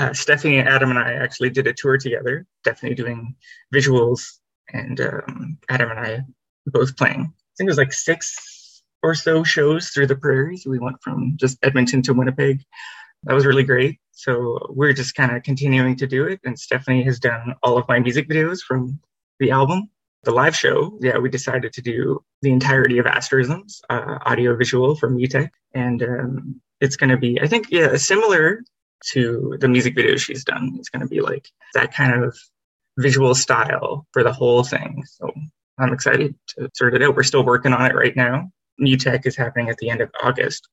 uh, 0.00 0.12
Stephanie, 0.12 0.58
Adam, 0.58 0.90
and 0.90 0.98
I 0.98 1.14
actually 1.14 1.50
did 1.50 1.66
a 1.66 1.72
tour 1.72 1.98
together. 1.98 2.46
Stephanie 2.62 2.94
doing 2.94 3.36
visuals, 3.74 4.38
and 4.72 5.00
um, 5.00 5.58
Adam 5.68 5.90
and 5.90 6.00
I 6.00 6.22
both 6.66 6.96
playing. 6.96 7.20
I 7.20 7.52
think 7.56 7.68
it 7.68 7.70
was 7.70 7.78
like 7.78 7.92
six 7.92 8.82
or 9.02 9.14
so 9.14 9.44
shows 9.44 9.88
through 9.88 10.08
the 10.08 10.16
prairies. 10.16 10.66
We 10.66 10.78
went 10.78 11.02
from 11.02 11.36
just 11.36 11.58
Edmonton 11.62 12.02
to 12.02 12.14
Winnipeg. 12.14 12.62
That 13.24 13.34
was 13.34 13.46
really 13.46 13.64
great. 13.64 13.98
So 14.12 14.66
we're 14.70 14.92
just 14.92 15.14
kind 15.14 15.34
of 15.34 15.42
continuing 15.42 15.96
to 15.96 16.06
do 16.06 16.26
it. 16.26 16.40
And 16.44 16.58
Stephanie 16.58 17.02
has 17.04 17.18
done 17.18 17.54
all 17.62 17.76
of 17.76 17.86
my 17.88 17.98
music 17.98 18.28
videos 18.28 18.60
from 18.60 18.98
the 19.38 19.50
album. 19.50 19.90
The 20.24 20.32
live 20.32 20.56
show, 20.56 20.98
yeah, 21.00 21.18
we 21.18 21.28
decided 21.28 21.72
to 21.74 21.82
do 21.82 22.22
the 22.42 22.50
entirety 22.50 22.98
of 22.98 23.06
Asterisms, 23.06 23.80
uh, 23.90 24.18
audio 24.22 24.56
visual 24.56 24.96
from 24.96 25.16
MUTEK. 25.16 25.50
And 25.74 26.02
um, 26.02 26.60
it's 26.80 26.96
going 26.96 27.10
to 27.10 27.16
be, 27.16 27.40
I 27.40 27.46
think, 27.46 27.70
yeah, 27.70 27.96
similar 27.96 28.62
to 29.12 29.56
the 29.60 29.68
music 29.68 29.94
video 29.94 30.16
she's 30.16 30.44
done. 30.44 30.74
It's 30.78 30.88
going 30.88 31.02
to 31.02 31.08
be 31.08 31.20
like 31.20 31.48
that 31.74 31.94
kind 31.94 32.24
of 32.24 32.36
visual 32.98 33.34
style 33.34 34.06
for 34.12 34.22
the 34.22 34.32
whole 34.32 34.64
thing. 34.64 35.04
So 35.06 35.30
I'm 35.78 35.92
excited 35.92 36.34
to 36.48 36.70
sort 36.74 36.94
it 36.94 37.02
out. 37.02 37.16
We're 37.16 37.22
still 37.22 37.44
working 37.44 37.72
on 37.72 37.90
it 37.90 37.94
right 37.94 38.16
now. 38.16 38.50
MUTEK 38.80 39.26
is 39.26 39.36
happening 39.36 39.68
at 39.68 39.76
the 39.78 39.90
end 39.90 40.00
of 40.00 40.10
August. 40.22 40.68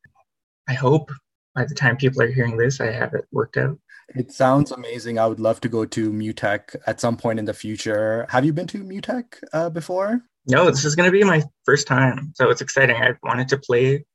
I 0.67 0.73
hope 0.73 1.11
by 1.55 1.65
the 1.65 1.75
time 1.75 1.97
people 1.97 2.21
are 2.21 2.31
hearing 2.31 2.57
this, 2.57 2.79
I 2.79 2.91
have 2.91 3.13
it 3.13 3.25
worked 3.31 3.57
out. 3.57 3.77
It 4.15 4.31
sounds 4.31 4.71
amazing. 4.71 5.19
I 5.19 5.27
would 5.27 5.39
love 5.39 5.61
to 5.61 5.69
go 5.69 5.85
to 5.85 6.11
MUTEK 6.11 6.75
at 6.87 6.99
some 6.99 7.17
point 7.17 7.39
in 7.39 7.45
the 7.45 7.53
future. 7.53 8.25
Have 8.29 8.45
you 8.45 8.53
been 8.53 8.67
to 8.67 8.83
MUTEK 8.83 9.43
uh, 9.53 9.69
before? 9.69 10.21
No, 10.47 10.69
this 10.69 10.83
is 10.83 10.95
going 10.95 11.07
to 11.07 11.11
be 11.11 11.23
my 11.23 11.43
first 11.63 11.87
time. 11.87 12.33
So 12.35 12.49
it's 12.49 12.61
exciting. 12.61 12.97
I've 12.97 13.17
wanted 13.23 13.47
to 13.49 13.57
play 13.57 14.05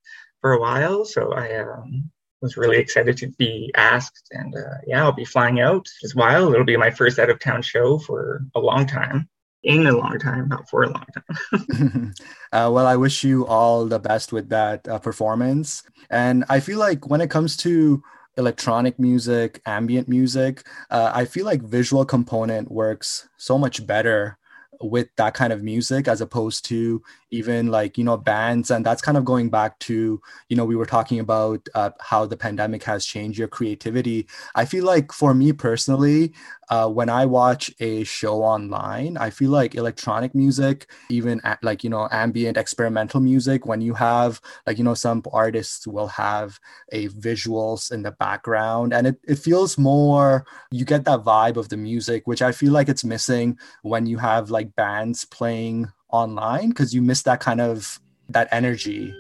for 0.41 0.53
a 0.53 0.61
while. 0.61 1.05
So 1.05 1.33
I 1.33 1.57
um, 1.57 2.11
was 2.43 2.57
really 2.57 2.77
excited 2.79 3.17
to 3.19 3.29
be 3.39 3.73
asked. 3.77 4.29
And 4.33 4.55
uh, 4.55 4.79
yeah, 4.87 5.03
I'll 5.03 5.13
be 5.13 5.25
flying 5.25 5.61
out 5.61 5.87
as 6.05 6.15
well. 6.15 6.53
It'll 6.53 6.67
be 6.67 6.77
my 6.77 6.91
first 6.91 7.19
out 7.19 7.31
of 7.31 7.41
town 7.41 7.63
show 7.63 7.99
for 7.99 8.43
a 8.55 8.61
long 8.61 8.87
time 8.87 9.29
in 9.69 9.87
a 9.87 9.93
long 9.93 10.19
time, 10.19 10.49
not 10.49 10.69
for 10.69 10.83
a 10.83 10.91
long 10.91 11.05
time. 11.15 12.15
uh, 12.53 12.71
well, 12.73 12.87
I 12.87 12.97
wish 12.97 13.23
you 13.23 13.47
all 13.47 13.85
the 13.85 13.99
best 13.99 14.33
with 14.33 14.49
that 14.49 14.89
uh, 14.89 14.99
performance. 14.99 15.83
And 16.11 16.45
I 16.49 16.59
feel 16.61 16.79
like 16.79 17.09
when 17.09 17.21
it 17.21 17.31
comes 17.31 17.57
to 17.59 18.03
electronic 18.39 18.99
music, 18.99 19.61
ambient 19.67 20.09
music, 20.09 20.67
uh, 20.91 21.13
I 21.15 21.27
feel 21.27 21.45
like 21.45 21.63
visual 21.63 22.05
component 22.07 22.71
works 22.71 23.29
so 23.37 23.59
much 23.59 23.87
better 23.87 24.39
with 24.81 25.09
that 25.17 25.35
kind 25.35 25.53
of 25.53 25.63
music 25.63 26.09
as 26.09 26.21
opposed 26.23 26.65
to 26.67 27.03
even 27.31 27.69
like 27.69 27.99
you 27.99 28.05
know 28.05 28.17
bands 28.17 28.71
and 28.71 28.85
that's 28.85 29.03
kind 29.03 29.17
of 29.17 29.25
going 29.25 29.51
back 29.51 29.79
to 29.81 30.21
you 30.49 30.57
know 30.57 30.65
we 30.65 30.77
were 30.77 30.87
talking 30.87 31.21
about 31.21 31.69
uh, 31.75 31.91
how 32.01 32.27
the 32.27 32.37
pandemic 32.37 32.83
has 32.85 33.05
changed 33.05 33.39
your 33.39 33.49
creativity. 33.49 34.27
I 34.55 34.65
feel 34.65 34.85
like 34.85 35.13
for 35.13 35.35
me 35.35 35.53
personally 35.53 36.33
uh, 36.71 36.89
when 36.89 37.09
i 37.09 37.25
watch 37.25 37.71
a 37.81 38.05
show 38.05 38.43
online 38.43 39.17
i 39.17 39.31
feel 39.31 39.51
like 39.51 39.75
electronic 39.75 40.35
music 40.35 40.91
even 41.09 41.41
at, 41.45 41.63
like 41.63 41.83
you 41.83 41.91
know 41.91 42.09
ambient 42.13 42.57
experimental 42.57 43.21
music 43.21 43.67
when 43.67 43.81
you 43.81 43.95
have 43.95 44.41
like 44.67 44.79
you 44.79 44.85
know 44.85 44.95
some 44.95 45.23
artists 45.33 45.87
will 45.87 46.09
have 46.09 46.59
a 46.93 47.09
visuals 47.09 47.91
in 47.93 48.03
the 48.03 48.13
background 48.13 48.93
and 48.93 49.07
it, 49.07 49.17
it 49.27 49.39
feels 49.39 49.79
more 49.79 50.47
you 50.71 50.85
get 50.85 51.05
that 51.05 51.25
vibe 51.25 51.57
of 51.57 51.69
the 51.69 51.77
music 51.77 52.27
which 52.27 52.43
i 52.43 52.53
feel 52.53 52.73
like 52.73 52.89
it's 52.89 53.05
missing 53.05 53.59
when 53.83 54.07
you 54.07 54.19
have 54.19 54.51
like 54.51 54.75
bands 54.77 55.25
playing 55.25 55.91
online 56.11 56.71
because 56.71 56.95
you 56.95 57.03
miss 57.03 57.23
that 57.23 57.41
kind 57.41 57.61
of 57.61 58.01
that 58.29 58.49
energy 58.51 59.15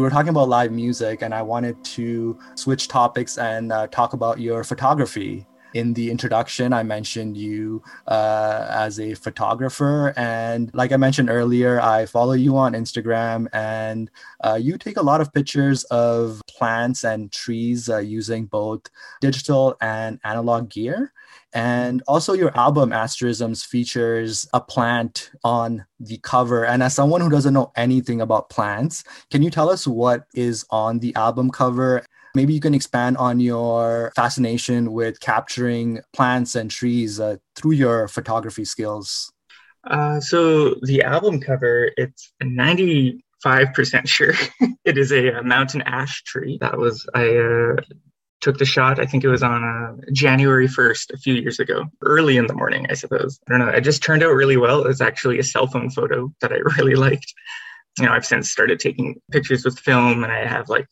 we 0.00 0.04
were 0.04 0.08
talking 0.08 0.30
about 0.30 0.48
live 0.48 0.72
music, 0.72 1.20
and 1.20 1.34
I 1.34 1.42
wanted 1.42 1.84
to 1.84 2.38
switch 2.54 2.88
topics 2.88 3.36
and 3.36 3.70
uh, 3.70 3.86
talk 3.88 4.14
about 4.14 4.40
your 4.40 4.64
photography. 4.64 5.46
In 5.74 5.92
the 5.92 6.10
introduction, 6.10 6.72
I 6.72 6.82
mentioned 6.82 7.36
you 7.36 7.82
uh, 8.06 8.66
as 8.70 8.98
a 8.98 9.12
photographer. 9.12 10.14
And 10.16 10.70
like 10.72 10.90
I 10.92 10.96
mentioned 10.96 11.28
earlier, 11.28 11.82
I 11.82 12.06
follow 12.06 12.32
you 12.32 12.56
on 12.56 12.72
Instagram, 12.72 13.46
and 13.52 14.10
uh, 14.42 14.58
you 14.58 14.78
take 14.78 14.96
a 14.96 15.02
lot 15.02 15.20
of 15.20 15.34
pictures 15.34 15.84
of 15.84 16.40
plants 16.48 17.04
and 17.04 17.30
trees 17.30 17.90
uh, 17.90 17.98
using 17.98 18.46
both 18.46 18.80
digital 19.20 19.76
and 19.82 20.18
analog 20.24 20.70
gear. 20.70 21.12
And 21.52 22.02
also, 22.06 22.32
your 22.32 22.56
album 22.56 22.92
Asterisms 22.92 23.64
features 23.64 24.48
a 24.54 24.60
plant 24.60 25.30
on 25.42 25.84
the 25.98 26.18
cover. 26.18 26.64
And 26.64 26.82
as 26.82 26.94
someone 26.94 27.20
who 27.20 27.30
doesn't 27.30 27.54
know 27.54 27.72
anything 27.76 28.20
about 28.20 28.50
plants, 28.50 29.02
can 29.30 29.42
you 29.42 29.50
tell 29.50 29.68
us 29.68 29.86
what 29.86 30.26
is 30.34 30.64
on 30.70 31.00
the 31.00 31.14
album 31.16 31.50
cover? 31.50 32.04
Maybe 32.34 32.54
you 32.54 32.60
can 32.60 32.74
expand 32.74 33.16
on 33.16 33.40
your 33.40 34.12
fascination 34.14 34.92
with 34.92 35.18
capturing 35.18 36.00
plants 36.12 36.54
and 36.54 36.70
trees 36.70 37.18
uh, 37.18 37.36
through 37.56 37.72
your 37.72 38.06
photography 38.06 38.64
skills. 38.64 39.32
Uh, 39.84 40.20
so 40.20 40.74
the 40.82 41.02
album 41.02 41.40
cover, 41.40 41.90
it's 41.96 42.32
95% 42.42 43.20
sure 44.04 44.34
it 44.84 44.98
is 44.98 45.10
a, 45.10 45.38
a, 45.38 45.42
mountain 45.42 45.82
ash 45.82 46.22
tree. 46.22 46.58
That 46.60 46.78
was, 46.78 47.08
I 47.14 47.36
uh, 47.36 47.76
took 48.40 48.58
the 48.58 48.64
shot. 48.64 48.98
I 48.98 49.06
think 49.06 49.24
it 49.24 49.28
was 49.28 49.42
on 49.42 49.62
uh, 49.64 49.96
January 50.12 50.66
1st, 50.66 51.12
a 51.12 51.18
few 51.18 51.34
years 51.34 51.60
ago, 51.60 51.84
early 52.02 52.36
in 52.36 52.46
the 52.46 52.54
morning, 52.54 52.86
I 52.90 52.94
suppose. 52.94 53.38
I 53.48 53.52
don't 53.52 53.66
know. 53.66 53.72
It 53.72 53.82
just 53.82 54.02
turned 54.02 54.22
out 54.22 54.30
really 54.30 54.56
well. 54.56 54.82
It 54.82 54.88
was 54.88 55.00
actually 55.00 55.38
a 55.38 55.44
cell 55.44 55.66
phone 55.66 55.90
photo 55.90 56.32
that 56.40 56.52
I 56.52 56.56
really 56.78 56.94
liked. 56.94 57.32
You 57.98 58.06
know, 58.06 58.12
I've 58.12 58.26
since 58.26 58.50
started 58.50 58.80
taking 58.80 59.20
pictures 59.30 59.64
with 59.64 59.78
film 59.78 60.24
and 60.24 60.32
I 60.32 60.46
have 60.46 60.68
like 60.68 60.88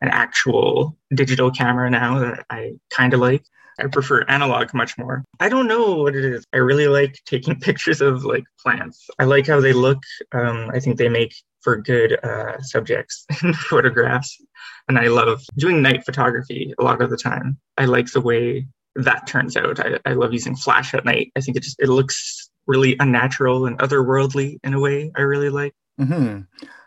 an 0.00 0.08
actual 0.08 0.96
digital 1.14 1.50
camera 1.50 1.90
now 1.90 2.18
that 2.18 2.44
I 2.50 2.72
kind 2.90 3.14
of 3.14 3.20
like. 3.20 3.44
I 3.78 3.86
prefer 3.86 4.22
analog 4.28 4.74
much 4.74 4.98
more. 4.98 5.24
I 5.40 5.48
don't 5.48 5.66
know 5.66 5.94
what 5.94 6.14
it 6.14 6.24
is. 6.24 6.44
I 6.52 6.58
really 6.58 6.88
like 6.88 7.18
taking 7.24 7.58
pictures 7.60 8.00
of 8.00 8.24
like 8.24 8.44
plants. 8.60 9.08
I 9.18 9.24
like 9.24 9.46
how 9.46 9.60
they 9.60 9.72
look. 9.72 10.02
Um, 10.32 10.70
I 10.72 10.78
think 10.78 10.98
they 10.98 11.08
make 11.08 11.34
for 11.62 11.76
good 11.76 12.18
uh, 12.24 12.60
subjects 12.60 13.24
and 13.42 13.56
photographs. 13.56 14.40
And 14.88 14.98
I 14.98 15.08
love 15.08 15.42
doing 15.56 15.80
night 15.80 16.04
photography 16.04 16.74
a 16.78 16.84
lot 16.84 17.00
of 17.00 17.10
the 17.10 17.16
time. 17.16 17.58
I 17.78 17.84
like 17.84 18.10
the 18.12 18.20
way 18.20 18.66
that 18.96 19.26
turns 19.26 19.56
out. 19.56 19.80
I, 19.80 19.98
I 20.04 20.12
love 20.12 20.32
using 20.32 20.56
flash 20.56 20.92
at 20.94 21.04
night. 21.04 21.32
I 21.36 21.40
think 21.40 21.56
it 21.56 21.62
just 21.62 21.80
it 21.80 21.88
looks 21.88 22.50
really 22.66 22.96
unnatural 22.98 23.66
and 23.66 23.78
otherworldly 23.78 24.58
in 24.62 24.74
a 24.74 24.80
way 24.80 25.10
I 25.16 25.22
really 25.22 25.50
like. 25.50 25.74
Mm-hmm. 26.00 26.42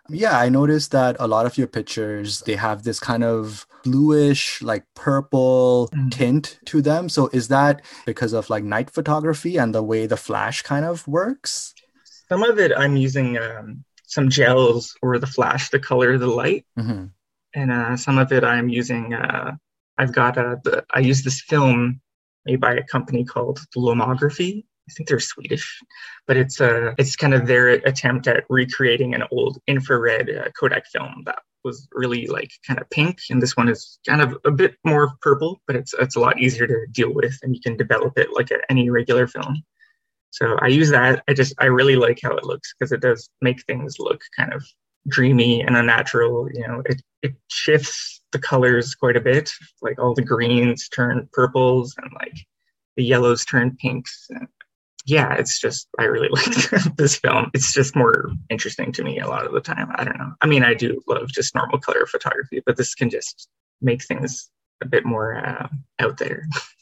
Yeah, 0.09 0.37
I 0.37 0.49
noticed 0.49 0.91
that 0.91 1.15
a 1.19 1.27
lot 1.27 1.47
of 1.47 1.57
your 1.57 1.67
pictures 1.67 2.41
they 2.41 2.55
have 2.55 2.83
this 2.83 2.99
kind 2.99 3.23
of 3.23 3.65
bluish, 3.83 4.61
like 4.61 4.83
purple 4.93 5.89
mm. 5.93 6.11
tint 6.11 6.59
to 6.65 6.81
them. 6.81 7.09
So 7.09 7.29
is 7.33 7.47
that 7.47 7.81
because 8.05 8.33
of 8.33 8.49
like 8.49 8.63
night 8.63 8.91
photography 8.91 9.57
and 9.57 9.73
the 9.73 9.81
way 9.81 10.05
the 10.05 10.17
flash 10.17 10.61
kind 10.61 10.85
of 10.85 11.07
works? 11.07 11.73
Some 12.29 12.43
of 12.43 12.59
it 12.59 12.71
I'm 12.75 12.97
using 12.97 13.37
um, 13.37 13.83
some 14.07 14.29
gels 14.29 14.95
or 15.01 15.19
the 15.19 15.27
flash 15.27 15.69
to 15.69 15.79
color 15.79 16.17
the 16.17 16.27
light, 16.27 16.65
mm-hmm. 16.77 17.05
and 17.53 17.71
uh, 17.71 17.97
some 17.97 18.17
of 18.17 18.31
it 18.31 18.43
I'm 18.43 18.69
using. 18.69 19.13
Uh, 19.13 19.55
I've 19.97 20.13
got 20.13 20.37
a, 20.37 20.59
the, 20.63 20.85
I 20.93 20.99
use 20.99 21.23
this 21.23 21.41
film 21.41 22.01
made 22.45 22.59
by 22.59 22.75
a 22.75 22.83
company 22.83 23.23
called 23.23 23.59
Lomography, 23.75 24.65
I 24.87 24.93
think 24.93 25.09
they're 25.09 25.19
Swedish, 25.19 25.81
but 26.27 26.37
it's 26.37 26.59
a 26.59 26.89
uh, 26.89 26.95
it's 26.97 27.15
kind 27.15 27.33
of 27.33 27.47
their 27.47 27.69
attempt 27.69 28.27
at 28.27 28.43
recreating 28.49 29.15
an 29.15 29.23
old 29.31 29.57
infrared 29.67 30.29
uh, 30.29 30.49
Kodak 30.51 30.85
film 30.87 31.23
that 31.25 31.39
was 31.63 31.87
really 31.91 32.27
like 32.27 32.51
kind 32.67 32.79
of 32.79 32.89
pink, 32.91 33.19
and 33.31 33.41
this 33.41 33.57
one 33.57 33.67
is 33.67 33.97
kind 34.07 34.21
of 34.21 34.37
a 34.45 34.51
bit 34.51 34.75
more 34.83 35.13
purple, 35.21 35.61
but 35.65 35.75
it's 35.75 35.93
it's 35.95 36.15
a 36.15 36.19
lot 36.19 36.39
easier 36.39 36.67
to 36.67 36.85
deal 36.91 37.11
with, 37.11 37.35
and 37.41 37.55
you 37.55 37.61
can 37.61 37.75
develop 37.75 38.17
it 38.17 38.29
like 38.33 38.49
any 38.69 38.91
regular 38.91 39.25
film. 39.25 39.63
So 40.35 40.57
I 40.61 40.67
use 40.67 40.89
that. 40.89 41.23
I 41.29 41.33
just 41.33 41.53
I 41.59 41.67
really 41.67 41.95
like 41.95 42.19
how 42.21 42.35
it 42.35 42.43
looks 42.43 42.73
because 42.73 42.91
it 42.91 42.99
does 42.99 43.29
make 43.39 43.63
things 43.63 43.95
look 43.99 44.21
kind 44.37 44.53
of 44.53 44.65
dreamy 45.07 45.61
and 45.61 45.77
unnatural. 45.77 46.49
You 46.53 46.67
know, 46.67 46.83
it 46.85 47.01
it 47.21 47.35
shifts 47.47 48.21
the 48.33 48.39
colors 48.39 48.95
quite 48.95 49.15
a 49.15 49.21
bit. 49.21 49.53
Like 49.81 49.97
all 49.97 50.13
the 50.13 50.21
greens 50.21 50.89
turn 50.89 51.29
purples 51.31 51.95
and 52.01 52.11
like 52.15 52.37
the 52.97 53.05
yellows 53.05 53.45
turn 53.45 53.77
pinks. 53.79 54.27
And 54.29 54.49
yeah, 55.05 55.35
it's 55.35 55.57
just 55.57 55.87
I 55.99 56.03
really 56.03 56.27
like 56.31 56.95
this 56.97 57.15
film. 57.15 57.49
It's 57.53 57.71
just 57.71 57.95
more 57.95 58.29
interesting 58.49 58.91
to 58.91 59.05
me 59.05 59.19
a 59.19 59.29
lot 59.29 59.45
of 59.45 59.53
the 59.53 59.61
time. 59.61 59.87
I 59.95 60.03
don't 60.03 60.17
know. 60.17 60.33
I 60.41 60.47
mean, 60.47 60.65
I 60.65 60.73
do 60.73 61.01
love 61.07 61.29
just 61.29 61.55
normal 61.55 61.79
color 61.79 62.05
photography, 62.07 62.61
but 62.65 62.75
this 62.75 62.93
can 62.93 63.09
just 63.09 63.47
make 63.81 64.03
things 64.03 64.49
a 64.83 64.85
bit 64.85 65.05
more 65.05 65.37
uh, 65.37 65.69
out 65.99 66.17
there. 66.17 66.45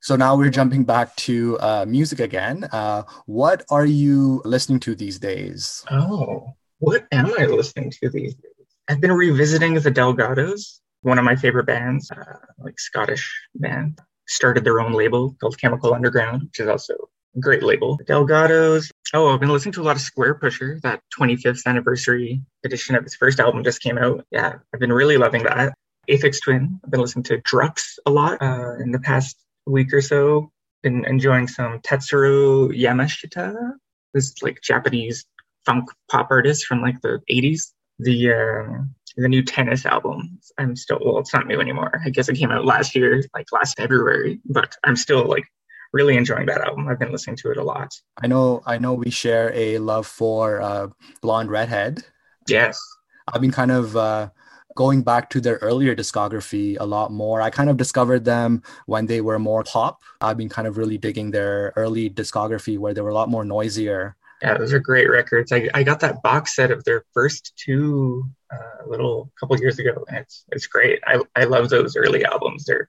So 0.00 0.16
now 0.16 0.36
we're 0.36 0.50
jumping 0.50 0.84
back 0.84 1.14
to 1.16 1.58
uh, 1.58 1.84
music 1.86 2.20
again. 2.20 2.64
Uh, 2.70 3.02
what 3.26 3.64
are 3.70 3.84
you 3.84 4.40
listening 4.44 4.80
to 4.80 4.94
these 4.94 5.18
days? 5.18 5.84
Oh, 5.90 6.54
what 6.78 7.06
am 7.10 7.32
I 7.38 7.46
listening 7.46 7.90
to 8.02 8.08
these 8.08 8.34
days? 8.34 8.52
I've 8.88 9.00
been 9.00 9.12
revisiting 9.12 9.74
the 9.74 9.90
Delgados, 9.90 10.80
one 11.02 11.18
of 11.18 11.24
my 11.24 11.36
favorite 11.36 11.66
bands, 11.66 12.10
uh, 12.10 12.38
like 12.58 12.78
Scottish 12.78 13.30
band. 13.54 14.00
Started 14.28 14.62
their 14.62 14.80
own 14.80 14.92
label 14.92 15.34
called 15.40 15.58
Chemical 15.58 15.94
Underground, 15.94 16.42
which 16.42 16.60
is 16.60 16.68
also 16.68 16.94
a 17.34 17.40
great 17.40 17.62
label. 17.62 17.98
Delgados. 18.06 18.90
Oh, 19.14 19.32
I've 19.32 19.40
been 19.40 19.48
listening 19.48 19.72
to 19.72 19.80
a 19.80 19.84
lot 19.84 19.96
of 19.96 20.02
Squarepusher. 20.02 20.80
That 20.82 21.00
25th 21.18 21.66
anniversary 21.66 22.42
edition 22.64 22.94
of 22.94 23.04
his 23.04 23.14
first 23.14 23.40
album 23.40 23.64
just 23.64 23.82
came 23.82 23.96
out. 23.96 24.24
Yeah, 24.30 24.56
I've 24.72 24.80
been 24.80 24.92
really 24.92 25.16
loving 25.16 25.44
that. 25.44 25.72
Aphex 26.10 26.42
Twin. 26.42 26.78
I've 26.84 26.90
been 26.90 27.00
listening 27.00 27.24
to 27.24 27.38
Drukqs 27.38 27.98
a 28.06 28.10
lot 28.10 28.40
uh, 28.42 28.76
in 28.78 28.92
the 28.92 29.00
past 29.00 29.36
week 29.68 29.92
or 29.92 30.00
so. 30.00 30.50
Been 30.82 31.04
enjoying 31.04 31.48
some 31.48 31.80
Tatsuro 31.80 32.68
Yamashita, 32.68 33.72
this 34.14 34.42
like 34.42 34.60
Japanese 34.62 35.24
funk 35.66 35.90
pop 36.10 36.28
artist 36.30 36.66
from 36.66 36.80
like 36.82 37.00
the 37.02 37.20
80s. 37.30 37.72
The 38.00 38.32
uh, 38.32 38.82
the 39.16 39.28
new 39.28 39.42
Tennis 39.42 39.84
album. 39.84 40.38
I'm 40.56 40.76
still 40.76 41.00
well, 41.04 41.18
it's 41.18 41.34
not 41.34 41.48
new 41.48 41.60
anymore. 41.60 42.00
I 42.04 42.10
guess 42.10 42.28
it 42.28 42.36
came 42.36 42.52
out 42.52 42.64
last 42.64 42.94
year, 42.94 43.24
like 43.34 43.46
last 43.50 43.76
February, 43.76 44.40
but 44.44 44.76
I'm 44.84 44.94
still 44.94 45.26
like 45.26 45.44
really 45.92 46.16
enjoying 46.16 46.46
that 46.46 46.60
album. 46.60 46.86
I've 46.88 46.98
been 47.00 47.10
listening 47.10 47.36
to 47.36 47.50
it 47.50 47.56
a 47.56 47.64
lot. 47.64 47.90
I 48.22 48.28
know 48.28 48.62
I 48.66 48.78
know 48.78 48.94
we 48.94 49.10
share 49.10 49.52
a 49.54 49.78
love 49.78 50.06
for 50.06 50.60
uh, 50.62 50.88
Blonde 51.22 51.50
Redhead. 51.50 52.04
Yes. 52.46 52.78
I've 53.26 53.40
been 53.40 53.50
kind 53.50 53.72
of 53.72 53.96
uh, 53.96 54.30
going 54.78 55.02
back 55.02 55.28
to 55.28 55.40
their 55.40 55.56
earlier 55.56 55.96
discography 55.96 56.76
a 56.78 56.86
lot 56.86 57.10
more. 57.10 57.42
I 57.42 57.50
kind 57.50 57.68
of 57.68 57.76
discovered 57.76 58.24
them 58.24 58.62
when 58.86 59.06
they 59.06 59.20
were 59.20 59.40
more 59.40 59.64
pop. 59.64 60.00
I've 60.20 60.36
been 60.36 60.48
kind 60.48 60.68
of 60.68 60.78
really 60.78 60.96
digging 60.96 61.32
their 61.32 61.72
early 61.74 62.08
discography 62.08 62.78
where 62.78 62.94
they 62.94 63.00
were 63.00 63.10
a 63.10 63.14
lot 63.20 63.28
more 63.28 63.44
noisier. 63.44 64.14
Yeah, 64.40 64.56
those 64.56 64.72
are 64.72 64.78
great 64.78 65.10
records. 65.10 65.50
I, 65.50 65.68
I 65.74 65.82
got 65.82 65.98
that 65.98 66.22
box 66.22 66.54
set 66.54 66.70
of 66.70 66.84
their 66.84 67.04
first 67.12 67.54
two 67.56 68.30
uh, 68.52 68.86
little 68.86 69.32
couple 69.40 69.58
years 69.58 69.80
ago, 69.80 70.04
and 70.06 70.18
it's 70.18 70.44
it's 70.52 70.68
great. 70.68 71.00
I, 71.04 71.22
I 71.34 71.42
love 71.42 71.70
those 71.70 71.96
early 71.96 72.24
albums. 72.24 72.64
They're 72.64 72.88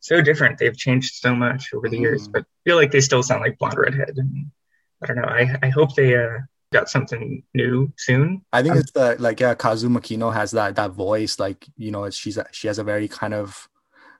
so 0.00 0.22
different. 0.22 0.56
They've 0.56 0.82
changed 0.86 1.12
so 1.16 1.34
much 1.34 1.74
over 1.74 1.90
the 1.90 1.98
years, 1.98 2.26
mm. 2.26 2.32
but 2.32 2.42
I 2.44 2.58
feel 2.64 2.76
like 2.76 2.90
they 2.90 3.02
still 3.02 3.22
sound 3.22 3.42
like 3.42 3.58
Blonde 3.58 3.76
Redhead. 3.76 4.14
And 4.16 4.50
I 5.02 5.06
don't 5.06 5.16
know. 5.16 5.28
I, 5.40 5.58
I 5.62 5.68
hope 5.68 5.94
they 5.94 6.16
uh, 6.16 6.38
got 6.72 6.88
something 6.88 7.42
new 7.54 7.92
soon. 7.96 8.42
I 8.52 8.62
think 8.62 8.76
it's 8.76 8.92
the 8.92 9.16
like 9.18 9.40
yeah, 9.40 9.54
Kazu 9.54 9.88
Makino 9.88 10.32
has 10.32 10.50
that 10.52 10.76
that 10.76 10.92
voice. 10.92 11.38
Like 11.38 11.66
you 11.76 11.90
know, 11.90 12.08
she's 12.10 12.38
she 12.52 12.66
has 12.66 12.78
a 12.78 12.84
very 12.84 13.08
kind 13.08 13.34
of 13.34 13.68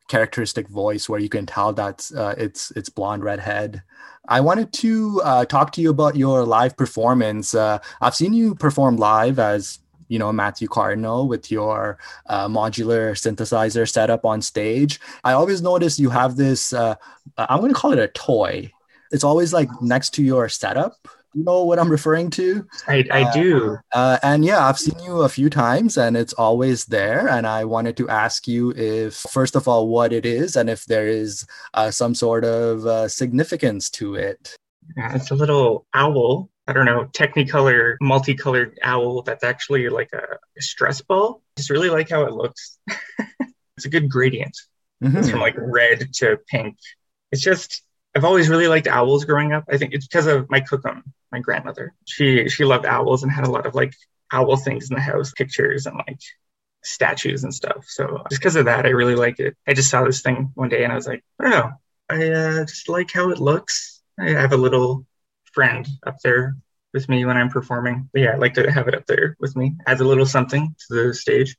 characteristic 0.09 0.69
voice 0.69 1.09
where 1.09 1.21
you 1.21 1.29
can 1.29 1.47
tell 1.47 1.73
that 1.75 2.11
uh, 2.17 2.35
it's 2.39 2.71
it's 2.73 2.89
blonde 2.89 3.25
redhead. 3.25 3.83
I 4.29 4.41
wanted 4.41 4.73
to 4.75 5.21
uh, 5.25 5.45
talk 5.45 5.73
to 5.73 5.81
you 5.81 5.91
about 5.91 6.17
your 6.17 6.45
live 6.45 6.77
performance. 6.77 7.55
Uh, 7.55 7.79
I've 8.01 8.15
seen 8.15 8.33
you 8.33 8.55
perform 8.55 8.97
live 8.97 9.39
as 9.39 9.79
you 10.09 10.19
know 10.19 10.33
Matthew 10.33 10.69
Cardinal 10.69 11.29
with 11.29 11.51
your 11.51 11.99
uh, 12.27 12.49
modular 12.49 13.13
synthesizer 13.13 13.89
setup 13.89 14.25
on 14.25 14.43
stage. 14.43 15.01
I 15.25 15.33
always 15.33 15.63
notice 15.63 15.99
you 15.99 16.11
have 16.11 16.37
this. 16.37 16.73
Uh, 16.73 16.97
I'm 17.37 17.61
going 17.61 17.73
to 17.73 17.79
call 17.79 17.93
it 17.93 17.99
a 17.99 18.09
toy. 18.09 18.73
It's 19.11 19.25
always 19.25 19.53
like 19.53 19.69
next 19.81 20.11
to 20.15 20.23
your 20.23 20.49
setup. 20.49 21.09
You 21.35 21.45
know 21.45 21.65
what 21.65 21.79
I'm 21.79 21.91
referring 21.91 22.31
to? 22.31 22.67
I, 22.87 23.05
I 23.11 23.23
uh, 23.23 23.33
do. 23.33 23.77
Uh, 23.93 24.19
and 24.23 24.45
yeah, 24.45 24.67
I've 24.67 24.79
seen 24.79 24.99
you 25.01 25.23
a 25.23 25.29
few 25.29 25.51
times 25.51 25.99
and 25.99 26.17
it's 26.17 26.33
always 26.33 26.87
there. 26.87 27.29
And 27.29 27.47
I 27.47 27.65
wanted 27.65 27.97
to 27.99 28.09
ask 28.09 28.49
you 28.49 28.73
if, 28.73 29.15
first 29.15 29.55
of 29.55 29.69
all, 29.69 29.89
what 29.89 30.13
it 30.13 30.25
is 30.25 30.57
and 30.57 30.71
if 30.71 30.85
there 30.87 31.07
is 31.07 31.47
uh, 31.75 31.91
some 31.91 32.15
sort 32.15 32.45
of 32.45 32.87
uh, 32.87 33.09
significance 33.09 33.91
to 33.91 34.15
it. 34.15 34.57
Yeah, 34.97 35.15
it's 35.15 35.31
a 35.31 35.35
little 35.35 35.87
owl 35.95 36.49
I 36.69 36.75
don't 36.75 36.85
know, 36.85 37.07
technicolor, 37.15 37.97
multicolored 38.03 38.79
owl 38.83 39.23
that's 39.23 39.43
actually 39.43 39.89
like 39.89 40.11
a, 40.13 40.37
a 40.57 40.61
stress 40.61 41.01
ball. 41.01 41.41
Just 41.57 41.71
really 41.71 41.89
like 41.89 42.11
how 42.11 42.25
it 42.25 42.35
looks. 42.35 42.79
it's 43.79 43.87
a 43.87 43.89
good 43.89 44.11
gradient. 44.11 44.55
Mm-hmm. 45.03 45.17
It's 45.17 45.31
from 45.31 45.41
like 45.41 45.55
red 45.57 46.13
to 46.17 46.37
pink. 46.47 46.77
It's 47.33 47.41
just 47.41 47.83
I've 48.15 48.25
always 48.25 48.51
really 48.51 48.69
liked 48.69 48.87
owls 48.87 49.25
growing 49.25 49.55
up. 49.55 49.65
I 49.71 49.79
think 49.79 49.95
it's 49.95 50.07
because 50.07 50.27
of 50.27 50.51
my 50.51 50.61
kokum, 50.61 51.05
my 51.33 51.41
grandmother. 51.41 51.95
She 52.07 52.49
she 52.49 52.65
loved 52.65 52.87
owls 52.87 53.23
and 53.23 53.33
had 53.33 53.47
a 53.47 53.51
lot 53.51 53.67
of 53.67 53.75
like 53.75 53.95
owl 54.33 54.57
things 54.57 54.91
in 54.91 54.95
the 54.95 55.01
house, 55.01 55.33
pictures 55.33 55.87
and 55.87 55.97
like 55.97 56.21
statues 56.83 57.45
and 57.45 57.55
stuff. 57.55 57.85
So 57.87 58.23
just 58.31 58.41
because 58.41 58.57
of 58.57 58.67
that, 58.67 58.87
I 58.87 58.91
really 58.91 59.17
like 59.17 59.41
it. 59.41 59.57
I 59.67 59.75
just 59.75 59.91
saw 59.91 60.05
this 60.05 60.23
thing 60.23 60.51
one 60.55 60.69
day 60.69 60.85
and 60.85 60.93
I 60.93 60.97
was 60.97 61.07
like, 61.07 61.25
I 61.41 61.45
don't 61.45 61.53
know, 61.53 61.73
I 62.09 62.29
uh, 62.31 62.65
just 62.65 62.89
like 62.89 63.11
how 63.13 63.31
it 63.31 63.39
looks. 63.39 64.01
I 64.19 64.31
have 64.31 64.53
a 64.53 64.57
little 64.57 65.07
friend 65.53 65.87
up 66.07 66.17
there 66.23 66.57
with 66.93 67.09
me 67.09 67.25
when 67.25 67.37
I'm 67.37 67.51
performing. 67.51 68.09
But 68.13 68.23
yeah, 68.23 68.33
I 68.33 68.37
like 68.37 68.55
to 68.55 68.71
have 68.71 68.89
it 68.89 68.95
up 68.95 69.07
there 69.07 69.37
with 69.39 69.57
me. 69.57 69.77
Adds 69.87 70.01
a 70.01 70.05
little 70.05 70.27
something 70.27 70.75
to 70.89 70.95
the 70.95 71.15
stage. 71.15 71.57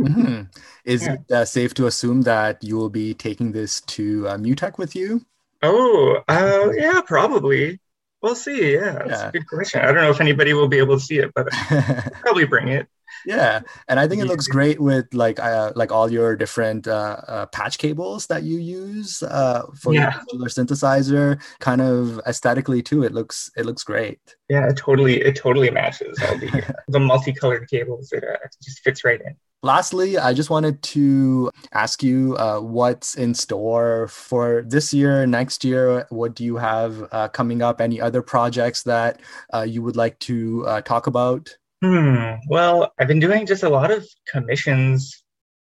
mm-hmm. 0.00 0.42
Is 0.84 1.06
yeah. 1.06 1.14
it 1.14 1.32
uh, 1.32 1.44
safe 1.44 1.74
to 1.74 1.86
assume 1.86 2.22
that 2.22 2.62
you 2.62 2.76
will 2.76 2.90
be 2.90 3.14
taking 3.14 3.52
this 3.52 3.80
to 3.82 4.28
uh, 4.28 4.36
MUTEK 4.36 4.78
with 4.78 4.96
you? 4.96 5.24
Oh, 5.62 6.18
uh, 6.28 6.70
yeah, 6.76 7.00
probably. 7.06 7.80
We'll 8.22 8.36
see. 8.36 8.74
Yeah, 8.74 8.92
that's 8.92 9.10
yeah. 9.10 9.28
a 9.28 9.32
good 9.32 9.46
question. 9.48 9.80
I 9.80 9.86
don't 9.86 9.96
know 9.96 10.10
if 10.10 10.20
anybody 10.20 10.52
will 10.54 10.68
be 10.68 10.78
able 10.78 10.96
to 10.98 11.04
see 11.04 11.18
it, 11.18 11.32
but 11.34 11.48
probably 12.20 12.44
bring 12.46 12.68
it. 12.68 12.86
yeah, 13.26 13.60
and 13.88 14.00
I 14.00 14.08
think 14.08 14.22
it 14.22 14.26
looks 14.26 14.46
great 14.46 14.80
with 14.80 15.12
like 15.12 15.38
uh, 15.40 15.72
like 15.76 15.90
all 15.92 16.10
your 16.10 16.34
different 16.36 16.86
uh, 16.88 17.16
uh, 17.28 17.46
patch 17.46 17.78
cables 17.78 18.26
that 18.28 18.42
you 18.44 18.58
use 18.58 19.22
uh, 19.22 19.66
for 19.80 19.92
Yeah. 19.92 20.20
your 20.32 20.46
synthesizer. 20.48 21.42
Kind 21.58 21.80
of 21.80 22.20
aesthetically 22.26 22.80
too, 22.82 23.02
it 23.02 23.12
looks 23.12 23.50
it 23.56 23.66
looks 23.66 23.82
great. 23.84 24.20
Yeah, 24.48 24.68
it 24.68 24.76
totally 24.76 25.20
it 25.20 25.36
totally 25.36 25.70
matches 25.70 26.16
all 26.26 26.38
the 26.38 26.74
the 26.88 27.00
multicolored 27.00 27.68
cables. 27.68 28.12
It 28.12 28.24
uh, 28.24 28.36
just 28.62 28.80
fits 28.80 29.04
right 29.04 29.20
in. 29.20 29.36
Lastly, 29.64 30.18
I 30.18 30.34
just 30.34 30.50
wanted 30.50 30.82
to 30.82 31.48
ask 31.72 32.02
you 32.02 32.36
uh, 32.36 32.58
what's 32.58 33.14
in 33.14 33.32
store 33.32 34.08
for 34.08 34.64
this 34.66 34.92
year, 34.92 35.24
next 35.24 35.64
year. 35.64 36.04
What 36.10 36.34
do 36.34 36.42
you 36.44 36.56
have 36.56 37.06
uh, 37.12 37.28
coming 37.28 37.62
up? 37.62 37.80
Any 37.80 38.00
other 38.00 38.22
projects 38.22 38.82
that 38.82 39.20
uh, 39.54 39.62
you 39.62 39.80
would 39.82 39.94
like 39.94 40.18
to 40.20 40.66
uh, 40.66 40.80
talk 40.80 41.06
about? 41.06 41.56
Hmm. 41.80 42.34
Well, 42.48 42.92
I've 42.98 43.06
been 43.06 43.20
doing 43.20 43.46
just 43.46 43.62
a 43.62 43.68
lot 43.68 43.92
of 43.92 44.04
commissions 44.28 45.22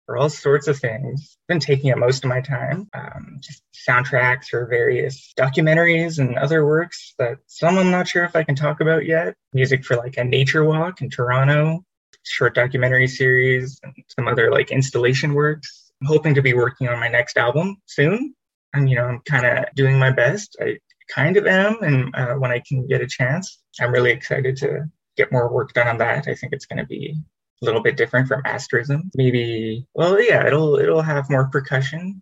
for 0.06 0.18
all 0.18 0.30
sorts 0.30 0.68
of 0.68 0.78
things. 0.78 1.38
Been 1.48 1.62
taking 1.62 1.90
up 1.92 1.98
most 1.98 2.26
of 2.26 2.30
my 2.30 2.42
time. 2.42 2.90
Um, 2.94 3.38
just 3.40 3.64
soundtracks 3.88 4.48
for 4.48 4.66
various 4.68 5.34
documentaries 5.40 6.20
and 6.20 6.38
other 6.38 6.66
works 6.66 7.14
that 7.18 7.38
some 7.48 7.78
I'm 7.78 7.92
not 7.92 8.10
sure 8.10 8.26
if 8.26 8.36
I 8.36 8.44
can 8.44 8.56
talk 8.56 8.82
about 8.82 9.06
yet. 9.06 9.36
Music 9.54 9.86
for 9.86 9.96
like 9.96 10.18
a 10.18 10.26
nature 10.26 10.66
walk 10.66 11.02
in 11.02 11.10
Toronto, 11.10 11.85
short 12.26 12.56
documentary 12.56 13.08
series, 13.08 13.80
and 13.84 13.94
some 14.08 14.28
other 14.28 14.52
like 14.52 14.72
installation 14.72 15.34
works. 15.34 15.92
I'm 16.02 16.08
hoping 16.08 16.36
to 16.36 16.42
be 16.42 16.54
working 16.54 16.88
on 16.88 17.00
my 17.00 17.08
next 17.08 17.38
album 17.38 17.78
soon. 17.86 18.36
And 18.74 18.90
you 18.90 18.96
know, 18.96 19.06
I'm 19.06 19.22
kind 19.22 19.46
of 19.46 19.66
doing 19.76 19.98
my 19.98 20.12
best. 20.12 20.58
I 20.60 20.78
kind 21.14 21.38
of 21.38 21.46
am, 21.46 21.82
and 21.82 22.16
uh, 22.16 22.36
when 22.36 22.52
I 22.52 22.62
can 22.68 22.88
get 22.88 23.02
a 23.02 23.08
chance, 23.08 23.60
I'm 23.80 23.92
really 23.92 24.12
excited 24.12 24.58
to 24.58 24.90
get 25.16 25.32
more 25.32 25.52
work 25.52 25.74
done 25.74 25.88
on 25.88 25.98
that. 26.00 26.28
I 26.28 26.36
think 26.36 26.52
it's 26.54 26.66
going 26.66 26.80
to 26.80 26.86
be 26.86 27.16
a 27.62 27.66
little 27.66 27.82
bit 27.82 27.98
different 27.98 28.28
from 28.28 28.42
asterism. 28.46 29.12
Maybe, 29.16 29.88
well, 29.94 30.22
yeah, 30.22 30.46
it'll 30.46 30.76
it'll 30.78 31.02
have 31.02 31.30
more 31.30 31.48
percussion. 31.50 32.22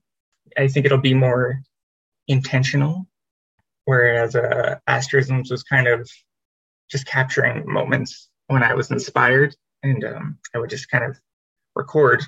I 0.57 0.67
think 0.67 0.85
it'll 0.85 0.99
be 0.99 1.13
more 1.13 1.61
intentional, 2.27 3.07
whereas 3.85 4.35
uh, 4.35 4.75
asterisms 4.87 5.49
was 5.49 5.63
kind 5.63 5.87
of 5.87 6.09
just 6.89 7.07
capturing 7.07 7.63
moments 7.65 8.29
when 8.47 8.63
I 8.63 8.75
was 8.75 8.91
inspired, 8.91 9.55
and 9.83 10.03
um, 10.03 10.39
I 10.55 10.59
would 10.59 10.69
just 10.69 10.89
kind 10.89 11.03
of 11.03 11.19
record 11.75 12.23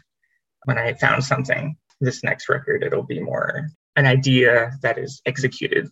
when 0.66 0.78
I 0.78 0.93
found 0.93 1.24
something. 1.24 1.78
This 2.01 2.24
next 2.24 2.49
record, 2.49 2.84
it'll 2.84 3.03
be 3.03 3.22
more 3.22 3.70
an 3.95 4.06
idea 4.06 4.78
that 4.82 4.97
is 4.97 5.22
executed, 5.26 5.89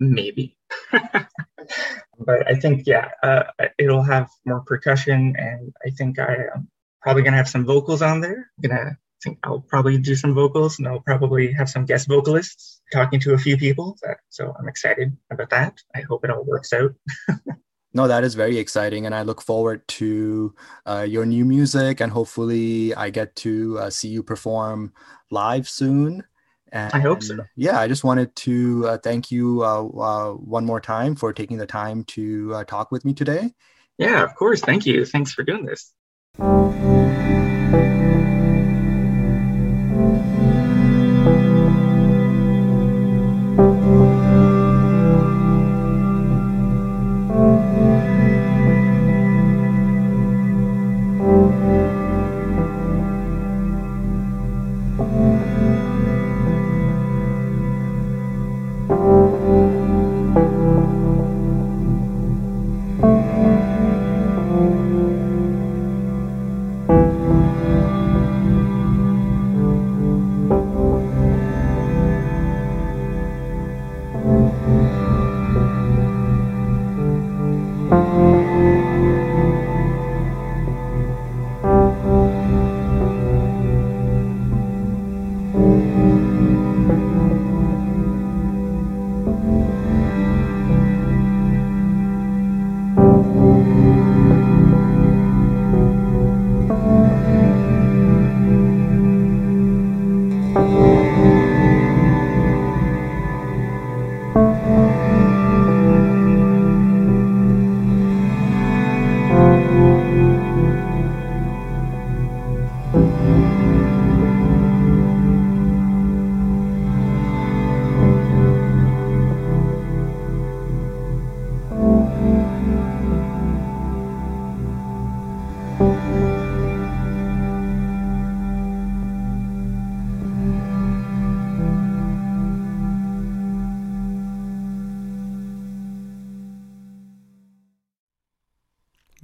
maybe. 0.00 0.56
but 0.92 2.48
I 2.48 2.54
think, 2.54 2.86
yeah, 2.86 3.10
uh, 3.22 3.44
it'll 3.78 4.02
have 4.02 4.28
more 4.46 4.60
percussion, 4.60 5.34
and 5.36 5.72
I 5.86 5.90
think 5.90 6.18
I 6.18 6.36
am 6.54 6.68
probably 7.02 7.22
gonna 7.22 7.36
have 7.36 7.48
some 7.48 7.66
vocals 7.66 8.00
on 8.00 8.20
there. 8.20 8.50
I'm 8.56 8.68
gonna 8.68 8.90
I 9.22 9.22
think 9.22 9.38
I'll 9.44 9.60
probably 9.60 9.98
do 9.98 10.16
some 10.16 10.34
vocals, 10.34 10.78
and 10.78 10.88
I'll 10.88 11.00
probably 11.00 11.52
have 11.52 11.68
some 11.68 11.84
guest 11.84 12.08
vocalists 12.08 12.80
talking 12.92 13.20
to 13.20 13.34
a 13.34 13.38
few 13.38 13.56
people. 13.56 13.96
That, 14.02 14.18
so 14.30 14.54
I'm 14.58 14.68
excited 14.68 15.16
about 15.30 15.50
that. 15.50 15.78
I 15.94 16.00
hope 16.00 16.24
it 16.24 16.30
all 16.30 16.44
works 16.44 16.72
out. 16.72 16.94
No, 17.94 18.08
that 18.08 18.24
is 18.24 18.34
very 18.34 18.56
exciting, 18.58 19.04
and 19.04 19.14
I 19.14 19.22
look 19.22 19.42
forward 19.42 19.86
to 19.88 20.54
uh, 20.86 21.06
your 21.08 21.26
new 21.26 21.44
music, 21.44 22.00
and 22.00 22.10
hopefully, 22.10 22.94
I 22.94 23.10
get 23.10 23.36
to 23.36 23.78
uh, 23.78 23.90
see 23.90 24.08
you 24.08 24.22
perform 24.22 24.92
live 25.30 25.68
soon. 25.68 26.24
And 26.72 26.92
I 26.94 27.00
hope 27.00 27.22
so. 27.22 27.44
Yeah, 27.54 27.78
I 27.78 27.86
just 27.88 28.02
wanted 28.02 28.34
to 28.36 28.88
uh, 28.88 28.98
thank 28.98 29.30
you 29.30 29.62
uh, 29.62 29.84
uh, 29.84 30.32
one 30.32 30.64
more 30.64 30.80
time 30.80 31.14
for 31.14 31.32
taking 31.34 31.58
the 31.58 31.66
time 31.66 32.04
to 32.04 32.54
uh, 32.54 32.64
talk 32.64 32.90
with 32.90 33.04
me 33.04 33.12
today. 33.12 33.52
Yeah, 33.98 34.22
of 34.22 34.34
course. 34.36 34.62
Thank 34.62 34.86
you. 34.86 35.04
Thanks 35.04 35.32
for 35.34 35.42
doing 35.42 35.66
this. 35.66 35.92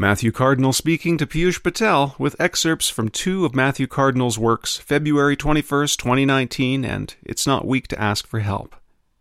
Matthew 0.08 0.32
Cardinal 0.32 0.72
speaking 0.72 1.18
to 1.18 1.26
Piyush 1.26 1.62
Patel 1.62 2.14
with 2.18 2.40
excerpts 2.40 2.88
from 2.88 3.10
two 3.10 3.44
of 3.44 3.54
Matthew 3.54 3.86
Cardinal's 3.86 4.38
works, 4.38 4.78
February 4.78 5.36
21st, 5.36 5.98
2019, 5.98 6.82
and 6.82 7.14
It's 7.22 7.46
Not 7.46 7.66
Weak 7.66 7.88
to 7.88 8.00
Ask 8.00 8.26
for 8.26 8.40
Help. 8.40 8.74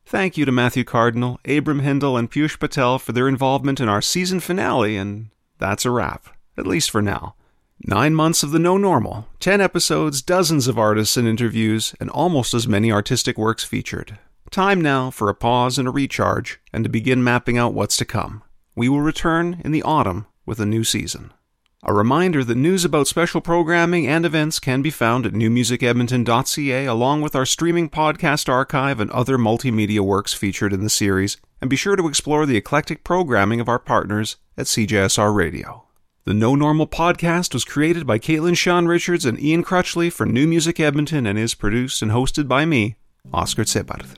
Thank 0.05 0.37
you 0.37 0.45
to 0.45 0.51
Matthew 0.53 0.85
Cardinal, 0.85 1.41
Abram 1.43 1.79
Hindle, 1.79 2.15
and 2.15 2.31
Piyush 2.31 2.57
Patel 2.57 2.99
for 2.99 3.11
their 3.11 3.27
involvement 3.27 3.81
in 3.81 3.89
our 3.89 4.01
season 4.01 4.39
finale, 4.39 4.95
and 4.95 5.27
that's 5.57 5.83
a 5.83 5.91
wrap, 5.91 6.29
at 6.57 6.65
least 6.65 6.89
for 6.89 7.01
now. 7.01 7.35
Nine 7.85 8.15
months 8.15 8.41
of 8.41 8.51
the 8.51 8.57
No 8.57 8.77
Normal, 8.77 9.27
ten 9.41 9.59
episodes, 9.59 10.21
dozens 10.21 10.69
of 10.69 10.79
artists 10.79 11.17
and 11.17 11.27
interviews, 11.27 11.95
and 11.99 12.09
almost 12.11 12.53
as 12.53 12.65
many 12.65 12.93
artistic 12.93 13.37
works 13.37 13.65
featured. 13.65 14.17
Time 14.51 14.79
now 14.79 15.11
for 15.11 15.27
a 15.27 15.35
pause 15.35 15.77
and 15.77 15.89
a 15.89 15.91
recharge, 15.91 16.61
and 16.71 16.85
to 16.85 16.89
begin 16.89 17.25
mapping 17.25 17.57
out 17.57 17.73
what's 17.73 17.97
to 17.97 18.05
come. 18.05 18.41
We 18.73 18.87
will 18.87 19.01
return 19.01 19.59
in 19.65 19.73
the 19.73 19.83
autumn 19.83 20.27
with 20.47 20.59
a 20.59 20.65
new 20.65 20.83
season. 20.83 21.31
A 21.83 21.93
reminder 21.93 22.43
that 22.43 22.55
news 22.55 22.83
about 22.83 23.07
special 23.07 23.39
programming 23.39 24.07
and 24.07 24.25
events 24.25 24.59
can 24.59 24.81
be 24.81 24.89
found 24.89 25.27
at 25.27 25.33
newmusicedmonton.ca 25.33 26.85
along 26.85 27.21
with 27.21 27.35
our 27.35 27.45
streaming 27.45 27.87
podcast 27.87 28.49
archive 28.49 28.99
and 28.99 29.11
other 29.11 29.37
multimedia 29.37 29.99
works 29.99 30.33
featured 30.33 30.73
in 30.73 30.83
the 30.83 30.89
series, 30.89 31.37
and 31.61 31.69
be 31.69 31.75
sure 31.75 31.95
to 31.95 32.07
explore 32.07 32.47
the 32.47 32.57
eclectic 32.57 33.03
programming 33.03 33.59
of 33.59 33.69
our 33.69 33.77
partners 33.77 34.37
at 34.57 34.65
CJSR 34.65 35.33
Radio. 35.35 35.83
The 36.25 36.33
No 36.33 36.55
Normal 36.55 36.87
podcast 36.87 37.53
was 37.53 37.63
created 37.63 38.05
by 38.05 38.19
Caitlin 38.19 38.57
Sean 38.57 38.87
Richards 38.87 39.25
and 39.25 39.39
Ian 39.39 39.63
Crutchley 39.63 40.11
for 40.11 40.25
New 40.25 40.47
Music 40.47 40.79
Edmonton 40.79 41.25
and 41.25 41.37
is 41.37 41.53
produced 41.53 42.01
and 42.01 42.11
hosted 42.11 42.47
by 42.47 42.65
me, 42.65 42.97
Oscar 43.31 43.63
Tsebarth. 43.63 44.15